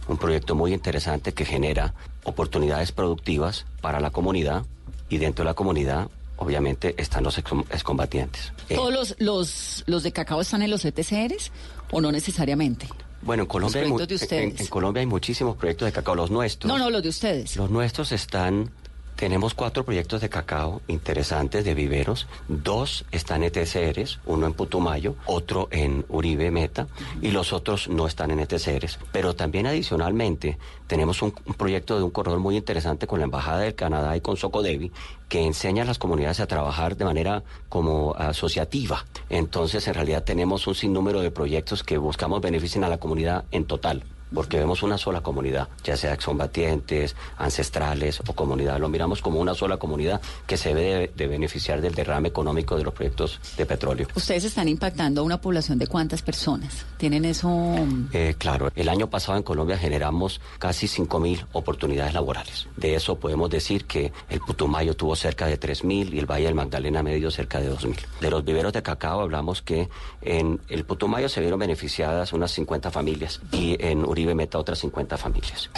Un 0.09 0.18
proyecto 0.18 0.54
muy 0.54 0.72
interesante 0.72 1.34
que 1.34 1.44
genera 1.44 1.94
oportunidades 2.22 2.92
productivas 2.92 3.66
para 3.80 4.00
la 4.00 4.11
comunidad 4.11 4.64
y 5.09 5.18
dentro 5.18 5.44
de 5.44 5.50
la 5.50 5.54
comunidad 5.54 6.11
obviamente 6.37 6.95
están 6.99 7.24
los 7.24 7.39
excombatientes. 7.39 8.53
¿Todos 8.68 8.93
los, 8.93 9.16
los, 9.18 9.84
los 9.87 10.03
de 10.03 10.12
cacao 10.12 10.41
están 10.41 10.62
en 10.62 10.70
los 10.70 10.84
ETCRs 10.84 11.51
o 11.91 12.01
no 12.01 12.12
necesariamente? 12.12 12.89
Bueno, 13.22 13.45
en 13.45 13.49
Colombia, 13.49 13.82
hay. 13.82 13.89
En, 13.89 14.57
en, 14.57 14.66
Colombia 14.68 15.01
hay 15.01 15.07
muchísimos 15.07 15.57
proyectos 15.57 15.87
de 15.87 15.93
cacao, 15.93 16.14
los 16.14 16.30
nuestros. 16.30 16.68
No, 16.68 16.78
no, 16.78 16.91
los 16.91 17.03
de 17.03 17.09
ustedes. 17.09 17.57
Los 17.57 17.70
nuestros 17.70 18.12
están, 18.12 18.70
tenemos 19.16 19.54
cuatro 19.54 19.84
proyectos 19.84 20.20
de 20.20 20.28
cacao 20.28 20.82
interesantes 20.88 21.64
de 21.64 21.74
viveros, 21.74 22.26
dos 22.48 23.06
están 23.10 23.42
en 23.42 23.50
ETCRs, 23.54 24.20
uno 24.26 24.46
en 24.46 24.52
Putumayo, 24.52 25.16
otro 25.24 25.68
en 25.70 26.04
Uribe 26.08 26.50
Meta, 26.50 26.86
y 27.22 27.30
los 27.30 27.52
otros 27.52 27.88
no 27.88 28.06
están 28.06 28.30
en 28.30 28.40
ETCRs. 28.40 28.98
Pero 29.12 29.34
también 29.34 29.66
adicionalmente 29.66 30.58
tenemos 30.86 31.22
un, 31.22 31.34
un 31.46 31.54
proyecto 31.54 31.96
de 31.96 32.04
un 32.04 32.10
corredor 32.10 32.40
muy 32.40 32.56
interesante 32.56 33.06
con 33.06 33.18
la 33.18 33.24
Embajada 33.24 33.60
del 33.60 33.74
Canadá 33.74 34.16
y 34.16 34.20
con 34.20 34.36
Socodevi, 34.36 34.92
que 35.28 35.44
enseña 35.44 35.82
a 35.82 35.86
las 35.86 35.98
comunidades 35.98 36.40
a 36.40 36.46
trabajar 36.46 36.96
de 36.96 37.06
manera 37.06 37.42
como 37.68 38.14
asociativa. 38.16 39.06
Entonces, 39.30 39.88
en 39.88 39.94
realidad 39.94 40.24
tenemos 40.24 40.66
un 40.66 40.74
sinnúmero 40.74 41.20
de 41.20 41.30
proyectos 41.30 41.82
que 41.82 41.96
buscamos 41.98 42.42
beneficien 42.42 42.84
a 42.84 42.88
la 42.88 42.98
comunidad 42.98 43.44
en 43.50 43.64
total 43.64 44.04
porque 44.33 44.59
vemos 44.59 44.83
una 44.83 44.99
sola 44.99 45.20
comunidad, 45.20 45.68
ya 45.85 45.97
sea 45.97 46.14
excombatientes, 46.14 47.16
ancestrales 47.39 48.20
o 48.27 48.33
comunidad. 48.33 48.79
Lo 48.79 48.89
miramos 48.89 49.22
como 49.22 49.41
una 49.41 49.55
sola 49.55 49.77
comunidad 49.77 50.20
que 50.47 50.57
se 50.57 50.74
debe 50.74 51.12
de, 51.14 51.27
beneficiar 51.27 51.81
del 51.81 51.95
derrame 51.95 52.29
económico 52.29 52.77
de 52.77 52.85
los 52.85 52.95
proyectos 52.95 53.41
de 53.57 53.66
petróleo. 53.66 54.09
¿Ustedes 54.14 54.45
están 54.45 54.68
impactando 54.68 55.20
a 55.20 55.24
una 55.24 55.41
población 55.41 55.79
de 55.79 55.87
cuántas 55.87 56.22
personas? 56.22 56.87
¿Tienen 56.97 57.24
eso? 57.24 57.74
Eh, 58.12 58.35
claro, 58.39 58.70
el 58.74 58.89
año 58.89 59.09
pasado 59.09 59.39
en 59.39 59.43
Colombia 59.43 59.79
generamos 59.79 60.41
casi 60.59 60.87
5.000 60.87 61.47
oportunidades 61.53 62.14
laborales. 62.14 62.68
De 62.77 62.95
eso 62.95 63.16
podemos 63.16 63.51
decir 63.51 63.85
que 63.85 64.12
el 64.29 64.41
Putumayo 64.41 64.95
tuvo 64.95 65.16
cerca 65.16 65.47
de 65.47 65.59
3.000 65.59 66.14
y 66.14 66.18
el 66.18 66.27
Valle 66.27 66.47
del 66.47 66.55
Magdalena 66.55 67.03
Medio 67.03 67.31
cerca 67.31 67.61
de 67.61 67.70
2.000. 67.70 67.97
De 68.20 68.31
los 68.31 68.45
viveros 68.45 68.72
de 68.72 68.83
cacao 68.83 69.20
hablamos 69.20 69.62
que 69.62 69.89
en 70.22 70.61
el 70.68 70.85
Putumayo 70.85 71.29
se 71.29 71.41
vieron 71.41 71.59
beneficiadas 71.59 72.33
unas 72.33 72.51
50 72.53 72.91
familias 72.91 73.41
y 73.53 73.77
en 73.81 74.05
Uribe 74.16 74.34
Meta 74.34 74.58
otras 74.58 74.78
50 74.78 75.16
familias. 75.18 75.70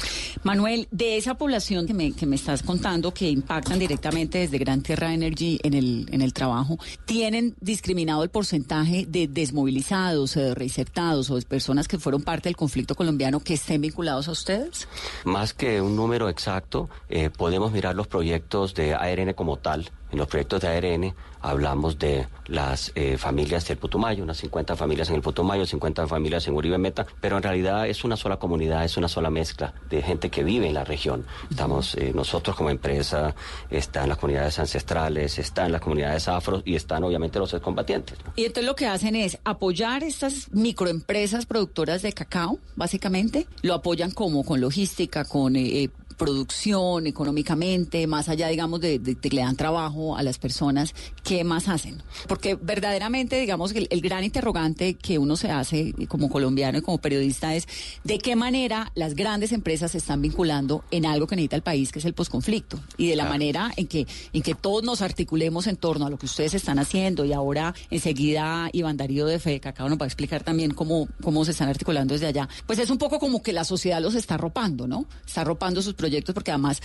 Manuel, 0.45 0.87
de 0.93 1.17
esa 1.17 1.35
población 1.35 1.87
que 1.87 1.95
me, 1.95 2.13
que 2.13 2.25
me 2.25 2.37
estás 2.37 2.63
contando 2.63 3.13
que 3.13 3.29
impactan 3.29 3.79
directamente 3.79 4.39
desde 4.39 4.59
Gran 4.59 4.83
Tierra 4.83 5.13
Energy 5.13 5.59
en 5.65 5.75
el, 5.75 6.07
en 6.13 6.23
el 6.23 6.33
trabajo, 6.33 6.79
¿tienen 7.05 7.57
discriminado 7.61 8.23
el 8.23 8.31
porcentaje 8.31 9.07
de 9.09 9.27
desmovilizados 9.27 10.35
de 10.35 10.55
reinsertados 10.55 11.31
o 11.31 11.37
de 11.37 11.43
personas 11.43 11.89
que 11.89 11.99
fueron 11.99 12.23
parte 12.23 12.49
del 12.49 12.57
conflicto 12.57 12.95
colombiano 12.95 13.41
que 13.41 13.55
estén 13.55 13.81
vinculados 13.81 14.29
a 14.29 14.33
ustedes? 14.33 14.89
Más 15.25 15.53
que 15.53 15.81
un 15.81 15.97
número 15.97 16.29
exacto, 16.29 16.89
eh, 17.09 17.31
podemos 17.31 17.73
mirar 17.73 17.95
los 17.95 18.07
proyectos 18.07 18.75
de 18.75 18.95
ARN 18.95 19.33
como 19.35 19.57
tal. 19.57 19.91
En 20.11 20.19
los 20.19 20.29
proyectos 20.29 20.63
de 20.63 20.69
ARN 20.69 21.15
hablamos 21.41 21.99
de 21.99 22.27
las 22.47 22.93
eh, 22.95 23.17
familias 23.19 23.67
del 23.69 23.79
Putumayo, 23.79 24.23
unas 24.23 24.39
50 24.39 24.77
familias 24.77 25.09
en 25.11 25.17
el 25.17 25.23
Putumayo, 25.23 25.67
50 25.67 26.07
familias 26.07 26.47
en 26.49 26.55
Uribe 26.55 26.79
Meta, 26.79 27.07
pero 27.21 27.37
en 27.37 27.43
realidad 27.43 27.89
es 27.89 28.05
una 28.05 28.17
sola 28.17 28.39
comunidad, 28.39 28.85
es 28.85 28.97
una 28.97 29.09
sola 29.09 29.31
mezcla 29.31 29.75
de 29.91 30.03
gente 30.03 30.31
que 30.31 30.45
vive 30.45 30.67
en 30.67 30.75
la 30.75 30.85
región. 30.85 31.27
Estamos 31.51 31.95
eh, 31.95 32.13
nosotros 32.15 32.57
como 32.57 32.71
empresa, 32.71 33.35
están 33.71 34.09
las 34.09 34.19
comunidades 34.19 34.59
ancestrales, 34.59 35.39
están 35.39 35.73
las 35.73 35.81
comunidades 35.81 36.29
afro 36.29 36.63
y 36.65 36.75
están 36.75 37.05
obviamente 37.05 37.39
los 37.39 37.53
excombatientes. 37.53 38.19
¿no? 38.25 38.33
Y 38.37 38.45
entonces 38.45 38.67
lo 38.67 38.77
que 38.77 38.87
hacen 38.87 39.17
es 39.17 39.39
apoyar 39.45 40.03
estas 40.03 40.51
microempresas 40.53 41.47
productoras 41.47 42.03
de 42.03 42.13
cacao, 42.13 42.59
básicamente. 42.77 43.47
Lo 43.63 43.75
apoyan 43.75 44.11
como 44.11 44.45
con 44.45 44.61
logística, 44.61 45.25
con 45.25 45.57
eh, 45.57 45.91
producción, 46.19 47.07
económicamente, 47.07 48.07
más 48.07 48.29
allá, 48.29 48.49
digamos, 48.49 48.81
de, 48.81 48.99
de, 48.99 49.15
de, 49.15 49.17
que 49.17 49.31
le 49.31 49.41
dan 49.41 49.57
trabajo 49.57 50.17
a 50.17 50.23
las 50.23 50.39
personas, 50.39 50.95
¿qué 51.23 51.45
más 51.45 51.69
hacen? 51.69 52.03
Porque 52.27 52.57
verdaderamente, 52.57 53.41
digamos, 53.41 53.73
el, 53.75 53.87
el, 53.91 54.01
gran 54.01 54.25
interrogante 54.25 54.95
que 54.95 55.19
uno 55.19 55.37
se 55.37 55.51
hace 55.51 55.95
como 56.09 56.29
colombiano 56.29 56.79
y 56.79 56.83
como 56.83 56.99
periodista 56.99 57.55
es 57.55 57.69
de 58.05 58.19
qué 58.19 58.37
manera 58.37 58.91
las 58.95 59.15
grandes 59.15 59.53
empresas 59.53 59.93
se 59.93 59.99
están 59.99 60.21
vinculando 60.21 60.85
en 60.91 61.07
algo 61.07 61.27
que 61.27 61.37
necesita 61.37 61.57
el 61.57 61.63
país, 61.63 61.93
que 61.93 62.01
es 62.01 62.05
el 62.05 62.15
posconflicto, 62.15 62.81
y 62.97 63.09
de 63.09 63.17
la 63.17 63.23
claro. 63.23 63.35
manera 63.35 63.73
en 63.77 63.87
que, 63.87 64.07
en 64.33 64.43
que 64.43 64.55
todos 64.55 64.83
nos 64.83 65.03
articulemos 65.03 65.69
en 65.69 65.77
torno 65.77 66.07
a 66.07 66.11
lo 66.11 66.19
que 66.19 66.27
ustedes 66.27 66.55
están 66.55 66.81
haciendo, 66.81 67.25
y 67.25 67.33
ahora 67.33 67.75
enseguida 67.91 68.69
Iván 68.73 68.97
Darío 68.97 69.27
de 69.27 69.39
Fede 69.39 69.61
Cacao 69.61 69.89
nos 69.89 69.99
va 69.99 70.05
a 70.05 70.09
explicar 70.09 70.43
también 70.43 70.75
cómo, 70.75 71.09
cómo 71.23 71.45
se 71.45 71.53
están 71.53 71.69
articulando 71.69 72.15
desde 72.15 72.27
allá. 72.27 72.49
Pues 72.67 72.81
es 72.81 72.91
un 72.91 72.99
poco 72.99 73.21
como 73.21 73.41
que 73.41 73.53
la 73.53 73.65
sociedad 73.65 74.03
los 74.03 74.17
está 74.17 74.35
arropando, 74.35 74.89
¿no? 74.89 75.07
Está 75.25 75.43
arropando 75.43 75.81
sus 75.81 75.95
proyectos 75.95 76.08
proyectos 76.09 76.35
porque 76.35 76.51
además, 76.51 76.81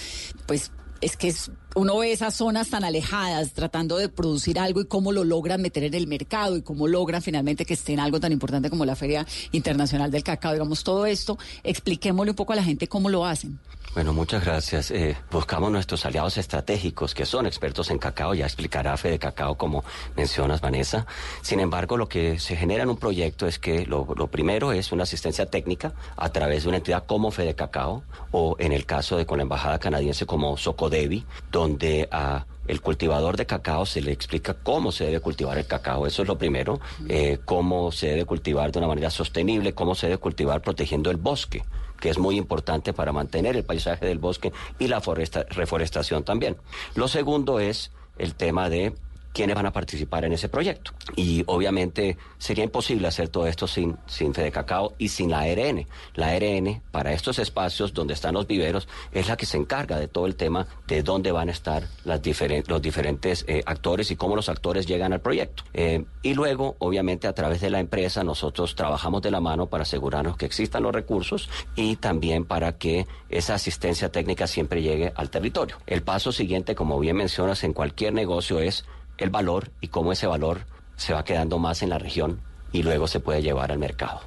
pues 0.45 0.71
es 0.99 1.17
que 1.17 1.30
es, 1.30 1.51
uno 1.76 1.97
ve 1.97 2.11
esas 2.11 2.34
zonas 2.34 2.69
tan 2.69 2.84
alejadas 2.84 3.53
tratando 3.53 3.97
de 3.97 4.09
producir 4.09 4.59
algo 4.59 4.82
y 4.82 4.86
cómo 4.86 5.11
lo 5.11 5.24
logran 5.24 5.61
meter 5.61 5.84
en 5.84 5.93
el 5.93 6.07
mercado 6.07 6.55
y 6.57 6.61
cómo 6.61 6.88
logran 6.88 7.21
finalmente 7.21 7.65
que 7.65 7.74
esté 7.74 7.93
en 7.93 7.99
algo 7.99 8.19
tan 8.19 8.32
importante 8.32 8.69
como 8.69 8.86
la 8.86 8.95
Feria 8.95 9.26
Internacional 9.51 10.11
del 10.11 10.24
Cacao. 10.24 10.53
Digamos, 10.53 10.84
todo 10.84 11.05
esto, 11.05 11.38
expliquémosle 11.63 12.32
un 12.32 12.36
poco 12.36 12.53
a 12.53 12.55
la 12.55 12.63
gente 12.63 12.88
cómo 12.88 13.09
lo 13.09 13.26
hacen. 13.26 13.59
Bueno, 13.93 14.11
muchas 14.11 14.43
gracias. 14.43 14.89
Eh, 14.89 15.15
buscamos 15.29 15.71
nuestros 15.71 16.03
aliados 16.07 16.39
estratégicos, 16.39 17.13
que 17.13 17.27
son 17.27 17.45
expertos 17.45 17.91
en 17.91 17.99
cacao, 17.99 18.33
ya 18.33 18.45
explicará 18.45 18.97
Fede 18.97 19.19
Cacao, 19.19 19.55
como 19.55 19.83
mencionas, 20.17 20.61
Vanessa. 20.61 21.05
Sin 21.43 21.59
embargo, 21.59 21.95
lo 21.95 22.09
que 22.09 22.39
se 22.39 22.55
genera 22.55 22.81
en 22.81 22.89
un 22.89 22.97
proyecto 22.97 23.45
es 23.45 23.59
que 23.59 23.85
lo, 23.85 24.07
lo, 24.17 24.27
primero 24.27 24.71
es 24.71 24.91
una 24.91 25.03
asistencia 25.03 25.45
técnica 25.45 25.93
a 26.17 26.29
través 26.29 26.63
de 26.63 26.69
una 26.69 26.77
entidad 26.77 27.05
como 27.05 27.29
Fede 27.29 27.53
Cacao, 27.53 28.01
o 28.31 28.55
en 28.57 28.71
el 28.71 28.87
caso 28.87 29.15
de 29.15 29.27
con 29.27 29.37
la 29.37 29.43
Embajada 29.43 29.77
Canadiense 29.77 30.25
como 30.25 30.57
Socodevi, 30.57 31.23
donde 31.51 32.09
a 32.11 32.47
el 32.65 32.81
cultivador 32.81 33.35
de 33.35 33.45
cacao 33.45 33.85
se 33.85 34.01
le 34.01 34.13
explica 34.13 34.53
cómo 34.53 34.93
se 34.93 35.03
debe 35.03 35.19
cultivar 35.19 35.57
el 35.57 35.67
cacao, 35.67 36.07
eso 36.07 36.21
es 36.21 36.27
lo 36.29 36.37
primero, 36.37 36.79
eh, 37.09 37.39
cómo 37.43 37.91
se 37.91 38.07
debe 38.07 38.25
cultivar 38.25 38.71
de 38.71 38.79
una 38.79 38.87
manera 38.87 39.09
sostenible, 39.09 39.73
cómo 39.73 39.95
se 39.95 40.07
debe 40.07 40.17
cultivar 40.17 40.61
protegiendo 40.61 41.11
el 41.11 41.17
bosque 41.17 41.63
que 42.03 42.09
es 42.09 42.17
muy 42.17 42.35
importante 42.35 42.91
para 42.91 43.13
mantener 43.13 43.55
el 43.55 43.63
paisaje 43.63 44.05
del 44.05 44.19
bosque 44.19 44.51
y 44.77 44.89
la 44.89 44.99
foresta, 44.99 45.45
reforestación 45.49 46.25
también. 46.25 46.57
Lo 46.95 47.07
segundo 47.07 47.61
es 47.61 47.91
el 48.17 48.35
tema 48.35 48.69
de 48.69 48.93
quiénes 49.34 49.55
van 49.55 49.65
a 49.65 49.73
participar 49.73 50.25
en 50.25 50.34
ese 50.34 50.47
proyecto. 50.47 50.91
Y 51.15 51.43
obviamente 51.47 52.17
sería 52.38 52.63
imposible 52.63 53.07
hacer 53.07 53.29
todo 53.29 53.47
esto 53.47 53.67
sin, 53.67 53.97
sin 54.05 54.34
Fede 54.34 54.51
Cacao 54.51 54.93
y 54.97 55.09
sin 55.09 55.31
la 55.31 55.41
ARN. 55.41 55.86
La 56.13 56.29
ARN, 56.29 56.81
para 56.91 57.13
estos 57.13 57.39
espacios 57.39 57.93
donde 57.93 58.13
están 58.13 58.36
los 58.36 58.47
viveros, 58.47 58.88
es 59.11 59.27
la 59.27 59.36
que 59.36 59.45
se 59.45 59.57
encarga 59.57 59.99
de 59.99 60.07
todo 60.07 60.27
el 60.27 60.36
tema 60.36 60.67
de 60.88 61.03
dónde 61.03 61.31
van 61.31 61.49
a 61.49 61.51
estar 61.51 61.84
las 62.05 62.21
diferen 62.21 62.63
los 62.67 62.81
diferentes 62.81 63.45
eh, 63.47 63.63
actores 63.65 64.11
y 64.11 64.15
cómo 64.15 64.36
los 64.36 64.49
actores 64.49 64.86
llegan 64.86 65.13
al 65.13 65.21
proyecto. 65.21 65.63
Eh, 65.73 66.05
y 66.21 66.34
luego, 66.34 66.75
obviamente, 66.79 67.27
a 67.27 67.34
través 67.34 67.61
de 67.61 67.69
la 67.69 67.79
empresa, 67.79 68.23
nosotros 68.23 68.75
trabajamos 68.75 69.21
de 69.21 69.31
la 69.31 69.39
mano 69.39 69.67
para 69.67 69.84
asegurarnos 69.84 70.38
que 70.38 70.45
existan 70.45 70.84
los 70.84 70.93
recursos 70.93 71.49
y 71.75 71.95
también 71.95 72.45
para 72.45 72.77
que 72.77 73.07
esa 73.29 73.55
asistencia 73.55 74.11
técnica 74.11 74.47
siempre 74.47 74.81
llegue 74.81 75.11
al 75.15 75.29
territorio. 75.29 75.77
El 75.88 76.03
paso 76.03 76.31
siguiente, 76.31 76.75
como 76.75 76.99
bien 76.99 77.15
mencionas, 77.15 77.63
en 77.63 77.73
cualquier 77.73 78.13
negocio 78.13 78.59
es 78.59 78.86
el 79.18 79.30
valor 79.30 79.72
y 79.82 79.88
cómo 79.88 80.11
ese 80.11 80.28
valor 80.28 80.66
se 80.95 81.14
va 81.14 81.24
quedando 81.24 81.59
más 81.59 81.82
en 81.82 81.89
la 81.89 81.99
región 81.99 82.41
y 82.72 82.84
luego 82.84 83.07
se 83.07 83.20
puede 83.20 83.41
llevar 83.41 83.72
al 83.72 83.80
mercado. 83.80 84.22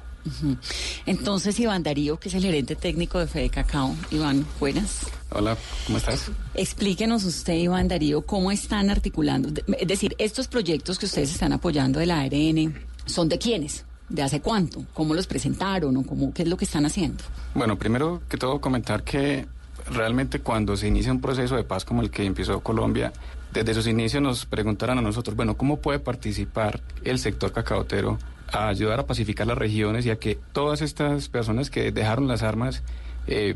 Entonces, 1.05 1.59
Iván 1.59 1.83
Darío, 1.83 2.19
que 2.19 2.29
es 2.29 2.35
el 2.35 2.43
gerente 2.43 2.75
técnico 2.75 3.19
de 3.19 3.27
Fede 3.27 3.49
Cacao. 3.49 3.95
Iván, 4.11 4.45
buenas. 4.59 5.07
Hola, 5.31 5.57
¿cómo 5.85 5.97
estás? 5.97 6.31
Explíquenos 6.53 7.23
usted, 7.23 7.53
Iván 7.53 7.87
Darío, 7.87 8.21
cómo 8.23 8.51
están 8.51 8.89
articulando. 8.89 9.49
Es 9.79 9.87
decir, 9.87 10.15
estos 10.17 10.47
proyectos 10.47 10.99
que 10.99 11.05
ustedes 11.05 11.31
están 11.31 11.53
apoyando 11.53 11.99
de 11.99 12.05
la 12.05 12.21
ARN, 12.21 12.85
¿son 13.05 13.29
de 13.29 13.37
quiénes? 13.37 13.85
¿De 14.09 14.21
hace 14.21 14.41
cuánto? 14.41 14.85
¿Cómo 14.93 15.13
los 15.13 15.27
presentaron 15.27 15.95
o 15.97 16.03
cómo, 16.05 16.33
qué 16.33 16.43
es 16.43 16.47
lo 16.47 16.57
que 16.57 16.65
están 16.65 16.85
haciendo? 16.85 17.23
Bueno, 17.53 17.77
primero 17.77 18.21
que 18.29 18.37
todo 18.37 18.61
comentar 18.61 19.03
que 19.03 19.45
realmente 19.91 20.39
cuando 20.39 20.75
se 20.77 20.87
inicia 20.87 21.11
un 21.11 21.21
proceso 21.21 21.55
de 21.55 21.63
paz 21.63 21.85
como 21.85 22.01
el 22.01 22.09
que 22.09 22.25
empezó 22.25 22.59
Colombia, 22.61 23.13
desde 23.53 23.73
sus 23.73 23.87
inicios 23.87 24.21
nos 24.21 24.45
preguntaron 24.45 24.97
a 24.97 25.01
nosotros, 25.01 25.35
bueno, 25.35 25.55
¿cómo 25.57 25.77
puede 25.77 25.99
participar 25.99 26.81
el 27.03 27.19
sector 27.19 27.51
cacaotero 27.51 28.17
a 28.51 28.67
ayudar 28.69 28.99
a 28.99 29.05
pacificar 29.05 29.47
las 29.47 29.57
regiones 29.57 30.05
y 30.05 30.09
a 30.09 30.17
que 30.17 30.37
todas 30.53 30.81
estas 30.81 31.27
personas 31.29 31.69
que 31.69 31.91
dejaron 31.91 32.27
las 32.27 32.43
armas 32.43 32.83
eh, 33.27 33.55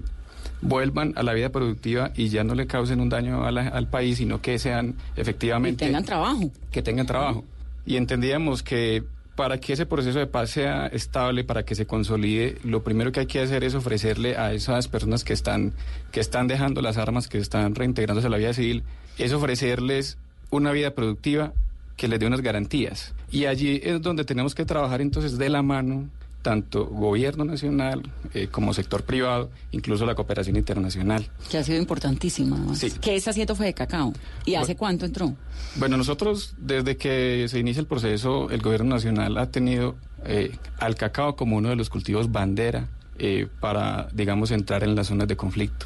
vuelvan 0.62 1.14
a 1.16 1.24
la 1.24 1.34
vida 1.34 1.50
productiva 1.50 2.12
y 2.16 2.30
ya 2.30 2.44
no 2.44 2.56
le 2.56 2.68
causen 2.68 3.00
un 3.00 3.10
daño 3.10 3.50
la- 3.52 3.68
al 3.70 3.88
país, 3.88 4.18
sino 4.18 4.42
que 4.42 4.60
sean 4.60 4.96
efectivamente... 5.16 5.86
Y 5.86 5.88
tengan 5.88 6.06
trabajo. 6.06 6.52
que 6.72 6.82
tengan 6.82 7.06
trabajo. 7.06 7.44
Y 7.86 7.96
entendíamos 7.98 8.64
que 8.64 9.04
para 9.42 9.58
que 9.58 9.74
ese 9.74 9.88
proceso 9.88 10.20
de 10.20 10.28
paz 10.28 10.52
sea 10.52 10.86
estable, 10.86 11.44
para 11.44 11.66
que 11.66 11.74
se 11.74 11.88
consolide, 11.88 12.60
lo 12.64 12.84
primero 12.84 13.12
que 13.12 13.22
hay 13.22 13.26
que 13.26 13.40
hacer 13.40 13.64
es 13.64 13.74
ofrecerle 13.74 14.38
a 14.38 14.54
esas 14.54 14.88
personas 14.88 15.24
que 15.24 15.34
están, 15.34 15.74
que 16.12 16.20
están 16.20 16.48
dejando 16.48 16.80
las 16.84 16.98
armas, 16.98 17.28
que 17.28 17.40
están 17.40 17.74
reintegrándose 17.74 18.28
a 18.28 18.30
la 18.30 18.38
vida 18.38 18.54
civil, 18.54 18.84
es 19.18 19.34
ofrecerles 19.34 20.20
una 20.52 20.72
vida 20.72 20.92
productiva 20.94 21.54
que 21.98 22.08
les 22.08 22.20
dé 22.20 22.28
unas 22.28 22.42
garantías. 22.42 23.16
Y 23.32 23.46
allí 23.46 23.82
es 23.84 24.00
donde 24.04 24.26
tenemos 24.26 24.54
que 24.54 24.64
trabajar 24.64 25.02
entonces 25.02 25.40
de 25.40 25.50
la 25.50 25.64
mano 25.64 26.08
tanto 26.42 26.86
gobierno 26.86 27.46
nacional 27.46 28.02
eh, 28.34 28.48
como 28.48 28.74
sector 28.74 29.04
privado, 29.04 29.50
incluso 29.72 30.06
la 30.06 30.16
cooperación 30.16 30.56
internacional. 30.56 31.28
Que 31.50 31.58
ha 31.58 31.64
sido 31.64 31.78
importantísima. 31.78 32.58
además. 32.58 32.80
Sí. 32.80 32.92
¿Qué 33.02 33.16
está 33.16 33.32
haciendo 33.32 33.56
Fede 33.56 33.74
Cacao? 33.74 34.14
¿Y 34.46 34.56
hace 34.56 34.76
cuánto 34.76 35.06
entró? 35.06 35.36
Bueno, 35.76 35.98
nosotros 35.98 36.56
desde 36.58 36.98
que 36.98 37.46
se 37.50 37.60
inicia 37.60 37.80
el 37.80 37.88
proceso, 37.88 38.50
el 38.50 38.62
gobierno 38.62 38.96
nacional 38.96 39.38
ha 39.38 39.52
tenido 39.52 39.96
eh, 40.26 40.58
al 40.80 40.96
cacao 40.96 41.36
como 41.36 41.58
uno 41.58 41.70
de 41.70 41.76
los 41.76 41.90
cultivos 41.90 42.32
bandera 42.32 42.88
eh, 43.18 43.48
para, 43.60 44.08
digamos, 44.14 44.52
entrar 44.52 44.84
en 44.84 44.96
las 44.96 45.08
zonas 45.08 45.28
de 45.28 45.36
conflicto. 45.36 45.86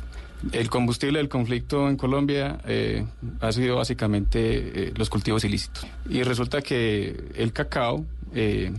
El 0.51 0.69
combustible 0.69 1.19
del 1.19 1.29
conflicto 1.29 1.89
en 1.89 1.97
Colombia 1.97 2.59
eh, 2.67 3.05
ha 3.39 3.51
sido 3.51 3.77
básicamente 3.77 4.89
eh, 4.89 4.93
los 4.95 5.09
cultivos 5.09 5.43
ilícitos. 5.43 5.87
Y 6.09 6.23
resulta 6.23 6.61
que 6.61 7.31
el 7.35 7.51
cacao 7.51 8.05
eh, 8.33 8.71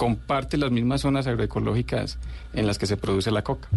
comparte 0.00 0.56
las 0.56 0.70
mismas 0.70 1.02
zonas 1.02 1.26
agroecológicas 1.26 2.16
en 2.54 2.66
las 2.66 2.78
que 2.78 2.86
se 2.86 2.96
produce 2.96 3.30
la 3.30 3.42
coca. 3.42 3.68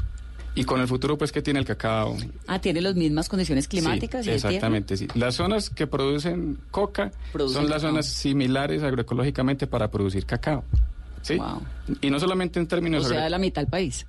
Y 0.55 0.63
con 0.63 0.79
el 0.79 0.87
futuro, 0.87 1.17
pues, 1.17 1.33
que 1.33 1.41
tiene 1.41 1.59
el 1.59 1.65
cacao? 1.65 2.15
Ah, 2.47 2.59
tiene 2.59 2.79
las 2.79 2.95
mismas 2.95 3.27
condiciones 3.27 3.67
climáticas 3.67 4.23
Sí, 4.23 4.29
y 4.29 4.31
de 4.31 4.35
exactamente, 4.37 4.95
sí. 4.95 5.07
Las 5.15 5.35
zonas 5.35 5.69
que 5.69 5.85
producen 5.85 6.59
coca 6.71 7.11
Producen 7.33 7.55
son 7.63 7.69
las 7.69 7.81
cacao. 7.81 7.89
zonas 7.89 8.05
similares 8.05 8.83
agroecológicamente 8.83 9.67
para 9.67 9.91
producir 9.91 10.25
cacao. 10.25 10.63
¿Sí? 11.23 11.37
Y 12.01 12.09
no 12.09 12.19
solamente 12.21 12.59
en 12.59 12.65
O 12.65 12.67
términos... 12.69 13.05
sea, 13.07 13.17
agro- 13.17 13.29
la 13.31 13.37
mitad 13.39 13.61
del 13.61 13.69
país. 13.69 14.05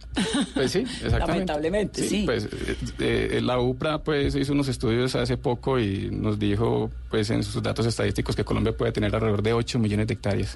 Pues 0.55 0.71
sí, 0.71 0.79
exactamente. 1.03 1.27
Lamentablemente, 1.33 2.03
sí. 2.09 2.23
Pues 2.27 2.45
eh, 2.45 2.77
eh, 3.01 3.41
la 3.43 3.59
UPRA 3.59 4.05
pues 4.05 4.37
hizo 4.37 4.53
unos 4.53 4.69
estudios 4.69 5.17
hace 5.17 5.37
poco 5.37 5.81
y 5.81 6.11
nos 6.13 6.39
dijo 6.39 6.91
pues 7.11 7.31
en 7.31 7.43
sus 7.43 7.61
datos 7.63 7.87
estadísticos 7.87 8.37
que 8.37 8.45
Colombia 8.45 8.77
puede 8.77 8.93
tener 8.93 9.13
alrededor 9.15 9.43
de 9.43 9.53
8 9.53 9.79
millones 9.81 10.07
de 10.07 10.15
hectáreas 10.15 10.55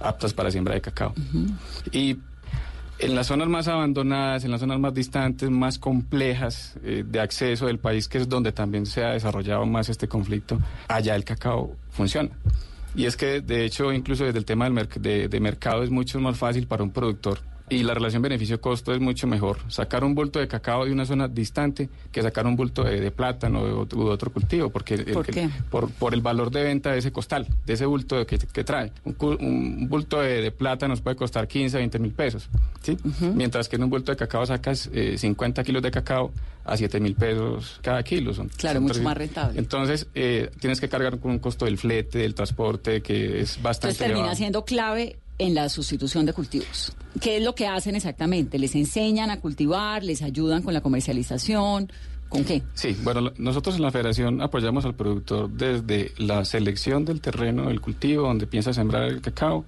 aptas 0.00 0.32
para 0.32 0.50
siembra 0.50 0.74
de 0.74 0.80
cacao. 0.80 1.14
Y 1.92 2.16
en 2.98 3.14
las 3.14 3.28
zonas 3.28 3.48
más 3.48 3.68
abandonadas, 3.68 4.44
en 4.44 4.50
las 4.50 4.60
zonas 4.60 4.78
más 4.78 4.92
distantes, 4.92 5.48
más 5.50 5.78
complejas 5.78 6.74
eh, 6.82 7.04
de 7.06 7.20
acceso 7.20 7.66
del 7.66 7.78
país, 7.78 8.08
que 8.08 8.18
es 8.18 8.28
donde 8.28 8.52
también 8.52 8.86
se 8.86 9.04
ha 9.04 9.10
desarrollado 9.10 9.64
más 9.66 9.88
este 9.88 10.08
conflicto, 10.08 10.58
allá 10.88 11.14
el 11.16 11.24
cacao 11.24 11.76
funciona. 11.90 12.30
Y 12.94 13.06
es 13.06 13.16
que, 13.16 13.40
de 13.40 13.64
hecho, 13.64 13.92
incluso 13.92 14.24
desde 14.24 14.38
el 14.38 14.44
tema 14.44 14.68
del 14.68 15.30
de 15.30 15.40
mercado 15.40 15.82
es 15.82 15.90
mucho 15.90 16.18
más 16.20 16.36
fácil 16.36 16.66
para 16.66 16.82
un 16.82 16.90
productor 16.90 17.38
y 17.70 17.82
la 17.84 17.94
relación 17.94 18.20
beneficio-costo 18.22 18.92
es 18.92 19.00
mucho 19.00 19.26
mejor. 19.26 19.58
Sacar 19.68 20.02
un 20.04 20.14
bulto 20.14 20.38
de 20.40 20.48
cacao 20.48 20.84
de 20.84 20.92
una 20.92 21.06
zona 21.06 21.28
distante 21.28 21.88
que 22.12 22.20
sacar 22.20 22.46
un 22.46 22.56
bulto 22.56 22.82
de, 22.84 23.00
de 23.00 23.10
plátano 23.10 23.60
o 23.60 23.84
de, 23.86 23.96
otro 24.10 24.32
cultivo, 24.32 24.70
porque 24.70 24.94
el- 24.94 25.04
¿Por 25.06 25.26
el- 25.28 25.34
qué? 25.34 25.48
por, 25.70 25.90
por 25.92 26.12
el 26.14 26.20
valor 26.20 26.50
de 26.50 26.64
venta 26.64 26.90
de 26.92 26.98
ese 26.98 27.12
costal, 27.12 27.46
de 27.64 27.72
ese 27.72 27.86
bulto 27.86 28.26
que, 28.26 28.38
que 28.38 28.64
trae. 28.64 28.92
Un, 29.04 29.16
un 29.40 29.88
bulto 29.88 30.20
de, 30.20 30.42
de 30.42 30.50
plata 30.50 30.88
nos 30.88 31.00
puede 31.00 31.16
costar 31.16 31.46
15, 31.48 31.76
20 31.78 31.98
mil 32.00 32.12
pesos, 32.12 32.48
¿sí? 32.82 32.96
Mientras 33.34 33.68
que 33.68 33.76
en 33.76 33.84
un 33.84 33.90
bulto 33.90 34.12
de 34.12 34.16
cacao 34.16 34.44
sacas 34.44 34.90
eh, 34.92 35.16
50 35.16 35.62
kilos 35.64 35.82
de 35.82 35.90
cacao 35.90 36.32
a 36.64 36.76
7 36.76 37.00
mil 37.00 37.14
pesos 37.14 37.78
cada 37.82 38.02
kilo. 38.02 38.34
Son, 38.34 38.48
Claro, 38.56 38.80
son 38.80 38.88
mucho 38.88 39.02
más 39.02 39.16
rentable. 39.16 39.58
Entonces, 39.58 40.08
eh, 40.14 40.50
tienes 40.60 40.80
que 40.80 40.88
cargar 40.88 41.18
con 41.18 41.30
un 41.30 41.38
costo 41.38 41.64
del 41.64 41.78
flete, 41.78 42.18
del 42.18 42.34
transporte, 42.34 43.00
que 43.00 43.40
es 43.40 43.62
bastante 43.62 43.88
Entonces 43.92 43.98
termina 43.98 44.18
elevado. 44.18 44.36
siendo 44.36 44.64
clave 44.64 45.16
en 45.40 45.54
la 45.54 45.68
sustitución 45.68 46.26
de 46.26 46.34
cultivos. 46.34 46.92
¿Qué 47.20 47.38
es 47.38 47.42
lo 47.42 47.54
que 47.54 47.66
hacen 47.66 47.96
exactamente? 47.96 48.58
¿Les 48.58 48.74
enseñan 48.74 49.30
a 49.30 49.40
cultivar? 49.40 50.04
¿Les 50.04 50.22
ayudan 50.22 50.62
con 50.62 50.74
la 50.74 50.82
comercialización? 50.82 51.90
¿Con 52.28 52.44
qué? 52.44 52.62
Sí, 52.74 52.96
bueno, 53.02 53.32
nosotros 53.38 53.76
en 53.76 53.82
la 53.82 53.90
federación 53.90 54.42
apoyamos 54.42 54.84
al 54.84 54.94
productor 54.94 55.50
desde 55.50 56.12
la 56.18 56.44
selección 56.44 57.04
del 57.04 57.20
terreno, 57.20 57.68
del 57.68 57.80
cultivo, 57.80 58.22
donde 58.24 58.46
piensa 58.46 58.72
sembrar 58.72 59.04
el 59.04 59.20
cacao, 59.20 59.64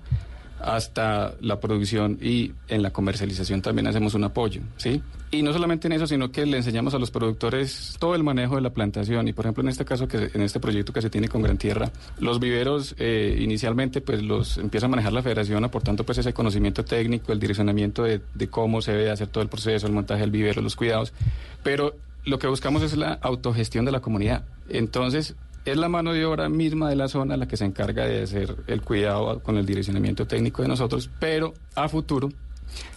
hasta 0.60 1.34
la 1.40 1.58
producción 1.58 2.18
y 2.20 2.52
en 2.68 2.82
la 2.82 2.92
comercialización 2.92 3.62
también 3.62 3.88
hacemos 3.88 4.14
un 4.14 4.24
apoyo, 4.24 4.60
¿sí? 4.76 5.02
Y 5.34 5.42
no 5.42 5.54
solamente 5.54 5.86
en 5.88 5.94
eso, 5.94 6.06
sino 6.06 6.30
que 6.30 6.44
le 6.44 6.58
enseñamos 6.58 6.92
a 6.92 6.98
los 6.98 7.10
productores 7.10 7.96
todo 7.98 8.14
el 8.14 8.22
manejo 8.22 8.56
de 8.56 8.60
la 8.60 8.68
plantación. 8.68 9.26
Y 9.28 9.32
por 9.32 9.46
ejemplo, 9.46 9.62
en 9.62 9.70
este 9.70 9.86
caso, 9.86 10.06
que 10.06 10.30
en 10.34 10.42
este 10.42 10.60
proyecto 10.60 10.92
que 10.92 11.00
se 11.00 11.08
tiene 11.08 11.26
con 11.28 11.40
Gran 11.40 11.56
Tierra, 11.56 11.90
los 12.18 12.38
viveros 12.38 12.94
eh, 12.98 13.38
inicialmente 13.40 14.02
pues 14.02 14.22
los 14.22 14.58
empieza 14.58 14.86
a 14.86 14.88
manejar 14.90 15.14
la 15.14 15.22
federación, 15.22 15.64
aportando 15.64 16.04
pues 16.04 16.18
ese 16.18 16.34
conocimiento 16.34 16.84
técnico, 16.84 17.32
el 17.32 17.40
direccionamiento 17.40 18.02
de, 18.02 18.20
de 18.34 18.48
cómo 18.48 18.82
se 18.82 18.92
debe 18.92 19.10
hacer 19.10 19.28
todo 19.28 19.42
el 19.42 19.48
proceso, 19.48 19.86
el 19.86 19.94
montaje 19.94 20.20
del 20.20 20.30
vivero, 20.30 20.60
los 20.60 20.76
cuidados. 20.76 21.14
Pero 21.62 21.94
lo 22.26 22.38
que 22.38 22.46
buscamos 22.46 22.82
es 22.82 22.94
la 22.94 23.14
autogestión 23.14 23.86
de 23.86 23.92
la 23.92 24.00
comunidad. 24.00 24.44
Entonces, 24.68 25.34
es 25.64 25.76
la 25.78 25.88
mano 25.88 26.12
de 26.12 26.26
obra 26.26 26.50
misma 26.50 26.90
de 26.90 26.96
la 26.96 27.08
zona 27.08 27.38
la 27.38 27.48
que 27.48 27.56
se 27.56 27.64
encarga 27.64 28.04
de 28.04 28.22
hacer 28.22 28.54
el 28.66 28.82
cuidado 28.82 29.40
con 29.40 29.56
el 29.56 29.64
direccionamiento 29.64 30.26
técnico 30.26 30.60
de 30.60 30.68
nosotros, 30.68 31.08
pero 31.18 31.54
a 31.74 31.88
futuro 31.88 32.28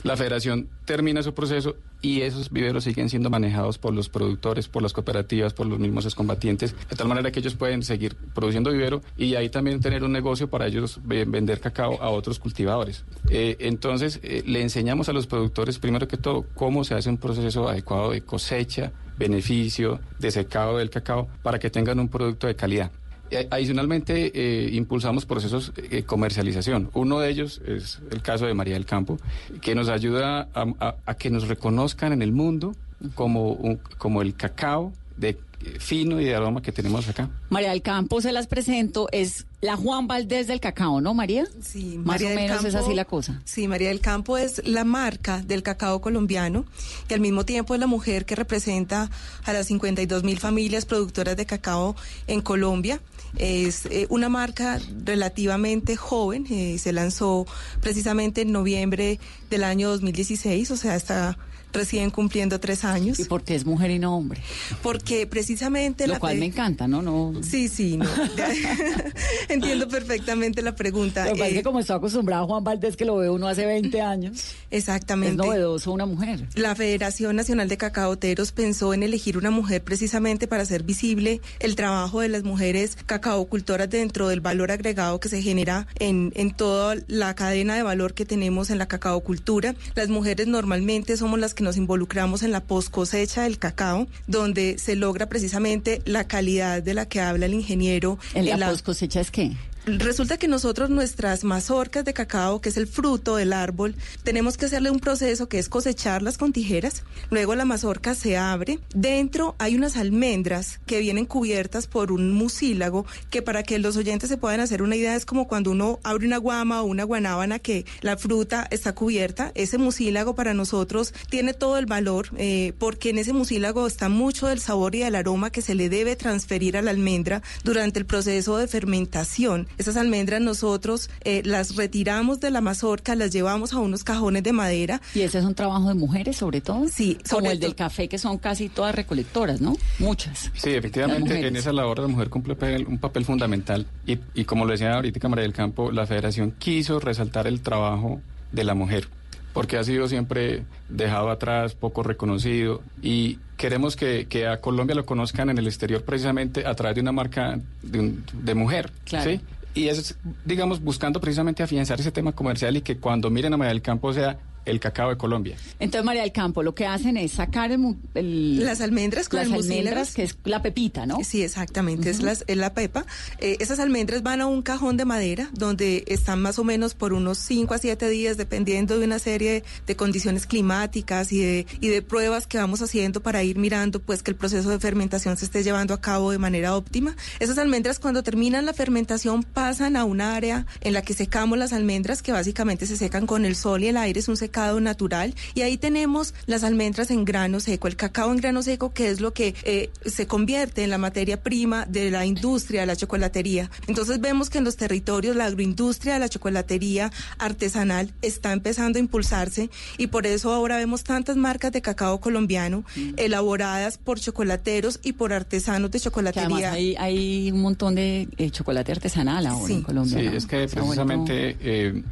la 0.03 0.15
federación 0.17 0.69
termina 0.85 1.23
su 1.23 1.33
proceso 1.33 1.75
y 2.01 2.21
esos 2.21 2.51
viveros 2.51 2.83
siguen 2.83 3.09
siendo 3.09 3.29
manejados 3.29 3.77
por 3.79 3.93
los 3.93 4.09
productores, 4.09 4.67
por 4.67 4.83
las 4.83 4.93
cooperativas, 4.93 5.53
por 5.53 5.65
los 5.65 5.79
mismos 5.79 6.05
excombatientes, 6.05 6.75
de 6.89 6.95
tal 6.95 7.07
manera 7.07 7.31
que 7.31 7.39
ellos 7.39 7.55
pueden 7.55 7.81
seguir 7.81 8.15
produciendo 8.35 8.71
vivero 8.71 9.01
y 9.17 9.33
ahí 9.35 9.49
también 9.49 9.79
tener 9.79 10.03
un 10.03 10.11
negocio 10.11 10.47
para 10.49 10.67
ellos 10.67 10.99
ve- 11.03 11.25
vender 11.25 11.59
cacao 11.59 11.99
a 12.01 12.09
otros 12.09 12.37
cultivadores. 12.37 13.05
Eh, 13.29 13.55
entonces, 13.59 14.19
eh, 14.21 14.43
le 14.45 14.61
enseñamos 14.61 15.09
a 15.09 15.13
los 15.13 15.25
productores, 15.25 15.79
primero 15.79 16.07
que 16.07 16.17
todo, 16.17 16.45
cómo 16.53 16.83
se 16.83 16.93
hace 16.93 17.09
un 17.09 17.17
proceso 17.17 17.67
adecuado 17.67 18.11
de 18.11 18.21
cosecha, 18.21 18.91
beneficio, 19.17 19.99
de 20.19 20.29
secado 20.29 20.77
del 20.77 20.89
cacao, 20.89 21.27
para 21.41 21.57
que 21.57 21.69
tengan 21.71 21.99
un 21.99 22.09
producto 22.09 22.45
de 22.47 22.55
calidad. 22.55 22.91
Eh, 23.31 23.47
Adicionalmente, 23.49 24.31
eh, 24.35 24.69
impulsamos 24.73 25.25
procesos 25.25 25.73
de 25.75 26.03
comercialización. 26.03 26.89
Uno 26.93 27.19
de 27.19 27.29
ellos 27.29 27.59
es 27.65 27.99
el 28.11 28.21
caso 28.21 28.45
de 28.45 28.53
María 28.53 28.75
del 28.75 28.85
Campo, 28.85 29.17
que 29.61 29.73
nos 29.75 29.89
ayuda 29.89 30.47
a, 30.53 30.95
a- 31.05 31.15
que 31.15 31.29
nos 31.31 31.47
reconozcan 31.47 32.13
en 32.13 32.21
el 32.21 32.31
mundo 32.31 32.75
como, 33.15 33.51
un- 33.53 33.79
como 33.97 34.21
el 34.21 34.35
cacao 34.35 34.93
de 35.17 35.29
eh, 35.29 35.37
fino 35.79 36.19
y 36.21 36.25
de 36.25 36.35
aroma 36.35 36.61
que 36.61 36.71
tenemos 36.71 37.07
acá. 37.07 37.29
María 37.49 37.69
del 37.71 37.81
Campo, 37.81 38.21
se 38.21 38.31
las 38.31 38.47
presento, 38.47 39.07
es 39.11 39.45
la 39.61 39.75
Juan 39.75 40.07
Valdés 40.07 40.47
del 40.47 40.59
cacao, 40.59 41.01
¿no, 41.01 41.13
María? 41.13 41.45
Sí, 41.61 41.97
Más 41.97 42.05
María 42.07 42.27
o 42.27 42.29
del 42.31 42.39
menos 42.39 42.63
es 42.65 42.73
Campo- 42.73 42.85
así 42.87 42.95
la 42.95 43.05
cosa. 43.05 43.41
Sí, 43.45 43.67
María 43.67 43.87
del 43.89 43.99
Campo 44.01 44.37
es 44.37 44.61
la 44.67 44.83
marca 44.83 45.41
del 45.41 45.63
cacao 45.63 46.01
colombiano 46.01 46.65
y 47.09 47.13
al 47.13 47.19
mismo 47.19 47.45
tiempo 47.45 47.73
es 47.73 47.79
la 47.79 47.87
mujer 47.87 48.25
que 48.25 48.35
representa 48.35 49.09
a 49.43 49.53
las 49.53 49.67
52 49.67 50.23
mil 50.23 50.37
familias 50.39 50.85
productoras 50.85 51.35
de 51.37 51.45
cacao 51.45 51.95
en 52.27 52.41
Colombia. 52.41 53.01
Es 53.37 53.85
eh, 53.87 54.05
una 54.09 54.29
marca 54.29 54.79
relativamente 55.03 55.95
joven, 55.95 56.45
eh, 56.49 56.77
se 56.77 56.93
lanzó 56.93 57.45
precisamente 57.81 58.41
en 58.41 58.51
noviembre 58.51 59.19
del 59.49 59.63
año 59.63 59.89
2016, 59.89 60.71
o 60.71 60.77
sea, 60.77 60.95
está 60.95 61.37
recién 61.75 62.09
cumpliendo 62.09 62.59
tres 62.59 62.83
años. 62.85 63.19
¿Y 63.19 63.25
por 63.25 63.43
qué 63.43 63.55
es 63.55 63.65
mujer 63.65 63.91
y 63.91 63.99
no 63.99 64.15
hombre? 64.17 64.41
Porque 64.81 65.27
precisamente... 65.27 66.07
Lo 66.07 66.13
la 66.13 66.19
cual 66.19 66.37
me 66.37 66.45
encanta, 66.45 66.87
¿no? 66.87 67.01
no 67.01 67.33
Sí, 67.43 67.67
sí, 67.67 67.97
no. 67.97 68.05
Entiendo 69.49 69.87
perfectamente 69.87 70.61
la 70.61 70.75
pregunta. 70.75 71.25
Lo 71.25 71.33
que 71.33 71.39
pasa 71.39 71.47
es 71.47 71.53
Eh, 71.53 71.57
que 71.57 71.63
como 71.63 71.79
está 71.79 71.95
acostumbrado 71.95 72.47
Juan 72.47 72.63
Valdés, 72.63 72.95
que 72.95 73.05
lo 73.05 73.17
ve 73.17 73.29
uno 73.29 73.47
hace 73.47 73.65
20 73.65 74.01
años, 74.01 74.55
Exactamente. 74.71 75.31
es 75.31 75.37
novedoso 75.37 75.91
una 75.91 76.05
mujer. 76.05 76.47
La 76.55 76.75
Federación 76.75 77.35
Nacional 77.35 77.67
de 77.69 77.77
Cacaoteros 77.77 78.51
pensó 78.51 78.93
en 78.93 79.03
elegir 79.03 79.37
una 79.37 79.51
mujer 79.51 79.83
precisamente 79.83 80.47
para 80.47 80.63
hacer 80.63 80.83
visible 80.83 81.41
el 81.59 81.75
trabajo 81.75 82.21
de 82.21 82.29
las 82.29 82.43
mujeres 82.43 82.97
cacaocultoras 83.05 83.89
dentro 83.89 84.27
del 84.27 84.41
valor 84.41 84.71
agregado 84.71 85.19
que 85.19 85.29
se 85.29 85.41
genera 85.41 85.87
en, 85.99 86.31
en 86.35 86.51
toda 86.53 86.95
la 87.07 87.35
cadena 87.35 87.75
de 87.75 87.83
valor 87.83 88.13
que 88.13 88.25
tenemos 88.25 88.69
en 88.69 88.77
la 88.77 88.87
cacaocultura. 88.87 89.75
Las 89.95 90.09
mujeres 90.09 90.47
normalmente 90.47 91.17
somos 91.17 91.39
las 91.39 91.53
que 91.53 91.63
nos 91.65 91.75
involucramos 91.75 92.43
en 92.43 92.51
la 92.51 92.61
post 92.61 92.89
cosecha 92.89 93.43
del 93.43 93.59
cacao, 93.59 94.07
donde 94.27 94.77
se 94.77 94.95
logra 94.95 95.27
precisamente 95.27 96.01
la 96.05 96.25
calidad 96.25 96.81
de 96.81 96.93
la 96.93 97.07
que 97.07 97.19
habla 97.19 97.47
el 97.47 97.53
ingeniero. 97.53 98.17
¿En 98.33 98.57
la 98.57 98.69
post 98.69 98.85
cosecha 98.85 99.19
es 99.19 99.31
qué? 99.31 99.51
Resulta 99.87 100.37
que 100.37 100.47
nosotros 100.47 100.89
nuestras 100.89 101.43
mazorcas 101.43 102.03
de 102.03 102.13
cacao, 102.13 102.59
que 102.59 102.69
es 102.69 102.77
el 102.77 102.87
fruto 102.87 103.35
del 103.35 103.53
árbol, 103.53 103.95
tenemos 104.23 104.57
que 104.57 104.65
hacerle 104.65 104.89
un 104.89 104.99
proceso 104.99 105.47
que 105.47 105.59
es 105.59 105.69
cosecharlas 105.69 106.39
con 106.39 106.53
tijeras. 106.53 107.03
Luego 107.29 107.53
la 107.53 107.65
mazorca 107.65 108.15
se 108.15 108.35
abre. 108.35 108.79
Dentro 108.95 109.53
hay 109.59 109.75
unas 109.75 109.95
almendras 109.95 110.79
que 110.87 110.99
vienen 110.99 111.25
cubiertas 111.25 111.85
por 111.85 112.11
un 112.11 112.31
mucílago 112.31 113.05
que 113.29 113.43
para 113.43 113.61
que 113.61 113.77
los 113.77 113.95
oyentes 113.95 114.27
se 114.27 114.37
puedan 114.37 114.59
hacer 114.59 114.81
una 114.81 114.95
idea 114.95 115.15
es 115.15 115.23
como 115.23 115.47
cuando 115.47 115.69
uno 115.69 115.99
abre 116.01 116.25
una 116.25 116.37
guama 116.37 116.81
o 116.81 116.85
una 116.85 117.03
guanábana 117.03 117.59
que 117.59 117.85
la 118.01 118.17
fruta 118.17 118.67
está 118.71 118.95
cubierta. 118.95 119.51
Ese 119.53 119.77
mucílago 119.77 120.33
para 120.33 120.55
nosotros 120.55 121.13
tiene 121.29 121.53
todo 121.53 121.77
el 121.77 121.85
valor 121.85 122.29
eh, 122.37 122.73
porque 122.79 123.11
en 123.11 123.19
ese 123.19 123.33
mucílago 123.33 123.85
está 123.85 124.09
mucho 124.09 124.47
del 124.47 124.59
sabor 124.59 124.95
y 124.95 124.99
del 125.01 125.13
aroma 125.13 125.51
que 125.51 125.61
se 125.61 125.75
le 125.75 125.89
debe 125.89 126.15
transferir 126.15 126.75
a 126.75 126.81
la 126.81 126.89
almendra 126.89 127.43
durante 127.63 127.99
el 127.99 128.07
proceso 128.07 128.57
de 128.57 128.67
fermentación. 128.67 129.67
Esas 129.77 129.97
almendras 129.97 130.41
nosotros 130.41 131.09
eh, 131.23 131.41
las 131.45 131.75
retiramos 131.75 132.39
de 132.39 132.51
la 132.51 132.61
mazorca, 132.61 133.15
las 133.15 133.31
llevamos 133.31 133.73
a 133.73 133.79
unos 133.79 134.03
cajones 134.03 134.43
de 134.43 134.53
madera. 134.53 135.01
¿Y 135.13 135.21
ese 135.21 135.39
es 135.39 135.45
un 135.45 135.55
trabajo 135.55 135.87
de 135.89 135.95
mujeres 135.95 136.37
sobre 136.37 136.61
todo? 136.61 136.87
Sí, 136.87 137.15
Como 137.29 137.41
sobre 137.41 137.51
el 137.53 137.59
del 137.59 137.75
café, 137.75 138.07
que 138.07 138.17
son 138.17 138.37
casi 138.37 138.69
todas 138.69 138.95
recolectoras, 138.95 139.61
¿no? 139.61 139.75
Muchas. 139.99 140.51
Sí, 140.55 140.71
efectivamente, 140.71 141.45
en 141.47 141.55
esa 141.55 141.71
labor 141.73 141.99
la 141.99 142.07
mujer 142.07 142.29
cumple 142.29 142.55
papel- 142.57 142.85
un 142.87 142.97
papel 142.97 143.25
fundamental 143.25 143.85
y, 144.05 144.19
y 144.33 144.45
como 144.45 144.65
lo 144.65 144.71
decía 144.71 144.93
ahorita 144.93 145.27
María 145.29 145.43
del 145.43 145.53
Campo, 145.53 145.91
la 145.91 146.05
federación 146.05 146.51
quiso 146.57 146.99
resaltar 146.99 147.47
el 147.47 147.61
trabajo 147.61 148.21
de 148.51 148.63
la 148.63 148.73
mujer 148.75 149.07
porque 149.53 149.77
ha 149.77 149.83
sido 149.85 150.07
siempre 150.09 150.63
dejado 150.89 151.29
atrás, 151.29 151.75
poco 151.75 152.03
reconocido 152.03 152.81
y 153.01 153.39
queremos 153.55 153.95
que, 153.95 154.27
que 154.27 154.47
a 154.47 154.59
Colombia 154.59 154.95
lo 154.95 155.05
conozcan 155.05 155.49
en 155.49 155.57
el 155.57 155.67
exterior 155.67 156.03
precisamente 156.03 156.65
a 156.67 156.73
través 156.75 156.95
de 156.95 157.01
una 157.01 157.13
marca 157.13 157.57
de, 157.81 157.99
un- 158.01 158.25
de 158.33 158.53
mujer, 158.53 158.91
Claro. 159.05 159.31
¿sí? 159.31 159.39
Y 159.75 159.89
es, 159.89 160.17
digamos, 160.45 160.81
buscando 160.81 161.19
precisamente 161.19 161.61
afianzar 161.61 161.99
ese 161.99 162.11
tema 162.11 162.31
comercial 162.31 162.77
y 162.77 162.81
que 162.81 162.97
cuando 162.97 163.29
miren 163.29 163.53
a 163.53 163.57
del 163.67 163.81
Campo 163.81 164.13
sea 164.13 164.39
el 164.65 164.79
cacao 164.79 165.09
de 165.09 165.17
Colombia. 165.17 165.55
Entonces, 165.79 166.05
María 166.05 166.21
del 166.23 166.31
Campo, 166.31 166.63
lo 166.63 166.73
que 166.75 166.85
hacen 166.87 167.17
es 167.17 167.33
sacar 167.33 167.71
el, 167.71 167.95
el- 168.15 168.65
Las 168.65 168.81
almendras 168.81 169.29
con 169.29 169.39
las 169.39 169.47
el 169.49 169.53
almendras, 169.55 170.13
que 170.13 170.23
es 170.23 170.37
la 170.43 170.61
pepita, 170.61 171.05
¿no? 171.05 171.19
Sí, 171.23 171.41
exactamente, 171.43 172.09
es, 172.09 172.21
las- 172.21 172.43
es 172.47 172.57
la 172.57 172.73
pepa. 172.73 173.05
Eh, 173.39 173.57
esas 173.59 173.79
almendras 173.79 174.23
van 174.23 174.41
a 174.41 174.47
un 174.47 174.61
cajón 174.61 174.97
de 174.97 175.05
madera 175.05 175.49
donde 175.53 176.03
están 176.07 176.41
más 176.41 176.57
o 176.59 176.63
menos 176.63 176.93
por 176.95 177.13
unos 177.13 177.37
5 177.37 177.73
a 177.73 177.77
7 177.77 178.09
días, 178.09 178.37
dependiendo 178.37 178.97
de 178.99 179.05
una 179.05 179.19
serie 179.19 179.63
de 179.85 179.95
condiciones 179.95 180.45
climáticas 180.47 181.31
y 181.31 181.39
de, 181.39 181.67
y 181.81 181.89
de 181.89 182.01
pruebas 182.01 182.47
que 182.47 182.57
vamos 182.57 182.81
haciendo 182.81 183.21
para 183.21 183.43
ir 183.43 183.57
mirando 183.57 183.99
pues 184.01 184.23
que 184.23 184.31
el 184.31 184.37
proceso 184.37 184.69
de 184.69 184.79
fermentación 184.79 185.37
se 185.37 185.45
esté 185.45 185.63
llevando 185.63 185.93
a 185.93 186.01
cabo 186.01 186.31
de 186.31 186.37
manera 186.39 186.75
óptima. 186.75 187.15
Esas 187.39 187.57
almendras 187.57 187.99
cuando 187.99 188.23
terminan 188.23 188.65
la 188.65 188.73
fermentación 188.73 189.43
pasan 189.43 189.95
a 189.95 190.05
un 190.05 190.21
área 190.21 190.65
en 190.81 190.93
la 190.93 191.01
que 191.01 191.13
secamos 191.13 191.57
las 191.57 191.71
almendras 191.73 192.21
que 192.21 192.31
básicamente 192.31 192.85
se 192.87 192.97
secan 192.97 193.27
con 193.27 193.45
el 193.45 193.55
sol 193.55 193.83
y 193.83 193.87
el 193.87 193.97
aire, 193.97 194.19
es 194.19 194.27
un 194.27 194.37
secado 194.37 194.54
natural 194.55 195.35
y 195.53 195.61
ahí 195.61 195.77
tenemos 195.77 196.33
las 196.45 196.63
almendras 196.63 197.11
en 197.11 197.25
grano 197.25 197.59
seco, 197.59 197.87
el 197.87 197.95
cacao 197.95 198.31
en 198.31 198.37
grano 198.37 198.63
seco 198.63 198.93
que 198.93 199.09
es 199.09 199.19
lo 199.19 199.33
que 199.33 199.53
eh, 199.63 199.89
se 200.05 200.27
convierte 200.27 200.83
en 200.83 200.89
la 200.89 200.97
materia 200.97 201.41
prima 201.41 201.85
de 201.85 202.09
la 202.09 202.25
industria 202.25 202.81
de 202.81 202.87
la 202.87 202.95
chocolatería. 202.95 203.69
Entonces 203.87 204.19
vemos 204.21 204.49
que 204.49 204.59
en 204.59 204.63
los 204.63 204.77
territorios 204.77 205.35
la 205.35 205.45
agroindustria 205.45 206.13
de 206.13 206.19
la 206.19 206.29
chocolatería 206.29 207.11
artesanal 207.37 208.13
está 208.21 208.53
empezando 208.53 208.97
a 208.97 209.01
impulsarse 209.01 209.69
y 209.97 210.07
por 210.07 210.25
eso 210.25 210.53
ahora 210.53 210.77
vemos 210.77 211.03
tantas 211.03 211.35
marcas 211.35 211.71
de 211.71 211.81
cacao 211.81 212.19
colombiano 212.19 212.85
elaboradas 213.17 213.97
por 213.97 214.19
chocolateros 214.19 214.99
y 215.03 215.13
por 215.13 215.33
artesanos 215.33 215.91
de 215.91 215.99
Que 215.99 216.07
además 216.07 216.31
chocolatería. 216.31 216.71
hay, 216.71 216.95
hay 216.97 217.51
un 217.51 217.61
montón 217.61 217.95
de 217.95 218.27
eh, 218.37 218.49
chocolate 218.51 218.93
artesanal 218.93 219.45
ahora 219.45 219.73
en 219.73 219.81
Colombia. 219.81 220.19
Sí, 220.19 220.25
¿no? 220.25 220.31
es 220.31 220.45
que 220.45 220.67
precisamente 220.67 221.57
eh, 221.59 222.03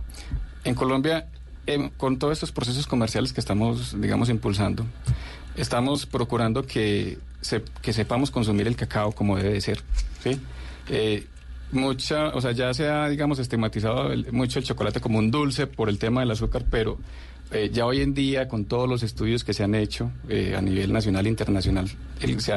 en 0.64 0.76
Colombia, 0.76 1.28
em, 1.68 1.90
con 1.90 2.18
todos 2.20 2.34
estos 2.34 2.52
procesos 2.52 2.88
comerciales 2.88 3.34
que 3.34 3.40
estamos, 3.40 4.00
digamos, 4.00 4.30
impulsando, 4.30 4.86
estamos 5.56 6.06
procurando 6.06 6.66
que, 6.66 7.18
que 7.82 7.94
sepamos 7.94 8.32
consumir 8.32 8.68
el 8.68 8.76
cacao 8.76 9.12
como 9.12 9.38
debe 9.38 9.54
de 9.54 9.62
ser. 9.62 9.82
Eh, 10.90 11.26
mucha, 11.72 12.28
o 12.30 12.42
sea, 12.42 12.52
ya 12.52 12.74
se 12.74 12.88
ha, 12.88 13.08
digamos, 13.10 13.40
estigmatizado 13.40 14.12
el- 14.12 14.32
mucho 14.32 14.60
el 14.60 14.66
chocolate 14.66 15.00
como 15.00 15.20
un 15.20 15.32
dulce 15.32 15.68
por 15.68 15.90
el 15.90 15.98
tema 16.00 16.22
del 16.22 16.32
azúcar, 16.32 16.66
pero 16.70 16.98
eh, 17.52 17.70
ya 17.72 17.86
hoy 17.86 18.02
en 18.02 18.14
día, 18.14 18.48
con 18.48 18.66
todos 18.66 18.90
los 18.90 19.04
estudios 19.04 19.44
que 19.44 19.54
se 19.54 19.64
han 19.64 19.76
hecho 19.76 20.12
eh, 20.30 20.56
a 20.58 20.62
nivel 20.62 20.92
nacional 20.92 21.26
e 21.26 21.30
internacional, 21.30 21.90
se, 22.40 22.52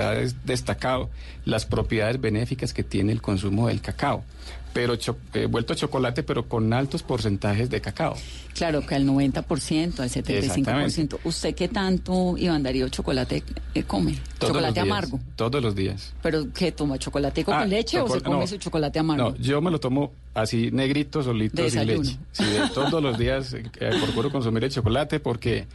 ha, 0.00 0.14
destacado 0.44 1.10
las 1.44 1.64
propiedades 1.64 2.20
benéficas 2.20 2.74
que 2.74 2.82
tiene 2.82 3.12
el 3.12 3.22
consumo 3.22 3.68
del 3.68 3.80
cacao, 3.80 4.24
pero 4.72 4.94
eh, 5.34 5.46
vuelto 5.46 5.74
chocolate, 5.74 6.22
pero 6.22 6.48
con 6.48 6.72
altos 6.72 7.02
porcentajes 7.02 7.68
de 7.70 7.80
cacao. 7.80 8.16
Claro, 8.54 8.84
que 8.86 8.94
al 8.94 9.06
90%, 9.06 10.00
al 10.00 10.10
75%. 10.10 11.18
¿Usted 11.24 11.54
qué 11.54 11.68
tanto, 11.68 12.36
Iván 12.36 12.62
Darío, 12.62 12.88
chocolate 12.88 13.42
eh, 13.74 13.82
come? 13.84 14.14
Todos 14.38 14.52
chocolate 14.54 14.72
días, 14.74 14.86
amargo. 14.86 15.20
Todos 15.36 15.62
los 15.62 15.74
días. 15.74 16.12
¿Pero 16.22 16.46
qué 16.52 16.72
toma? 16.72 16.98
¿Chocolate 16.98 17.44
con 17.44 17.54
Ah, 17.54 17.64
leche 17.64 18.00
o 18.00 18.08
se 18.08 18.20
come 18.20 18.40
no. 18.40 18.46
su 18.46 18.56
chocolate 18.58 18.98
amargo? 18.98 19.30
No, 19.30 19.36
yo 19.36 19.60
me 19.62 19.70
lo 19.70 19.80
tomo 19.80 20.12
así 20.34 20.70
negrito, 20.70 21.22
solito, 21.22 21.68
sin 21.68 21.86
leche. 21.86 22.18
Sí, 22.32 22.44
de 22.44 22.68
todos 22.74 23.02
los 23.02 23.16
días 23.18 23.54
eh, 23.54 23.62
eh, 23.80 23.90
procuro 24.04 24.30
consumir 24.30 24.64
el 24.64 24.70
chocolate 24.70 25.20
porque 25.20 25.66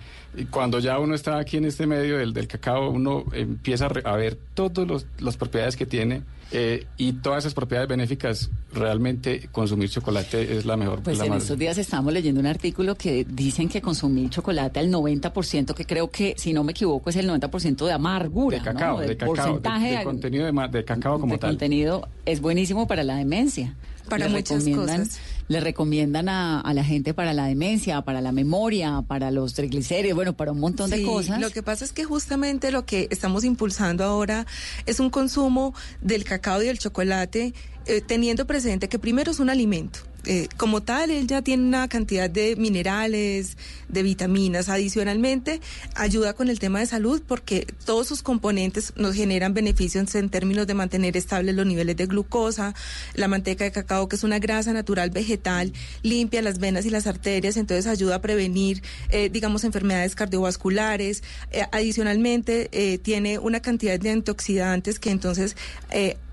cuando 0.52 0.80
ya 0.80 1.00
uno 1.00 1.16
está 1.16 1.40
aquí 1.40 1.58
en 1.58 1.66
este 1.66 1.88
medio 1.88 2.18
del, 2.18 2.34
del 2.34 2.48
cacao, 2.48 2.90
uno 2.90 3.26
empieza 3.32 3.86
a, 3.86 3.90
re- 3.90 4.02
a 4.06 4.16
ver 4.16 4.38
todas 4.54 5.06
las 5.20 5.38
propiedades 5.38 5.76
que 5.76 5.86
tiene 5.86 6.22
eh, 6.52 6.86
y 6.98 7.14
todas 7.14 7.40
esas 7.44 7.54
propiedades 7.54 7.90
benéficas, 7.90 8.50
realmente 8.74 9.50
consumir 9.52 9.90
chocolate 9.90 10.58
es 10.58 10.66
la 10.66 10.78
mejor. 10.78 11.02
Pues 11.02 11.18
la 11.18 11.26
en 11.26 11.32
más- 11.32 11.44
estos 11.44 11.58
días 11.58 11.78
estamos 11.78 12.14
leyendo 12.14 12.40
un 12.40 12.48
artículo 12.48 12.96
que 12.96 13.26
dicen 13.30 13.68
que 13.70 13.82
consumir 13.82 14.30
chocolate 14.30 14.80
al 14.80 14.90
90%, 14.92 15.74
que 15.74 15.86
creo 15.86 16.10
que, 16.10 16.36
si 16.38 16.54
no 16.54 16.64
me 16.64 16.72
equivoco, 16.72 17.10
es 17.10 17.16
el 17.18 17.28
90% 17.30 17.86
de 17.86 17.92
amargura. 17.94 18.58
de 18.60 18.64
cacao, 18.64 18.96
¿no? 18.96 19.02
de 19.02 19.08
Del 19.08 19.18
cacao, 19.18 19.34
de- 19.36 19.42
porcentaje 19.42 19.98
de, 19.98 20.04
contenido 20.04 20.46
de, 20.46 20.52
ma- 20.52 20.68
de 20.68 20.84
cacao 20.86 21.20
como 21.20 21.34
de 21.34 21.40
tal. 21.40 21.52
contenido 21.52 22.08
es 22.26 22.40
buenísimo 22.42 22.88
para 22.88 23.04
la 23.04 23.16
demencia. 23.16 23.76
Para 24.10 24.30
Le 24.30 24.38
muchas 24.38 24.64
cosas. 24.64 25.20
Le 25.48 25.60
recomiendan 25.60 26.30
a, 26.30 26.60
a 26.60 26.74
la 26.74 26.84
gente 26.84 27.14
para 27.14 27.34
la 27.34 27.46
demencia, 27.46 28.02
para 28.02 28.22
la 28.22 28.32
memoria, 28.32 29.04
para 29.08 29.32
los 29.32 29.54
triglicéridos, 29.54 30.16
bueno, 30.16 30.36
para 30.36 30.52
un 30.52 30.60
montón 30.60 30.90
de 30.90 31.04
cosas. 31.04 31.40
Lo 31.40 31.50
que 31.50 31.64
pasa 31.64 31.86
es 31.86 31.94
que 31.94 32.04
justamente 32.04 32.72
lo 32.72 32.86
que 32.86 33.08
estamos 33.12 33.44
impulsando 33.44 34.04
ahora 34.04 34.46
es 34.86 35.00
un 35.00 35.10
consumo 35.10 35.74
del 36.02 36.24
cacao 36.24 36.62
y 36.62 36.66
del 36.66 36.80
chocolate 36.80 37.54
eh, 37.86 38.02
teniendo 38.02 38.46
presente 38.46 38.90
que 38.90 39.00
primero 39.00 39.32
es 39.32 39.40
un 39.40 39.50
alimento. 39.50 40.00
Eh, 40.30 40.50
como 40.58 40.84
tal, 40.84 41.10
él 41.10 41.26
ya 41.26 41.42
tiene 41.42 41.64
una 41.64 41.88
cantidad 41.88 42.30
de 42.30 42.58
minerales, 42.58 43.56
de 43.88 44.04
vitaminas. 44.04 44.68
Adicionalmente, 44.68 45.62
ayuda 45.96 46.34
con 46.34 46.50
el 46.50 46.60
tema 46.60 46.80
de 46.80 46.86
salud 46.86 47.22
porque 47.26 47.66
todos 47.86 48.08
sus 48.08 48.24
componentes 48.24 48.92
nos 48.98 49.16
generan 49.16 49.54
beneficios 49.54 50.14
en 50.16 50.30
términos 50.30 50.68
de 50.68 50.74
mantener 50.74 51.16
estables 51.16 51.56
los 51.56 51.66
niveles 51.66 51.96
de 51.96 52.08
glucosa, 52.08 52.76
la 53.14 53.30
manteca 53.30 53.64
de 53.64 53.72
cacao, 53.72 54.10
que 54.10 54.18
es 54.18 54.26
una 54.26 54.40
grasa 54.40 54.74
natural 54.74 55.12
vegetal, 55.12 55.72
limpia 56.04 56.42
las 56.42 56.60
venas 56.60 56.86
y 56.86 56.90
las 56.90 57.08
arterias, 57.08 57.56
entonces 57.56 57.88
ayuda 57.88 58.16
a 58.16 58.22
prevenir, 58.22 58.84
eh, 59.10 59.30
digamos, 59.30 59.64
enfermedades 59.64 60.14
cardiovasculares. 60.14 61.24
Eh, 61.52 61.64
adicionalmente, 61.72 62.70
tiene 63.02 63.40
una 63.40 63.62
cantidad 63.62 63.98
de 63.98 64.10
antioxidantes 64.10 65.00
que 65.00 65.12
entonces 65.12 65.56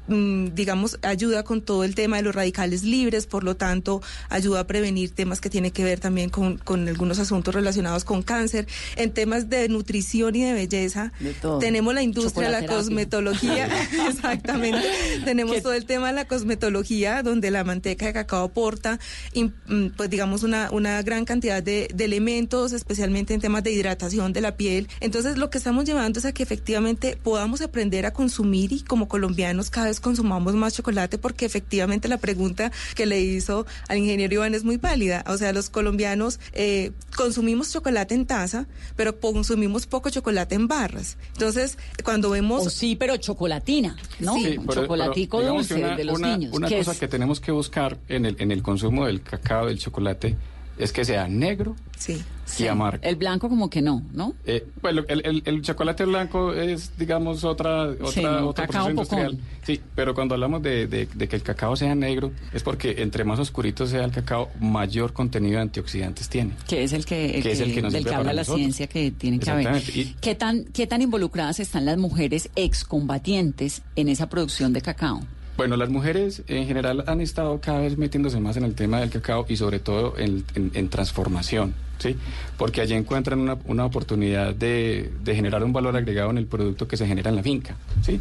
digamos, 0.06 0.98
ayuda 1.02 1.44
con 1.44 1.62
todo 1.62 1.84
el 1.84 1.94
tema 1.94 2.16
de 2.16 2.22
los 2.22 2.34
radicales 2.34 2.82
libres, 2.82 3.26
por 3.26 3.44
lo 3.44 3.56
tanto, 3.56 4.02
ayuda 4.28 4.60
a 4.60 4.66
prevenir 4.66 5.10
temas 5.10 5.40
que 5.40 5.50
tienen 5.50 5.70
que 5.70 5.84
ver 5.84 6.00
también 6.00 6.30
con, 6.30 6.58
con 6.58 6.86
algunos 6.88 7.18
asuntos 7.18 7.54
relacionados 7.54 8.04
con 8.04 8.22
cáncer. 8.22 8.66
En 8.96 9.12
temas 9.12 9.48
de 9.48 9.68
nutrición 9.68 10.36
y 10.36 10.44
de 10.44 10.52
belleza, 10.52 11.12
tenemos 11.60 11.94
la 11.94 12.02
industria, 12.02 12.50
la 12.50 12.66
cosmetología, 12.66 13.68
exactamente. 14.08 14.86
Tenemos 15.24 15.62
todo 15.62 15.72
el 15.72 15.86
tema 15.86 16.08
de 16.08 16.14
la 16.14 16.26
cosmetología, 16.26 17.22
donde 17.22 17.50
la 17.50 17.64
manteca 17.64 18.06
de 18.06 18.12
cacao 18.12 18.44
aporta, 18.44 18.98
mm, 19.34 19.88
pues 19.96 20.10
digamos, 20.10 20.42
una, 20.42 20.70
una 20.70 21.02
gran 21.02 21.24
cantidad 21.24 21.62
de, 21.62 21.88
de 21.94 22.04
elementos, 22.04 22.72
especialmente 22.72 23.34
en 23.34 23.40
temas 23.40 23.64
de 23.64 23.72
hidratación 23.72 24.32
de 24.32 24.40
la 24.40 24.56
piel. 24.56 24.88
Entonces, 25.00 25.38
lo 25.38 25.50
que 25.50 25.58
estamos 25.58 25.84
llevando 25.84 26.18
es 26.18 26.24
a 26.24 26.32
que 26.32 26.42
efectivamente 26.42 27.18
podamos 27.22 27.62
aprender 27.62 28.06
a 28.06 28.12
consumir 28.12 28.72
y 28.72 28.80
como 28.82 29.08
colombianos 29.08 29.70
cada 29.70 29.86
vez 29.86 29.93
consumamos 30.00 30.54
más 30.54 30.74
chocolate, 30.74 31.18
porque 31.18 31.44
efectivamente 31.46 32.08
la 32.08 32.18
pregunta 32.18 32.70
que 32.94 33.06
le 33.06 33.20
hizo 33.20 33.66
al 33.88 33.98
ingeniero 33.98 34.34
Iván 34.34 34.54
es 34.54 34.64
muy 34.64 34.76
válida. 34.76 35.24
O 35.28 35.36
sea, 35.36 35.52
los 35.52 35.70
colombianos 35.70 36.40
eh, 36.52 36.92
consumimos 37.16 37.72
chocolate 37.72 38.14
en 38.14 38.26
taza, 38.26 38.66
pero 38.96 39.18
consumimos 39.20 39.86
poco 39.86 40.10
chocolate 40.10 40.54
en 40.54 40.68
barras. 40.68 41.16
Entonces, 41.32 41.78
cuando 42.04 42.30
vemos... 42.30 42.72
Sí, 42.72 42.96
pero 42.96 43.16
chocolatina, 43.16 43.96
¿no? 44.20 44.34
Sí, 44.34 44.56
pero- 44.66 44.82
chocolatico 44.82 45.38
pero 45.38 45.54
dulce 45.54 45.74
una- 45.74 45.96
de 45.96 46.04
los 46.04 46.18
una- 46.18 46.36
niños. 46.36 46.54
Una 46.54 46.68
cosa 46.70 46.92
es- 46.92 46.98
que 46.98 47.08
tenemos 47.08 47.40
que 47.40 47.52
buscar 47.52 47.98
en 48.08 48.26
el, 48.26 48.36
en 48.38 48.50
el 48.50 48.62
consumo 48.62 49.06
del 49.06 49.22
cacao, 49.22 49.66
del 49.66 49.78
chocolate, 49.78 50.36
es 50.78 50.92
que 50.92 51.04
sea 51.04 51.28
negro 51.28 51.76
sí. 51.98 52.22
y 52.58 52.66
amargo. 52.66 52.98
El 53.02 53.16
blanco 53.16 53.48
como 53.48 53.70
que 53.70 53.80
no, 53.82 54.02
¿no? 54.12 54.34
Eh, 54.44 54.66
bueno, 54.82 55.02
el, 55.08 55.22
el- 55.24 55.42
el 55.44 55.62
chocolate 55.62 56.04
blanco 56.04 56.52
es, 56.52 56.96
digamos, 56.98 57.44
otra, 57.44 57.84
otra 57.90 58.06
Sí, 58.10 58.22
no, 58.22 58.48
otro 58.48 58.52
cacao 58.66 58.66
proceso 58.86 58.90
industrial. 58.90 59.30
pocón. 59.36 59.40
Sí, 59.64 59.80
pero 59.94 60.14
cuando 60.14 60.34
hablamos 60.34 60.62
de, 60.62 60.86
de- 60.86 61.06
de 61.14 61.28
que 61.28 61.36
el 61.36 61.42
cacao 61.42 61.74
sea 61.76 61.94
negro, 61.94 62.32
es 62.52 62.62
porque 62.62 62.96
entre 62.98 63.24
más 63.24 63.38
oscurito 63.38 63.86
sea 63.86 64.04
el 64.04 64.10
cacao, 64.10 64.50
mayor 64.60 65.12
contenido 65.12 65.56
de 65.56 65.62
antioxidantes 65.62 66.28
tiene. 66.28 66.52
Que 66.68 66.84
es 66.84 66.92
el 66.92 67.04
que, 67.06 67.36
el 67.36 67.42
Que 67.42 67.52
es 67.52 67.60
el 67.60 67.72
que 67.74 67.82
nos 67.82 67.92
del 67.92 68.02
sirve 68.02 68.10
que 68.10 68.16
habla 68.16 68.32
la 68.32 68.42
nosotros. 68.42 68.60
ciencia 68.60 68.86
que 68.88 69.10
tiene 69.12 69.38
que 69.38 69.50
haber. 69.50 69.76
Y- 69.94 70.14
¿Qué 70.20 70.34
tan, 70.34 70.64
¿Qué 70.64 70.86
tan 70.86 71.00
involucradas 71.02 71.60
están 71.60 71.84
las 71.86 71.96
mujeres 71.98 72.50
excombatientes 72.56 73.82
en 73.96 74.08
esa 74.08 74.28
producción 74.28 74.72
de 74.72 74.80
cacao? 74.82 75.20
Bueno, 75.56 75.76
las 75.76 75.88
mujeres 75.88 76.42
en 76.48 76.66
general 76.66 77.04
han 77.06 77.20
estado 77.20 77.60
cada 77.60 77.78
vez 77.80 77.96
metiéndose 77.96 78.40
más 78.40 78.56
en 78.56 78.64
el 78.64 78.74
tema 78.74 78.98
del 79.00 79.10
cacao 79.10 79.46
y 79.48 79.56
sobre 79.56 79.78
todo 79.78 80.18
en, 80.18 80.44
en- 80.56 80.88
transformación, 80.88 81.74
¿sí? 81.98 82.16
Porque 82.58 82.80
allí 82.80 82.94
encuentran 82.94 83.38
una, 83.38 83.56
una 83.66 83.84
oportunidad 83.84 84.52
de, 84.54 85.12
de 85.22 85.34
generar 85.36 85.62
un 85.62 85.72
valor 85.72 85.96
agregado 85.96 86.30
en 86.30 86.38
el 86.38 86.46
producto 86.46 86.88
que 86.88 86.96
se 86.96 87.06
genera 87.06 87.30
en 87.30 87.36
la 87.36 87.42
finca, 87.44 87.76
¿sí? 88.02 88.20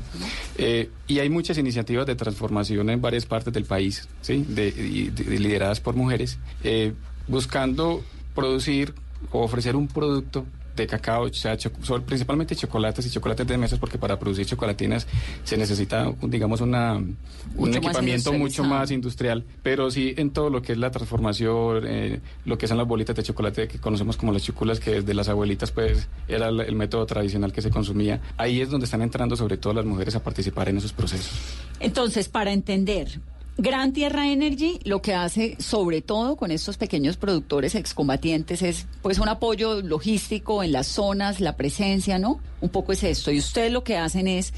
Eh, 0.59 0.89
y 1.07 1.19
hay 1.19 1.29
muchas 1.29 1.57
iniciativas 1.57 2.05
de 2.05 2.15
transformación 2.15 2.89
en 2.91 3.01
varias 3.01 3.25
partes 3.25 3.51
del 3.51 3.65
país, 3.65 4.07
¿sí? 4.21 4.45
De- 4.47 5.11
lideradas 5.39 5.79
por 5.79 5.95
mujeres, 5.95 6.37
eh, 6.63 6.93
buscando 7.27 8.03
producir 8.35 8.93
o 9.31 9.41
ofrecer 9.41 9.75
un 9.75 9.87
producto 9.87 10.45
de 10.75 10.87
cacao, 10.87 11.23
o 11.23 11.33
sea, 11.33 11.57
principalmente 12.05 12.55
chocolates 12.55 13.05
y 13.05 13.09
chocolates 13.09 13.45
de 13.47 13.57
mesas, 13.57 13.79
porque 13.79 13.97
para 13.97 14.17
producir 14.17 14.45
chocolatinas 14.45 15.07
se 15.43 15.57
necesita, 15.57 16.11
digamos, 16.21 16.61
una, 16.61 16.95
un 16.95 17.17
Mucho 17.55 17.81
más 17.81 17.91
equipamiento 17.91 18.33
mucho 18.33 18.63
más 18.63 18.91
industrial, 18.91 19.43
pero 19.61 19.91
sí 19.91 20.13
en 20.17 20.31
todo 20.31 20.49
lo 20.49 20.61
que 20.61 20.73
es 20.73 20.77
la 20.77 20.91
transformación, 20.91 21.83
eh, 21.87 22.19
lo 22.45 22.57
que 22.57 22.67
son 22.67 22.77
las 22.77 22.87
bolitas 22.87 23.15
de 23.15 23.23
chocolate 23.23 23.67
que 23.67 23.79
conocemos 23.79 24.17
como 24.17 24.31
las 24.31 24.43
chuculas, 24.43 24.79
que 24.79 24.91
desde 24.91 25.13
las 25.13 25.29
abuelitas 25.29 25.71
pues 25.71 26.07
era 26.27 26.49
el 26.49 26.75
método 26.75 27.05
tradicional 27.05 27.51
que 27.51 27.61
se 27.61 27.69
consumía. 27.69 28.21
Ahí 28.37 28.61
es 28.61 28.69
donde 28.69 28.85
están 28.85 29.01
entrando 29.01 29.35
sobre 29.35 29.57
todo 29.57 29.73
las 29.73 29.85
mujeres 29.85 30.15
a 30.15 30.23
participar 30.23 30.69
en 30.69 30.77
esos 30.77 30.93
procesos. 30.93 31.33
Entonces, 31.79 32.29
para 32.29 32.51
entender, 32.51 33.19
Gran 33.57 33.93
Tierra 33.93 34.31
Energy 34.31 34.79
lo 34.83 35.01
que 35.01 35.13
hace, 35.13 35.55
sobre 35.59 36.01
todo 36.01 36.35
con 36.35 36.49
estos 36.49 36.77
pequeños 36.77 37.17
productores 37.17 37.75
excombatientes, 37.75 38.63
es 38.63 38.87
pues 39.03 39.19
un 39.19 39.29
apoyo 39.29 39.81
logístico 39.81 40.63
en 40.63 40.71
las 40.71 40.87
zonas, 40.87 41.39
la 41.39 41.55
presencia, 41.55 42.17
¿no? 42.17 42.39
Un 42.61 42.69
poco 42.69 42.93
es 42.93 43.03
esto. 43.03 43.31
Y 43.31 43.37
ustedes 43.37 43.71
lo 43.71 43.83
que 43.83 43.97
hacen 43.97 44.27
es, 44.27 44.53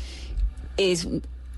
es 0.78 1.08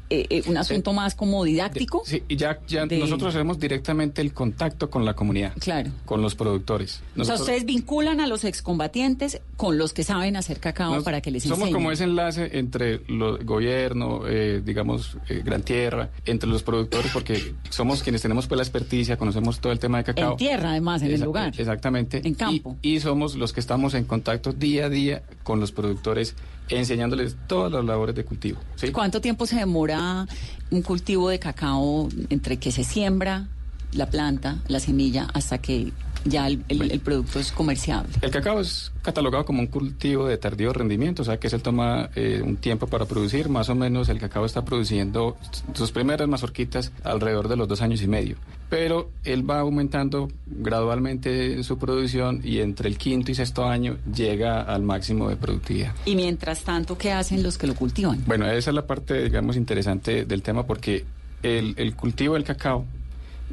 eh, 0.10 0.26
eh, 0.30 0.44
un 0.48 0.58
asunto 0.58 0.94
más 0.94 1.16
como 1.16 1.44
didáctico. 1.44 2.02
Sí, 2.06 2.24
y 2.28 2.36
ya, 2.38 2.60
ya 2.68 2.86
De- 2.86 2.98
nosotros 2.98 3.36
hacemos 3.36 3.60
directamente 3.60 4.22
el 4.22 4.34
contacto 4.34 4.90
con 4.90 5.04
la 5.06 5.14
comunidad. 5.16 5.54
Claro. 5.60 5.92
Con 6.06 6.22
los 6.22 6.36
productores. 6.36 6.96
o 6.96 6.98
sea, 6.98 7.04
Nosotros- 7.16 7.42
ustedes 7.42 7.66
vinculan 7.66 8.20
a 8.22 8.28
los 8.28 8.44
excombatientes 8.44 9.42
con 9.56 9.78
los 9.78 9.94
que 9.94 10.04
saben 10.04 10.36
hacer 10.36 10.60
cacao 10.60 10.96
Nos- 10.96 11.04
para 11.04 11.22
que 11.22 11.32
les 11.32 11.44
Somos 11.44 11.60
enseñen. 11.60 11.74
como 11.74 11.92
ese 11.92 12.04
enlace 12.06 12.58
entre 12.60 13.02
el 13.08 13.44
gobierno, 13.44 14.22
eh, 14.28 14.62
digamos, 14.64 15.18
eh, 15.30 15.42
Gran 15.44 15.64
Tierra, 15.64 16.10
entre 16.26 16.50
los 16.50 16.64
productores, 16.64 17.12
porque 17.12 17.54
somos 17.70 18.04
quienes 18.04 18.22
tenemos 18.22 18.48
pues 18.48 18.58
la 18.58 18.64
experticia, 18.64 19.18
conocemos 19.18 19.60
todo 19.60 19.72
el 19.74 19.80
tema 19.80 19.98
de 20.00 20.04
cacao. 20.06 20.32
En 20.32 20.38
tierra, 20.38 20.72
además, 20.72 21.02
en 21.02 21.12
el 21.12 21.22
lugar. 21.22 21.54
Exactamente. 21.58 22.22
En 22.24 22.34
campo. 22.34 22.78
Y, 22.82 22.96
y 22.96 23.00
somos 23.00 23.36
los 23.36 23.54
que 23.54 23.60
estamos 23.60 23.94
en 23.94 24.06
contacto 24.06 24.54
día 24.54 24.86
a 24.86 24.90
día 24.90 25.24
con 25.44 25.60
los 25.60 25.72
productores, 25.72 26.36
enseñándoles 26.70 27.36
todas 27.48 27.72
las 27.72 27.86
labores 27.86 28.16
de 28.16 28.26
cultivo. 28.26 28.60
¿sí? 28.76 28.92
¿Cuánto 28.92 29.22
tiempo 29.22 29.46
se 29.46 29.58
demora 29.58 30.28
un 30.70 30.82
cultivo 30.82 31.30
de 31.30 31.40
cacao 31.40 32.10
entre 32.30 32.58
que 32.58 32.72
se 32.72 32.84
siembra 32.84 33.48
la 33.94 34.10
planta, 34.10 34.58
la 34.68 34.80
semilla, 34.80 35.28
hasta 35.34 35.60
que 35.60 35.92
ya 36.30 36.48
el, 36.48 36.64
el- 36.70 36.92
el 36.92 37.00
producto 37.00 37.40
es 37.40 37.52
comerciable? 37.52 38.10
El 38.22 38.32
cacao 38.32 38.60
es 38.60 38.92
catalogado 39.02 39.46
como 39.46 39.62
un 39.62 39.68
cultivo 39.68 40.28
de 40.28 40.38
tardío 40.38 40.74
rendimiento, 40.74 41.22
o 41.22 41.26
sea 41.26 41.38
que 41.40 41.50
se 41.50 41.60
toma 41.60 42.10
eh, 42.16 42.42
un 42.44 42.58
tiempo 42.58 42.88
para 42.88 43.06
producir. 43.06 43.50
Más 43.50 43.70
o 43.70 43.76
menos 43.76 44.10
el 44.10 44.20
cacao 44.20 44.46
está 44.46 44.64
produciendo 44.66 45.38
sus 45.74 45.92
primeras 45.92 46.28
mazorquitas 46.28 46.92
alrededor 47.04 47.48
de 47.48 47.56
los 47.56 47.68
dos 47.68 47.82
años 47.82 48.02
y 48.02 48.08
medio. 48.08 48.36
Pero 48.70 49.10
él 49.24 49.50
va 49.50 49.60
aumentando 49.62 50.28
gradualmente 50.46 51.64
su 51.64 51.78
producción 51.78 52.42
y 52.44 52.60
entre 52.60 52.90
el 52.90 52.98
quinto 52.98 53.32
y 53.32 53.36
sexto 53.36 53.66
año 53.66 53.98
llega 54.14 54.62
al 54.62 54.82
máximo 54.84 55.30
de 55.30 55.38
productividad. 55.38 55.94
Y 56.06 56.16
mientras 56.16 56.64
tanto, 56.64 56.98
¿qué 56.98 57.12
hacen 57.12 57.44
los 57.44 57.58
que 57.58 57.66
lo 57.68 57.76
cultivan? 57.76 58.22
Bueno, 58.26 58.46
esa 58.52 58.70
es 58.72 58.76
la 58.76 58.86
parte, 58.86 59.24
digamos, 59.24 59.56
interesante 59.56 60.26
del 60.26 60.42
tema 60.42 60.66
porque 60.66 61.06
el, 61.44 61.74
el 61.78 61.96
cultivo 61.96 62.34
del 62.34 62.44
cacao, 62.44 62.86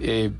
eh, 0.00 0.30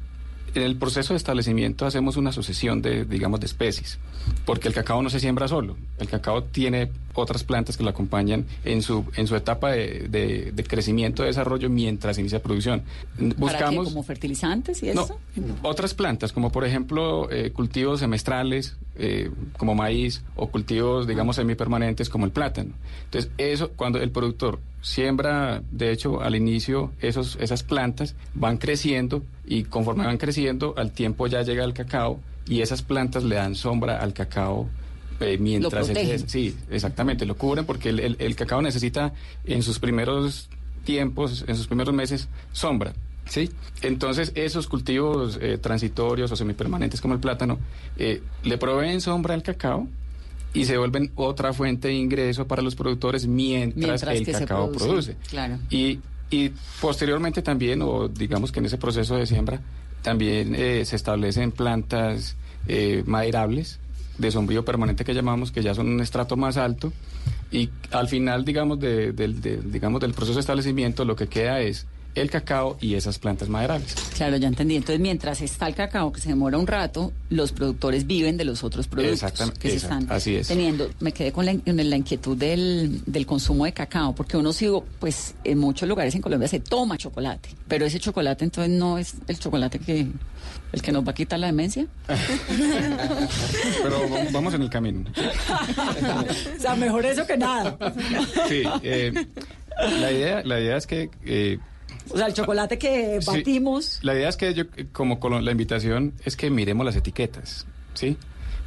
en 0.55 0.63
el 0.63 0.77
proceso 0.77 1.13
de 1.13 1.19
establecimiento 1.19 1.87
hacemos 1.87 2.17
una 2.17 2.33
sucesión 2.33 2.83
de, 2.83 3.05
digamos, 3.05 3.41
de 3.41 3.47
especies, 3.47 3.99
porque 4.45 4.69
el 4.69 4.75
cacao 4.75 5.03
no 5.03 5.11
se 5.11 5.21
siembra 5.21 5.49
solo, 5.49 5.77
el 5.99 6.09
cacao 6.09 6.43
tiene 6.45 6.91
otras 7.15 7.45
plantas 7.45 7.77
que 7.77 7.85
lo 7.85 7.91
acompañan 7.91 8.45
en 8.65 8.83
su, 8.83 9.05
en 9.17 9.27
su 9.27 9.37
etapa 9.37 9.71
de, 9.71 10.09
de- 10.09 10.51
de 10.53 10.65
crecimiento, 10.65 11.23
de 11.23 11.29
desarrollo, 11.29 11.71
mientras 11.71 12.19
inicia 12.19 12.43
producción. 12.43 12.83
¿Para 13.17 13.29
qué? 13.29 13.35
Buscamos... 13.41 13.89
¿Como 13.89 14.03
fertilizantes 14.03 14.83
y 14.83 14.93
No, 14.93 15.05
eso? 15.05 15.19
otras 15.63 15.95
plantas, 15.95 16.33
como 16.33 16.51
por 16.51 16.65
ejemplo 16.65 17.31
eh, 17.31 17.51
cultivos 17.53 18.01
semestrales, 18.01 18.77
eh, 18.97 19.31
como 19.57 19.75
maíz, 19.75 20.23
o 20.37 20.49
cultivos, 20.49 21.07
digamos, 21.07 21.37
semipermanentes, 21.37 22.09
como 22.09 22.25
el 22.27 22.33
plátano. 22.33 22.71
Entonces, 23.05 23.31
eso, 23.39 23.71
cuando 23.77 23.99
el 24.01 24.11
productor 24.11 24.59
siembra, 24.83 25.63
de 25.71 25.93
hecho, 25.93 26.21
al 26.21 26.35
inicio, 26.37 26.93
esos, 27.01 27.37
esas 27.41 27.63
plantas 27.63 28.15
van 28.35 28.59
creciendo 28.59 29.23
y 29.47 29.65
conforme 29.65 30.05
van 30.05 30.19
creciendo, 30.19 30.75
al 30.77 30.91
tiempo 30.93 31.27
ya 31.29 31.43
llega 31.43 31.65
el 31.65 31.75
cacao 31.75 32.21
y 32.47 32.61
esas 32.61 32.83
plantas 32.83 33.25
le 33.25 33.37
dan 33.37 33.55
sombra 33.55 33.99
al 34.01 34.13
cacao. 34.13 34.69
eh, 35.21 35.39
mientras 35.39 35.89
él 35.91 36.25
sí, 36.29 36.57
exactamente, 36.71 37.25
lo 37.25 37.37
cubren 37.37 37.65
porque 37.65 37.91
el, 37.91 38.01
el- 38.01 38.17
el 38.19 38.35
cacao 38.37 38.61
necesita 38.61 39.13
en 39.45 39.63
sus 39.63 39.79
primeros 39.79 40.49
tiempos, 40.85 41.45
en 41.47 41.55
sus 41.57 41.67
primeros 41.69 41.95
meses, 41.95 42.29
sombra. 42.53 42.93
¿Sí? 43.27 43.49
Entonces, 43.81 44.33
esos 44.35 44.67
cultivos 44.67 45.39
eh, 45.41 45.57
transitorios 45.57 46.31
o 46.31 46.37
semipermanentes 46.37 47.01
como 47.01 47.15
el 47.15 47.21
plátano 47.21 47.59
eh, 47.97 48.23
le 48.43 48.59
proveen 48.59 49.01
sombra 49.01 49.33
al 49.33 49.43
cacao 49.43 49.89
y 50.53 50.67
se 50.67 50.77
vuelven 50.77 51.11
otra 51.15 51.53
fuente 51.55 51.89
de 51.89 51.95
ingreso 51.95 52.47
para 52.47 52.61
los 52.61 52.75
productores 52.75 53.27
mientras, 53.27 54.03
Mientras 54.05 54.15
el 54.15 54.27
cacao 54.27 54.67
produce. 54.73 55.15
produce. 55.15 55.17
Claro. 55.31 55.59
Y, 55.71 56.01
y 56.29 56.51
posteriormente 56.83 57.41
también, 57.41 57.81
o 57.81 58.09
digamos 58.09 58.53
que 58.53 58.59
en 58.61 58.67
ese 58.67 58.77
proceso 58.77 59.17
de 59.17 59.27
siembra, 59.27 59.59
también 60.05 60.55
eh, 60.55 60.85
se 60.85 60.95
establecen 60.95 61.51
plantas 61.51 62.37
eh, 62.69 63.03
maderables 63.07 63.81
de 64.19 64.31
sombrío 64.31 64.65
permanente 64.65 65.05
que 65.05 65.15
llamamos, 65.15 65.51
que 65.51 65.63
ya 65.63 65.75
son 65.75 65.89
un 65.89 66.01
estrato 66.01 66.37
más 66.37 66.57
alto. 66.57 66.93
Y 67.51 67.71
al 67.91 68.07
final, 68.09 68.45
digamos, 68.45 68.79
de- 68.79 69.13
digamos, 69.65 70.01
del 70.01 70.13
proceso 70.13 70.35
de 70.35 70.41
establecimiento, 70.41 71.05
lo 71.05 71.17
que 71.17 71.27
queda 71.27 71.61
es 71.61 71.87
el 72.15 72.31
cacao 72.31 72.77
y 72.81 72.95
esas 72.95 73.19
plantas 73.19 73.49
maderables. 73.49 73.95
Claro, 74.17 74.37
ya 74.37 74.47
entendí. 74.49 74.77
Entonces, 74.77 75.01
mientras 75.01 75.41
está 75.43 75.67
el 75.67 75.75
cacao, 75.75 76.13
que 76.13 76.21
se 76.21 76.29
demora 76.29 76.57
un 76.59 76.67
rato, 76.67 77.13
los 77.31 77.53
productores 77.53 78.07
viven 78.07 78.37
de 78.37 78.45
los 78.45 78.63
otros 78.63 78.87
productos 78.87 79.15
Exactamente, 79.23 79.61
que 79.61 79.69
se 79.71 79.75
exacto, 79.77 79.99
están 80.03 80.17
así 80.17 80.37
es. 80.37 80.49
teniendo. 80.49 80.89
Me 81.01 81.13
quedé 81.13 81.33
con 81.33 81.45
la, 81.47 81.55
la 81.65 81.97
inquietud 81.97 82.37
del, 82.37 83.03
del 83.07 83.27
consumo 83.27 83.65
de 83.65 83.73
cacao, 83.73 84.15
porque 84.15 84.37
uno 84.37 84.53
sigo, 84.53 84.85
pues 85.01 85.35
en 85.45 85.59
muchos 85.59 85.89
lugares 85.89 86.15
en 86.15 86.21
Colombia 86.23 86.47
se 86.49 86.61
toma 86.61 86.97
chocolate, 86.97 87.49
pero 87.69 87.85
ese 87.87 87.99
chocolate 87.99 88.45
entonces 88.45 88.73
no 88.73 88.99
es 88.99 89.15
el 89.27 89.39
chocolate 89.39 89.79
que 89.81 90.07
el 90.73 90.83
que 90.83 90.93
nos 90.93 91.07
va 91.07 91.11
a 91.13 91.15
quitar 91.15 91.39
la 91.39 91.47
demencia. 91.47 91.87
Pero 93.83 94.01
va- 94.11 94.25
vamos 94.33 94.55
en 94.55 94.63
el 94.63 94.71
camino. 94.71 95.05
o 96.59 96.61
sea, 96.61 96.75
mejor 96.77 97.05
eso 97.07 97.27
que 97.27 97.37
nada. 97.37 97.77
Sí, 98.49 98.63
eh, 98.83 99.13
La 100.01 100.11
idea, 100.13 100.43
la 100.45 100.61
idea 100.61 100.77
es 100.77 100.87
que... 100.87 101.11
eh, 101.25 101.59
O 102.11 102.17
sea, 102.19 102.27
el 102.27 102.35
chocolate 102.35 102.79
que 102.79 103.19
Sí. 103.21 103.27
batimos. 103.27 103.99
La 104.03 104.15
idea 104.15 104.29
es 104.29 104.37
que 104.37 104.53
yo, 104.55 104.65
como 104.93 105.19
la 105.41 105.51
invitación 105.51 106.13
es 106.25 106.37
que 106.37 106.51
miremos 106.51 106.85
las 106.85 106.97
etiquetas, 106.97 107.67
¿sí? 107.95 108.17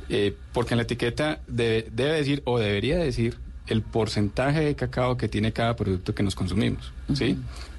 Eh, 0.10 0.36
porque 0.54 0.74
en 0.74 0.78
la 0.78 0.84
etiqueta 0.84 1.42
debe, 1.48 1.88
debe 1.92 2.14
decir 2.14 2.42
o 2.46 2.58
debería 2.60 2.98
decir 2.98 3.38
el 3.68 3.82
porcentaje 3.82 4.62
de 4.62 4.76
cacao 4.76 5.18
que 5.18 5.28
tiene 5.28 5.52
cada 5.52 5.76
producto 5.76 6.16
que 6.16 6.24
nos 6.24 6.34
consumimos, 6.36 6.94
¿sí? 7.14 7.38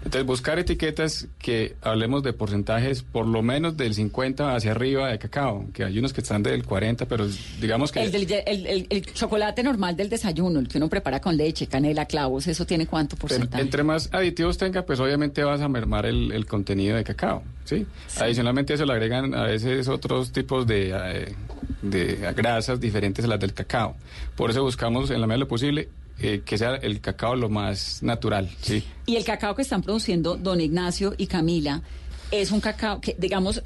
Entonces, 0.08 0.26
buscar 0.26 0.58
etiquetas 0.58 1.28
que 1.38 1.76
hablemos 1.82 2.22
de 2.22 2.32
porcentajes 2.32 3.02
por 3.02 3.26
lo 3.26 3.42
menos 3.42 3.76
del 3.76 3.92
50 3.92 4.56
hacia 4.56 4.70
arriba 4.70 5.08
de 5.10 5.18
cacao, 5.18 5.66
que 5.74 5.84
hay 5.84 5.98
unos 5.98 6.14
que 6.14 6.22
están 6.22 6.42
del 6.42 6.64
40, 6.64 7.04
pero 7.04 7.26
digamos 7.60 7.92
que... 7.92 8.02
El, 8.02 8.10
del- 8.12 8.42
el- 8.46 8.66
el- 8.66 8.86
el 8.88 9.02
chocolate 9.12 9.62
normal 9.62 9.96
del 9.98 10.08
desayuno, 10.08 10.60
el 10.60 10.68
que 10.68 10.78
uno 10.78 10.88
prepara 10.88 11.20
con 11.20 11.36
leche, 11.36 11.66
canela, 11.66 12.06
clavos, 12.06 12.46
¿eso 12.46 12.64
tiene 12.64 12.86
cuánto 12.86 13.16
En- 13.16 13.20
porcentaje? 13.20 13.62
entre 13.62 13.82
más 13.82 14.08
aditivos 14.10 14.56
tenga, 14.56 14.86
pues 14.86 14.98
obviamente 14.98 15.44
vas 15.44 15.60
a 15.60 15.68
mermar 15.68 16.06
el, 16.06 16.32
el 16.32 16.46
contenido 16.46 16.96
de 16.96 17.04
cacao, 17.04 17.42
¿sí? 17.66 17.84
Adicionalmente 18.18 18.72
eso 18.72 18.86
le 18.86 18.94
agregan 18.94 19.34
a 19.34 19.42
veces 19.42 19.88
otros 19.88 20.32
tipos 20.32 20.66
de, 20.66 20.90
eh, 20.94 21.34
de 21.82 22.32
grasas 22.34 22.80
diferentes 22.80 23.26
a 23.26 23.28
las 23.28 23.40
del 23.40 23.52
cacao. 23.52 23.94
Por 24.36 24.50
eso 24.50 24.62
buscamos 24.62 25.10
en 25.10 25.20
la 25.20 25.26
medida 25.26 25.34
de 25.34 25.40
lo 25.40 25.48
posible 25.48 25.90
eh, 26.20 26.42
que 26.44 26.58
sea 26.58 26.76
el 26.76 27.00
cacao 27.00 27.36
lo 27.36 27.48
más 27.48 28.02
natural, 28.02 28.50
¿sí? 28.60 28.82
Y 29.06 29.16
el 29.16 29.24
cacao 29.24 29.54
que 29.54 29.62
están 29.62 29.82
produciendo 29.82 30.36
don 30.36 30.60
Ignacio 30.60 31.14
y 31.16 31.26
Camila 31.26 31.82
es 32.30 32.50
un 32.50 32.60
cacao 32.60 33.00
que, 33.00 33.14
digamos, 33.18 33.62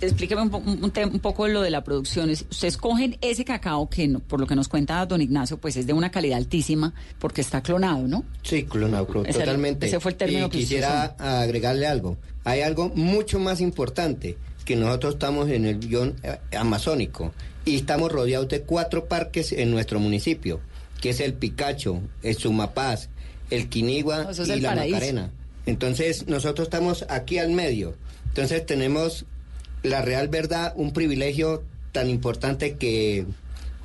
explíqueme 0.00 0.42
un, 0.42 0.50
po- 0.50 0.58
un- 0.58 0.92
un 1.12 1.20
poco 1.20 1.48
lo 1.48 1.62
de 1.62 1.70
la 1.70 1.82
producción. 1.82 2.28
Es- 2.30 2.44
Ustedes 2.50 2.76
cogen 2.76 3.16
ese 3.22 3.44
cacao 3.44 3.88
que, 3.88 4.06
no- 4.08 4.20
por 4.20 4.40
lo 4.40 4.46
que 4.46 4.54
nos 4.54 4.68
cuenta 4.68 5.04
don 5.06 5.20
Ignacio, 5.22 5.56
pues 5.58 5.76
es 5.76 5.86
de 5.86 5.92
una 5.94 6.10
calidad 6.10 6.36
altísima 6.38 6.92
porque 7.18 7.40
está 7.40 7.62
clonado, 7.62 8.06
¿no? 8.06 8.24
Sí, 8.42 8.64
clonado, 8.64 9.06
clon- 9.08 9.26
Ese- 9.26 9.38
totalmente. 9.40 9.86
ese 9.86 9.98
fue 10.00 10.12
el 10.12 10.16
término 10.18 10.46
y 10.46 10.50
que 10.50 10.58
usted 10.58 10.60
quisiera 10.60 11.04
agregarle 11.18 11.86
algo. 11.86 12.16
Hay 12.44 12.60
algo 12.60 12.90
mucho 12.94 13.38
más 13.38 13.60
importante, 13.60 14.36
que 14.64 14.76
nosotros 14.76 15.14
estamos 15.14 15.48
en 15.48 15.64
el 15.64 15.78
guion 15.78 16.14
eh, 16.24 16.38
amazónico 16.56 17.32
y 17.64 17.76
estamos 17.76 18.10
rodeados 18.12 18.48
de 18.48 18.62
cuatro 18.62 19.06
parques 19.06 19.52
en 19.52 19.70
nuestro 19.70 19.98
municipio, 20.00 20.60
que 21.00 21.10
es 21.10 21.20
el 21.20 21.34
Picacho, 21.34 22.00
el 22.22 22.36
Sumapaz, 22.36 23.08
el 23.50 23.68
Quinigua 23.68 24.30
es 24.30 24.38
y 24.48 24.52
el 24.52 24.62
la 24.62 24.70
paraíso. 24.70 24.94
Macarena. 24.96 25.30
Entonces, 25.66 26.26
nosotros 26.26 26.66
estamos 26.66 27.04
aquí 27.08 27.38
al 27.38 27.50
medio. 27.50 27.94
Entonces, 28.28 28.64
tenemos 28.66 29.26
la 29.82 30.02
real 30.02 30.28
verdad, 30.28 30.72
un 30.76 30.92
privilegio 30.92 31.64
tan 31.92 32.08
importante 32.08 32.76
que 32.76 33.26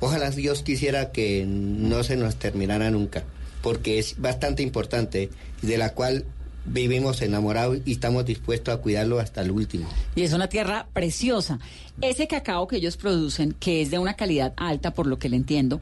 ojalá 0.00 0.30
Dios 0.30 0.62
quisiera 0.62 1.12
que 1.12 1.44
no 1.46 2.02
se 2.04 2.16
nos 2.16 2.36
terminara 2.36 2.90
nunca, 2.90 3.24
porque 3.62 3.98
es 3.98 4.20
bastante 4.20 4.62
importante, 4.62 5.30
de 5.62 5.78
la 5.78 5.94
cual 5.94 6.24
vivimos 6.64 7.22
enamorados 7.22 7.78
y 7.84 7.92
estamos 7.92 8.24
dispuestos 8.24 8.74
a 8.74 8.78
cuidarlo 8.78 9.18
hasta 9.18 9.40
el 9.40 9.50
último. 9.50 9.88
Y 10.14 10.22
es 10.22 10.32
una 10.32 10.48
tierra 10.48 10.86
preciosa. 10.92 11.58
Ese 12.00 12.28
cacao 12.28 12.68
que 12.68 12.76
ellos 12.76 12.96
producen, 12.96 13.52
que 13.58 13.82
es 13.82 13.90
de 13.90 13.98
una 13.98 14.14
calidad 14.14 14.52
alta, 14.56 14.92
por 14.92 15.06
lo 15.06 15.18
que 15.18 15.28
le 15.28 15.36
entiendo, 15.36 15.80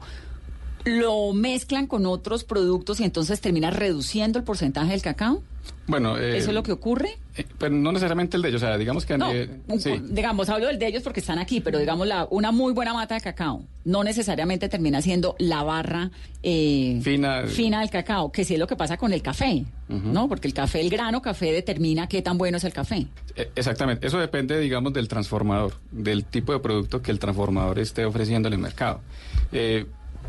lo 0.85 1.33
mezclan 1.33 1.87
con 1.87 2.05
otros 2.05 2.43
productos 2.43 2.99
y 2.99 3.03
entonces 3.03 3.41
termina 3.41 3.71
reduciendo 3.71 4.39
el 4.39 4.45
porcentaje 4.45 4.91
del 4.91 5.01
cacao. 5.01 5.41
Bueno, 5.87 6.17
eh, 6.17 6.37
¿Eso 6.37 6.49
es 6.49 6.53
lo 6.55 6.63
que 6.63 6.71
ocurre? 6.71 7.17
eh, 7.35 7.45
pero 7.57 7.73
no 7.73 7.91
necesariamente 7.91 8.37
el 8.37 8.43
de 8.43 8.49
ellos, 8.49 8.61
o 8.61 8.65
sea, 8.65 8.77
digamos 8.77 9.05
que... 9.05 9.17
No, 9.17 9.31
sí. 9.77 10.01
digamos, 10.09 10.49
hablo 10.49 10.67
del 10.67 10.79
de 10.79 10.87
ellos 10.87 11.03
porque 11.03 11.19
están 11.19 11.37
aquí, 11.39 11.59
pero 11.59 11.79
digamos, 11.79 12.07
la, 12.07 12.27
una 12.29 12.51
muy 12.51 12.73
buena 12.73 12.93
mata 12.93 13.15
de 13.15 13.21
cacao 13.21 13.63
no 13.83 14.03
necesariamente 14.03 14.69
termina 14.69 15.01
siendo 15.01 15.35
la 15.39 15.63
barra 15.63 16.11
eh, 16.43 16.99
Fina. 17.03 17.43
fina 17.47 17.79
del 17.81 17.89
cacao, 17.89 18.31
que 18.31 18.45
sí 18.45 18.53
es 18.53 18.59
lo 18.59 18.67
que 18.67 18.75
pasa 18.75 18.97
con 18.97 19.11
el 19.11 19.21
café, 19.21 19.65
¿no? 19.89 20.29
Porque 20.29 20.47
el 20.47 20.53
café, 20.53 20.81
el 20.81 20.89
grano 20.89 21.21
café 21.21 21.51
determina 21.51 22.07
qué 22.07 22.21
tan 22.21 22.37
bueno 22.37 22.57
es 22.57 22.63
el 22.63 22.73
café. 22.73 23.07
Eh, 23.35 23.49
Exactamente, 23.55 24.07
eso 24.07 24.19
depende, 24.19 24.59
digamos, 24.59 24.93
del 24.93 25.07
transformador, 25.07 25.73
del 25.91 26.25
tipo 26.25 26.53
de 26.53 26.59
producto 26.59 27.01
que 27.01 27.11
el 27.11 27.19
transformador 27.19 27.79
esté 27.79 28.05
ofreciendo 28.05 28.47
en 28.47 28.53
el 28.53 28.59
mercado. 28.59 29.01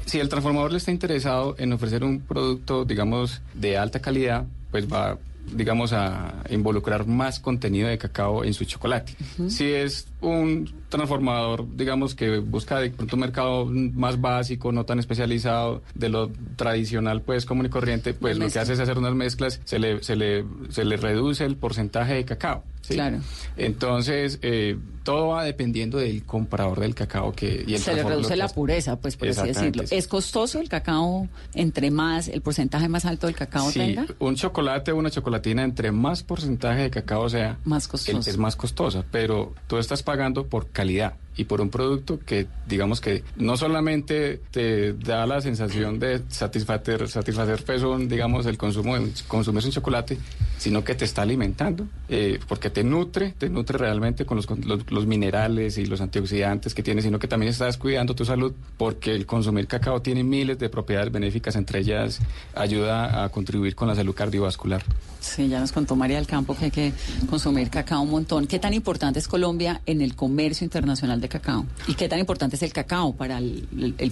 Si 0.07 0.19
el 0.19 0.29
transformador 0.29 0.73
le 0.73 0.79
está 0.79 0.91
interesado 0.91 1.55
en 1.59 1.73
ofrecer 1.73 2.05
un 2.05 2.21
producto, 2.21 2.85
digamos, 2.85 3.41
de 3.55 3.79
alta 3.79 4.01
calidad, 4.01 4.47
pues 4.71 4.91
va, 4.91 5.19
digamos, 5.55 5.93
a 5.93 6.43
involucrar 6.51 7.07
más 7.07 7.41
contenido 7.41 7.89
de 7.89 7.99
cacao 7.99 8.45
en 8.45 8.55
su 8.55 8.65
chocolate. 8.65 9.15
Si 9.49 9.73
es 9.73 10.07
un 10.21 10.73
transformador, 10.89 11.67
digamos, 11.77 12.15
que 12.15 12.39
busca 12.39 12.79
de 12.79 12.91
pronto 12.91 13.17
un 13.17 13.21
mercado 13.21 13.67
más 13.67 14.21
básico, 14.21 14.73
no 14.73 14.85
tan 14.85 14.99
especializado, 14.99 15.83
de 15.95 16.09
lo 16.09 16.31
tradicional, 16.57 17.23
pues, 17.23 17.45
común 17.45 17.67
y 17.67 17.69
corriente, 17.71 18.15
pues 18.15 18.39
lo 18.39 18.49
que 18.49 18.59
hace 18.59 18.75
es 18.75 18.81
hacer 18.81 18.99
unas 18.99 19.15
mezclas, 19.15 19.61
se 19.65 19.79
le, 19.79 20.03
se 20.03 20.17
le, 20.17 20.45
se 20.71 20.85
le 20.85 20.97
reduce 20.97 21.45
el 21.45 21.57
porcentaje 21.57 22.15
de 22.15 22.25
cacao. 22.25 22.65
¿Sí? 22.93 22.97
Claro. 22.97 23.19
Entonces, 23.57 24.39
eh, 24.43 24.79
todo 25.03 25.29
va 25.29 25.45
dependiendo 25.45 25.99
del 25.99 26.25
comprador 26.25 26.81
del 26.81 26.95
cacao 26.95 27.33
que 27.33 27.65
y 27.67 27.75
el 27.75 27.81
Se 27.81 27.95
le 27.95 28.03
reduce 28.03 28.37
la 28.37 28.49
pureza, 28.49 28.97
pues 29.01 29.17
por 29.17 29.29
así 29.29 29.47
decirlo. 29.49 29.87
sí. 29.87 29.95
¿Es 29.97 30.07
costoso 30.09 30.61
el 30.61 30.69
cacao 30.69 31.29
entre 31.55 31.91
más, 31.91 32.29
el 32.29 32.41
porcentaje 32.41 32.89
más 32.89 33.05
alto 33.05 33.27
del 33.27 33.37
cacao 33.37 33.71
Sí, 33.71 33.79
tenga? 33.79 34.07
un 34.21 34.37
chocolate 34.37 34.93
o 34.93 34.97
una 34.97 35.11
chocolatina, 35.11 35.65
entre 35.65 35.93
más 35.93 36.23
porcentaje 36.23 36.83
de 36.83 36.91
cacao 36.91 37.29
sea, 37.29 37.59
Más 37.65 37.89
costoso. 37.89 38.19
el- 38.19 38.27
es 38.29 38.39
más 38.39 38.57
costosa, 38.57 39.05
pero 39.11 39.55
tú 39.67 39.79
estás 39.79 40.03
pagando 40.03 40.47
por 40.47 40.71
calidad 40.71 41.15
y 41.37 41.45
por 41.45 41.61
un 41.61 41.71
producto 41.71 42.19
que, 42.21 42.47
digamos 42.69 43.01
que 43.01 43.23
no 43.37 43.57
solamente 43.57 44.41
te 44.51 44.93
da 44.93 45.27
la 45.27 45.41
sensación 45.41 45.99
de 45.99 46.23
satisfacer, 46.29 47.09
satisfacer 47.09 47.63
pues, 47.65 47.83
un, 47.83 48.09
digamos, 48.09 48.47
el 48.47 48.59
consumo 48.59 48.99
de 48.99 49.11
consumir 49.27 49.65
un 49.65 49.71
chocolate, 49.71 50.19
sino 50.59 50.85
que 50.85 50.95
te 50.95 51.05
está 51.05 51.23
alimentando, 51.23 51.87
eh, 52.09 52.39
porque 52.47 52.71
te 52.71 52.85
nutre, 52.85 53.35
te 53.37 53.49
nutre 53.49 53.79
realmente 53.79 54.25
con 54.25 54.37
los, 54.37 54.49
los, 54.65 54.91
los 54.91 55.07
minerales 55.07 55.79
y 55.79 55.87
los 55.87 56.01
antioxidantes 56.01 56.75
que 56.75 56.83
tiene, 56.83 57.03
sino 57.03 57.19
que 57.19 57.29
también 57.29 57.51
estás 57.51 57.79
cuidando 57.79 58.15
tu 58.15 58.25
salud, 58.25 58.53
porque 58.77 59.15
el 59.15 59.27
consumir 59.27 59.67
cacao 59.67 60.03
tiene 60.03 60.23
miles 60.23 60.59
de 60.59 60.69
propiedades 60.69 61.11
benéficas, 61.11 61.57
entre 61.57 61.81
ellas 61.81 62.21
ayuda 62.55 63.25
a 63.25 63.29
contribuir 63.31 63.75
con 63.75 63.89
la 63.89 63.95
salud 63.95 64.15
cardiovascular. 64.15 64.85
Sí, 65.21 65.49
ya 65.49 65.61
nos 65.61 65.73
contó 65.73 65.97
María 65.97 66.17
del 66.17 66.27
Campo 66.27 66.57
que 66.57 66.67
hay 66.67 66.71
que 66.71 66.93
consumir 67.31 67.71
cacao 67.71 68.03
un 68.03 68.11
montón. 68.11 68.47
¿Qué 68.47 68.59
tan 68.59 68.75
importante 68.75 69.21
es 69.21 69.29
Colombia 69.29 69.81
en 69.87 70.03
el 70.03 70.15
comercio 70.17 70.65
internacional 70.65 71.21
de 71.23 71.29
cacao? 71.29 71.67
¿Y 71.87 71.95
qué 71.95 72.09
tan 72.09 72.19
importante 72.19 72.57
es 72.57 72.63
el 72.63 72.73
cacao 72.73 73.15
para 73.15 73.39
el, 73.39 73.67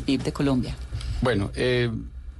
PIB 0.04 0.22
de 0.22 0.32
Colombia? 0.32 0.74
Bueno, 1.20 1.50
eh, 1.54 1.90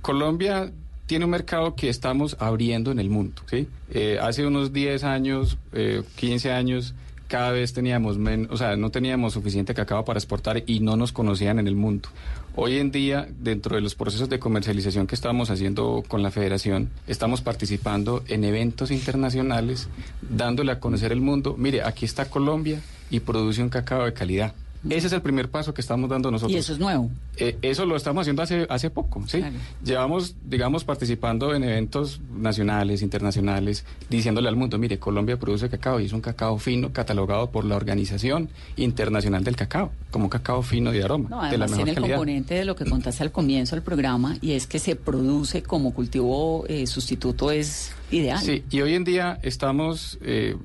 Colombia 0.01 0.73
tiene 1.07 1.25
un 1.25 1.33
mercado 1.33 1.75
que 1.75 1.89
estamos 1.89 2.37
abriendo 2.39 2.93
en 2.93 3.01
el 3.01 3.11
mundo, 3.11 3.43
¿sí? 3.51 3.66
Eh, 3.91 4.18
hace 4.23 4.47
unos 4.47 4.73
10 4.73 5.05
años, 5.05 5.59
eh, 5.73 6.03
15 6.16 6.53
años, 6.53 6.95
cada 7.27 7.51
vez 7.51 7.73
teníamos 7.73 8.16
menos, 8.16 8.49
o 8.51 8.57
sea, 8.57 8.77
no 8.77 8.91
teníamos 8.91 9.35
suficiente 9.35 9.75
cacao 9.75 10.05
para 10.05 10.18
exportar 10.18 10.62
y 10.66 10.81
no 10.81 10.97
nos 10.97 11.12
conocían 11.12 11.59
en 11.59 11.68
el 11.68 11.77
mundo. 11.77 12.09
Hoy 12.57 12.79
en 12.79 12.91
día, 12.91 13.29
dentro 13.39 13.77
de 13.77 13.83
los 13.83 13.95
procesos 13.95 14.29
de 14.29 14.39
comercialización 14.39 15.07
que 15.07 15.14
estamos 15.14 15.51
haciendo 15.51 16.03
con 16.07 16.23
la 16.23 16.31
federación, 16.31 16.91
estamos 17.07 17.41
participando 17.41 18.25
en 18.27 18.45
eventos 18.45 18.91
internacionales, 18.91 19.89
dándole 20.23 20.73
a 20.73 20.81
conocer 20.81 21.12
el 21.12 21.21
mundo, 21.21 21.55
mire, 21.57 21.83
aquí 21.83 22.05
está 22.05 22.25
Colombia 22.25 22.81
y 23.11 23.21
produce 23.21 23.63
un 23.63 23.69
cacao 23.69 24.05
de 24.05 24.13
calidad. 24.13 24.55
Ese 24.89 25.09
es 25.09 25.13
el 25.13 25.21
primer 25.21 25.51
paso 25.51 25.75
que 25.75 25.83
estamos 25.83 26.09
dando 26.09 26.31
nosotros. 26.31 26.55
Y 26.55 26.57
eso 26.59 26.73
es 26.73 26.79
nuevo. 26.79 27.11
Eh, 27.37 27.59
eso 27.61 27.85
lo 27.85 27.97
estamos 27.97 28.23
haciendo 28.23 28.41
hace, 28.41 28.67
hace 28.71 28.89
poco, 28.89 29.23
¿sí? 29.27 29.43
Llevamos, 29.85 30.37
digamos, 30.43 30.85
participando 30.85 31.55
en 31.55 31.65
eventos 31.65 32.19
nacionales, 32.35 33.03
internacionales, 33.03 33.85
diciéndole 34.09 34.49
al 34.49 34.57
mundo, 34.57 34.79
mire, 34.79 34.99
Colombia 34.99 35.39
produce 35.39 35.69
cacao 35.69 36.01
y 36.01 36.07
es 36.07 36.15
un 36.15 36.23
cacao 36.23 36.57
fino 36.57 36.95
catalogado 36.95 37.51
por 37.51 37.67
la 37.67 37.77
Organización 37.77 38.49
Internacional 38.77 39.45
del 39.45 39.55
Cacao, 39.55 39.91
como 40.11 40.31
cacao 40.31 40.63
fino 40.63 40.93
de 40.93 41.05
aroma, 41.05 41.29
No, 41.29 41.43
de 41.51 41.59
la 41.59 41.67
mejor 41.67 41.77
tiene 41.77 41.91
el 41.91 41.97
calidad. 41.97 42.17
componente 42.17 42.55
de 42.55 42.65
lo 42.65 42.75
que 42.75 42.87
contaste 42.87 43.23
al 43.23 43.33
comienzo 43.33 43.77
del 43.77 43.83
programa 43.85 44.39
y 44.41 44.53
es 44.53 44.67
que 44.67 44.79
se 44.79 44.97
produce 44.97 45.63
como 45.63 45.93
cultivo 45.93 46.65
eh, 46.69 46.87
sustituto 46.87 47.51
es 47.51 47.93
ideal. 48.11 48.41
Sí, 48.41 48.65
y 48.71 48.81
hoy 48.81 48.95
en 48.95 49.05
día 49.05 49.39
estamos 49.43 50.19
eh, 50.23 50.57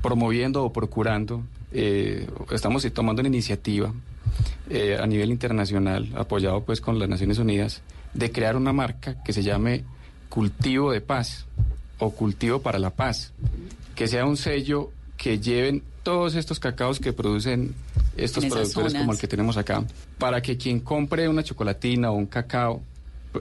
promoviendo 0.00 0.64
o 0.64 0.72
procurando, 0.72 1.42
eh, 1.72 2.26
estamos 2.50 2.86
tomando 2.92 3.20
una 3.20 3.28
iniciativa 3.28 3.92
eh, 4.68 4.98
a 5.00 5.06
nivel 5.06 5.30
internacional, 5.30 6.08
apoyado 6.14 6.62
pues 6.64 6.80
con 6.80 6.98
las 6.98 7.08
Naciones 7.08 7.38
Unidas, 7.38 7.82
de 8.14 8.30
crear 8.30 8.56
una 8.56 8.72
marca 8.72 9.22
que 9.22 9.32
se 9.32 9.42
llame 9.42 9.84
Cultivo 10.28 10.92
de 10.92 11.00
Paz 11.00 11.46
o 11.98 12.10
Cultivo 12.10 12.60
para 12.60 12.78
la 12.78 12.90
Paz, 12.90 13.32
que 13.94 14.06
sea 14.06 14.24
un 14.24 14.36
sello 14.36 14.90
que 15.16 15.38
lleven 15.38 15.82
todos 16.02 16.34
estos 16.34 16.58
cacaos 16.58 16.98
que 16.98 17.12
producen 17.12 17.74
estos 18.16 18.46
productores 18.46 18.94
como 18.94 19.12
el 19.12 19.18
que 19.18 19.28
tenemos 19.28 19.56
acá, 19.56 19.84
para 20.18 20.40
que 20.40 20.56
quien 20.56 20.80
compre 20.80 21.28
una 21.28 21.42
chocolatina 21.42 22.10
o 22.10 22.14
un 22.14 22.26
cacao 22.26 22.82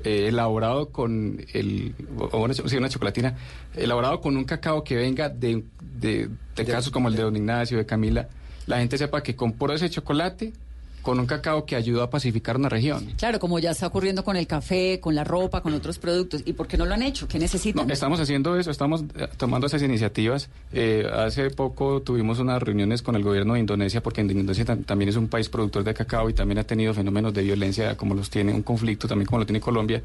eh, 0.04 0.28
elaborado 0.28 0.90
con 0.90 1.46
el 1.54 1.96
o 2.18 2.44
una, 2.44 2.54
sí, 2.54 2.78
una 2.78 2.90
chocolatina 2.90 3.36
elaborado 3.76 4.22
con 4.22 4.38
un 4.38 4.44
cacao 4.44 4.84
que 4.84 4.96
venga 4.96 5.30
de, 5.30 5.64
de, 5.82 6.30
de 6.56 6.66
casos 6.66 6.92
como 6.92 7.08
el 7.08 7.16
de 7.16 7.24
Don 7.24 7.36
Ignacio, 7.36 7.78
de 7.78 7.86
Camila, 7.86 8.30
la 8.68 8.78
gente 8.80 8.98
sepa 8.98 9.24
que 9.24 9.36
compró 9.36 9.74
ese 9.74 9.90
chocolate 9.90 10.54
con 11.02 11.20
un 11.20 11.26
cacao 11.26 11.66
que 11.66 11.76
ayuda 11.76 12.04
a 12.06 12.10
pacificar 12.10 12.58
una 12.58 12.70
región. 12.70 13.14
Claro, 13.18 13.40
como 13.40 13.60
ya 13.60 13.72
está 13.72 13.88
ocurriendo 13.88 14.24
con 14.24 14.36
el 14.36 14.48
café, 14.48 15.00
con 15.00 15.16
la 15.16 15.24
ropa, 15.24 15.62
con 15.62 15.74
otros 15.74 15.98
productos. 16.00 16.42
¿Y 16.46 16.54
por 16.54 16.68
qué 16.68 16.78
no 16.78 16.86
lo 16.86 16.94
han 16.94 17.02
hecho? 17.04 17.28
¿Qué 17.28 17.40
necesitan? 17.40 17.88
No, 17.88 17.94
estamos 17.94 18.20
haciendo 18.20 18.58
eso, 18.58 18.72
estamos 18.72 19.04
eh, 19.16 19.28
tomando 19.38 19.68
esas 19.68 19.82
iniciativas. 19.82 20.50
Eh, 20.74 21.08
hace 21.12 21.50
poco 21.52 22.02
tuvimos 22.02 22.40
unas 22.40 22.62
reuniones 22.62 23.02
con 23.02 23.16
el 23.16 23.24
gobierno 23.24 23.54
de 23.54 23.62
Indonesia, 23.62 24.02
porque 24.04 24.22
Indonesia 24.22 24.66
tam- 24.66 24.86
también 24.86 25.10
es 25.10 25.16
un 25.16 25.28
país 25.28 25.50
productor 25.50 25.84
de 25.84 25.94
cacao 25.94 26.30
y 26.30 26.34
también 26.34 26.60
ha 26.60 26.64
tenido 26.64 26.94
fenómenos 26.94 27.34
de 27.34 27.44
violencia 27.44 27.96
como 27.98 28.14
los 28.16 28.30
tiene, 28.30 28.54
un 28.54 28.64
conflicto 28.64 29.08
también 29.08 29.26
como 29.28 29.40
lo 29.40 29.46
tiene 29.46 29.60
Colombia. 29.62 30.02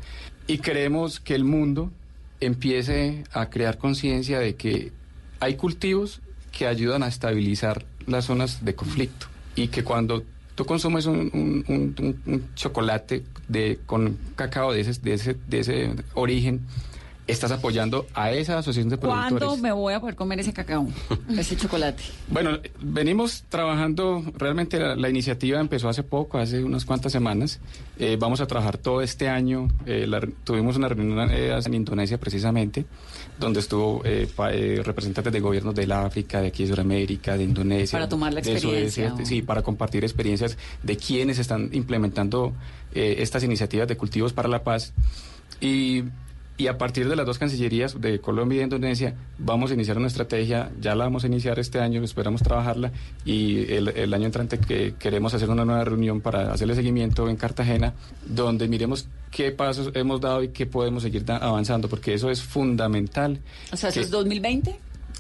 Y 0.46 0.58
creemos 0.58 1.20
que 1.20 1.34
el 1.34 1.44
mundo 1.44 1.90
empiece 2.40 3.24
a 3.32 3.48
crear 3.50 3.78
conciencia 3.78 4.38
de 4.38 4.54
que 4.56 4.92
hay 5.40 5.56
cultivos 5.56 6.20
que 6.52 6.66
ayudan 6.66 7.02
a 7.02 7.08
estabilizar 7.08 7.84
las 8.06 8.26
zonas 8.26 8.64
de 8.64 8.74
conflicto 8.74 9.26
y 9.56 9.68
que 9.68 9.82
cuando 9.82 10.22
tú 10.54 10.64
consumes 10.64 11.06
un, 11.06 11.30
un- 11.32 11.64
un- 11.68 11.94
un- 12.26 12.32
un 12.32 12.54
chocolate 12.54 13.24
de, 13.48 13.78
con 13.86 14.16
cacao 14.36 14.72
de 14.72 14.80
ese, 14.80 15.00
de, 15.00 15.14
ese, 15.14 15.36
de 15.48 15.58
ese 15.60 15.90
origen, 16.14 16.60
estás 17.26 17.50
apoyando 17.52 18.06
a 18.12 18.32
esa 18.32 18.58
asociación 18.58 18.90
de 18.90 18.98
productores. 18.98 19.42
¿Cuándo 19.48 19.56
me 19.56 19.72
voy 19.72 19.94
a 19.94 20.00
poder 20.00 20.14
comer 20.14 20.40
ese 20.40 20.52
cacao, 20.52 20.86
ese 21.38 21.56
chocolate? 21.56 22.02
Bueno, 22.28 22.58
venimos 22.82 23.44
trabajando, 23.48 24.22
realmente 24.36 24.78
la, 24.78 24.94
la 24.94 25.08
iniciativa 25.08 25.58
empezó 25.58 25.88
hace 25.88 26.02
poco, 26.02 26.36
hace 26.38 26.62
unas 26.62 26.84
cuantas 26.84 27.12
semanas. 27.12 27.60
Eh, 27.98 28.16
vamos 28.20 28.40
a 28.42 28.46
trabajar 28.46 28.76
todo 28.76 29.00
este 29.00 29.28
año. 29.30 29.68
Eh, 29.86 30.06
la- 30.06 30.20
tuvimos 30.44 30.76
una 30.76 30.88
reunión 30.88 31.30
eh, 31.30 31.58
en 31.64 31.74
Indonesia 31.74 32.18
precisamente, 32.18 32.84
donde 33.38 33.60
estuvo 33.60 34.00
eh, 34.04 34.28
pa- 34.34 34.52
eh, 34.52 34.80
representantes 34.84 35.32
de 35.32 35.40
gobiernos 35.40 35.74
del 35.74 35.90
África, 35.92 36.40
de 36.40 36.48
aquí 36.48 36.64
de 36.64 36.70
Sudamérica, 36.70 37.36
de 37.36 37.44
Indonesia. 37.44 37.98
Para 37.98 38.08
tomar 38.08 38.32
la 38.32 38.40
de 38.40 38.58
Sudeste, 38.60 38.84
experiencia, 38.84 39.14
¿o? 39.14 39.26
sí, 39.26 39.42
para 39.42 39.62
compartir 39.62 40.04
experiencias 40.04 40.56
de 40.82 40.96
quienes 40.96 41.38
están 41.38 41.70
implementando 41.72 42.52
eh, 42.94 43.16
estas 43.18 43.42
iniciativas 43.42 43.88
de 43.88 43.96
cultivos 43.96 44.32
para 44.32 44.48
la 44.48 44.62
paz. 44.62 44.92
Y, 45.60 46.04
y 46.56 46.68
a 46.68 46.78
partir 46.78 47.08
de 47.08 47.16
las 47.16 47.26
dos 47.26 47.38
cancillerías 47.38 48.00
de 48.00 48.20
Colombia 48.20 48.54
y 48.54 48.58
de 48.58 48.64
Indonesia 48.64 49.14
vamos 49.38 49.72
a 49.72 49.74
iniciar 49.74 49.98
una 49.98 50.06
estrategia, 50.06 50.70
ya 50.80 50.94
la 50.94 51.02
vamos 51.04 51.24
a 51.24 51.26
iniciar 51.26 51.58
este 51.58 51.80
año, 51.80 52.00
esperamos 52.04 52.42
trabajarla 52.42 52.92
y 53.24 53.72
el, 53.72 53.88
el 53.88 54.14
año 54.14 54.26
entrante 54.26 54.58
que 54.58 54.94
queremos 54.96 55.34
hacer 55.34 55.50
una 55.50 55.64
nueva 55.64 55.82
reunión 55.84 56.20
para 56.20 56.52
hacerle 56.52 56.76
seguimiento 56.76 57.28
en 57.28 57.34
Cartagena, 57.36 57.94
donde 58.26 58.68
miremos 58.68 59.08
qué 59.34 59.50
pasos 59.50 59.90
hemos 59.94 60.20
dado 60.20 60.42
y 60.44 60.48
qué 60.48 60.64
podemos 60.64 61.02
seguir 61.02 61.24
avanzando, 61.28 61.88
porque 61.88 62.14
eso 62.14 62.30
es 62.30 62.40
fundamental. 62.40 63.40
O 63.72 63.76
sea, 63.76 63.88
¿eso 63.90 63.98
que- 64.00 64.04
es 64.04 64.10
2020? 64.10 64.76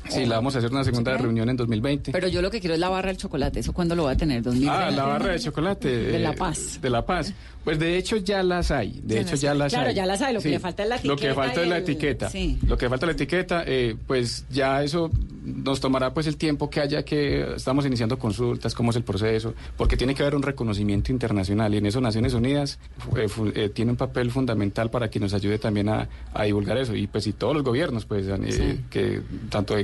Sí, 0.08 0.26
la 0.26 0.36
vamos 0.36 0.54
a 0.54 0.58
hacer 0.58 0.70
una 0.70 0.84
segunda 0.84 1.16
reunión 1.16 1.48
en 1.48 1.56
2020. 1.56 2.12
Pero 2.12 2.28
yo 2.28 2.42
lo 2.42 2.50
que 2.50 2.60
quiero 2.60 2.74
es 2.74 2.80
la 2.80 2.88
barra 2.88 3.08
del 3.08 3.16
chocolate. 3.16 3.60
¿Eso 3.60 3.72
cuándo 3.72 3.94
lo 3.96 4.04
va 4.04 4.12
a 4.12 4.16
tener? 4.16 4.42
¿2020? 4.42 4.68
Ah, 4.70 4.90
la 4.90 5.04
barra 5.04 5.32
de 5.32 5.40
chocolate. 5.40 5.88
De 5.88 6.18
La 6.18 6.30
eh, 6.30 6.36
Paz. 6.36 6.78
De 6.80 6.90
La 6.90 7.04
Paz. 7.06 7.32
Pues 7.64 7.78
de 7.78 7.96
hecho 7.96 8.18
ya 8.18 8.42
las 8.42 8.70
hay. 8.70 9.00
De 9.02 9.14
Ya 9.14 9.20
hecho 9.22 9.30
las 9.32 9.40
ya 9.40 9.52
hay. 9.52 9.58
las 9.58 9.72
Claro, 9.72 9.88
hay. 9.88 9.94
ya 9.94 10.06
las 10.06 10.20
hay, 10.20 10.34
lo 10.34 10.40
que 10.42 10.50
le 10.50 10.60
falta 10.60 10.82
es 10.82 10.88
la 10.90 10.96
Lo 10.96 11.16
que 11.16 11.26
etiqueta 11.28 11.34
falta 11.34 11.62
es 11.62 11.68
la 11.68 11.76
el- 11.78 11.82
etiqueta. 11.82 12.28
sí. 12.30 12.58
Lo 12.66 12.76
que 12.76 12.88
falta 12.90 13.06
es 13.06 13.08
la 13.08 13.12
etiqueta, 13.12 13.64
eh, 13.66 13.96
pues 14.06 14.44
ya 14.50 14.82
eso 14.82 15.10
nos 15.42 15.80
tomará 15.80 16.12
pues 16.12 16.26
el 16.26 16.36
tiempo 16.36 16.68
que 16.70 16.80
haya 16.80 17.04
que 17.04 17.54
estamos 17.56 17.84
iniciando 17.86 18.18
consultas, 18.18 18.74
cómo 18.74 18.90
es 18.90 18.96
el 18.96 19.02
proceso, 19.04 19.54
porque 19.76 19.96
tiene 19.96 20.14
que 20.14 20.22
haber 20.22 20.34
un 20.34 20.42
reconocimiento 20.42 21.10
internacional 21.12 21.72
y 21.74 21.78
en 21.78 21.86
eso 21.86 22.00
Naciones 22.00 22.32
Unidas 22.34 22.78
eh, 23.16 23.26
eh, 23.54 23.68
tiene 23.70 23.90
un 23.92 23.96
papel 23.96 24.30
fundamental 24.30 24.90
para 24.90 25.08
que 25.10 25.18
nos 25.20 25.32
ayude 25.34 25.58
también 25.58 25.88
a, 25.88 26.08
a 26.34 26.44
divulgar 26.44 26.76
eso 26.78 26.94
y 26.94 27.06
pues 27.06 27.26
y 27.26 27.32
todos 27.32 27.54
los 27.54 27.62
gobiernos 27.62 28.04
pues 28.06 28.26
eh, 28.26 28.34
Sí. 28.52 28.80
que 28.90 29.20
tanto 29.50 29.74
de 29.74 29.82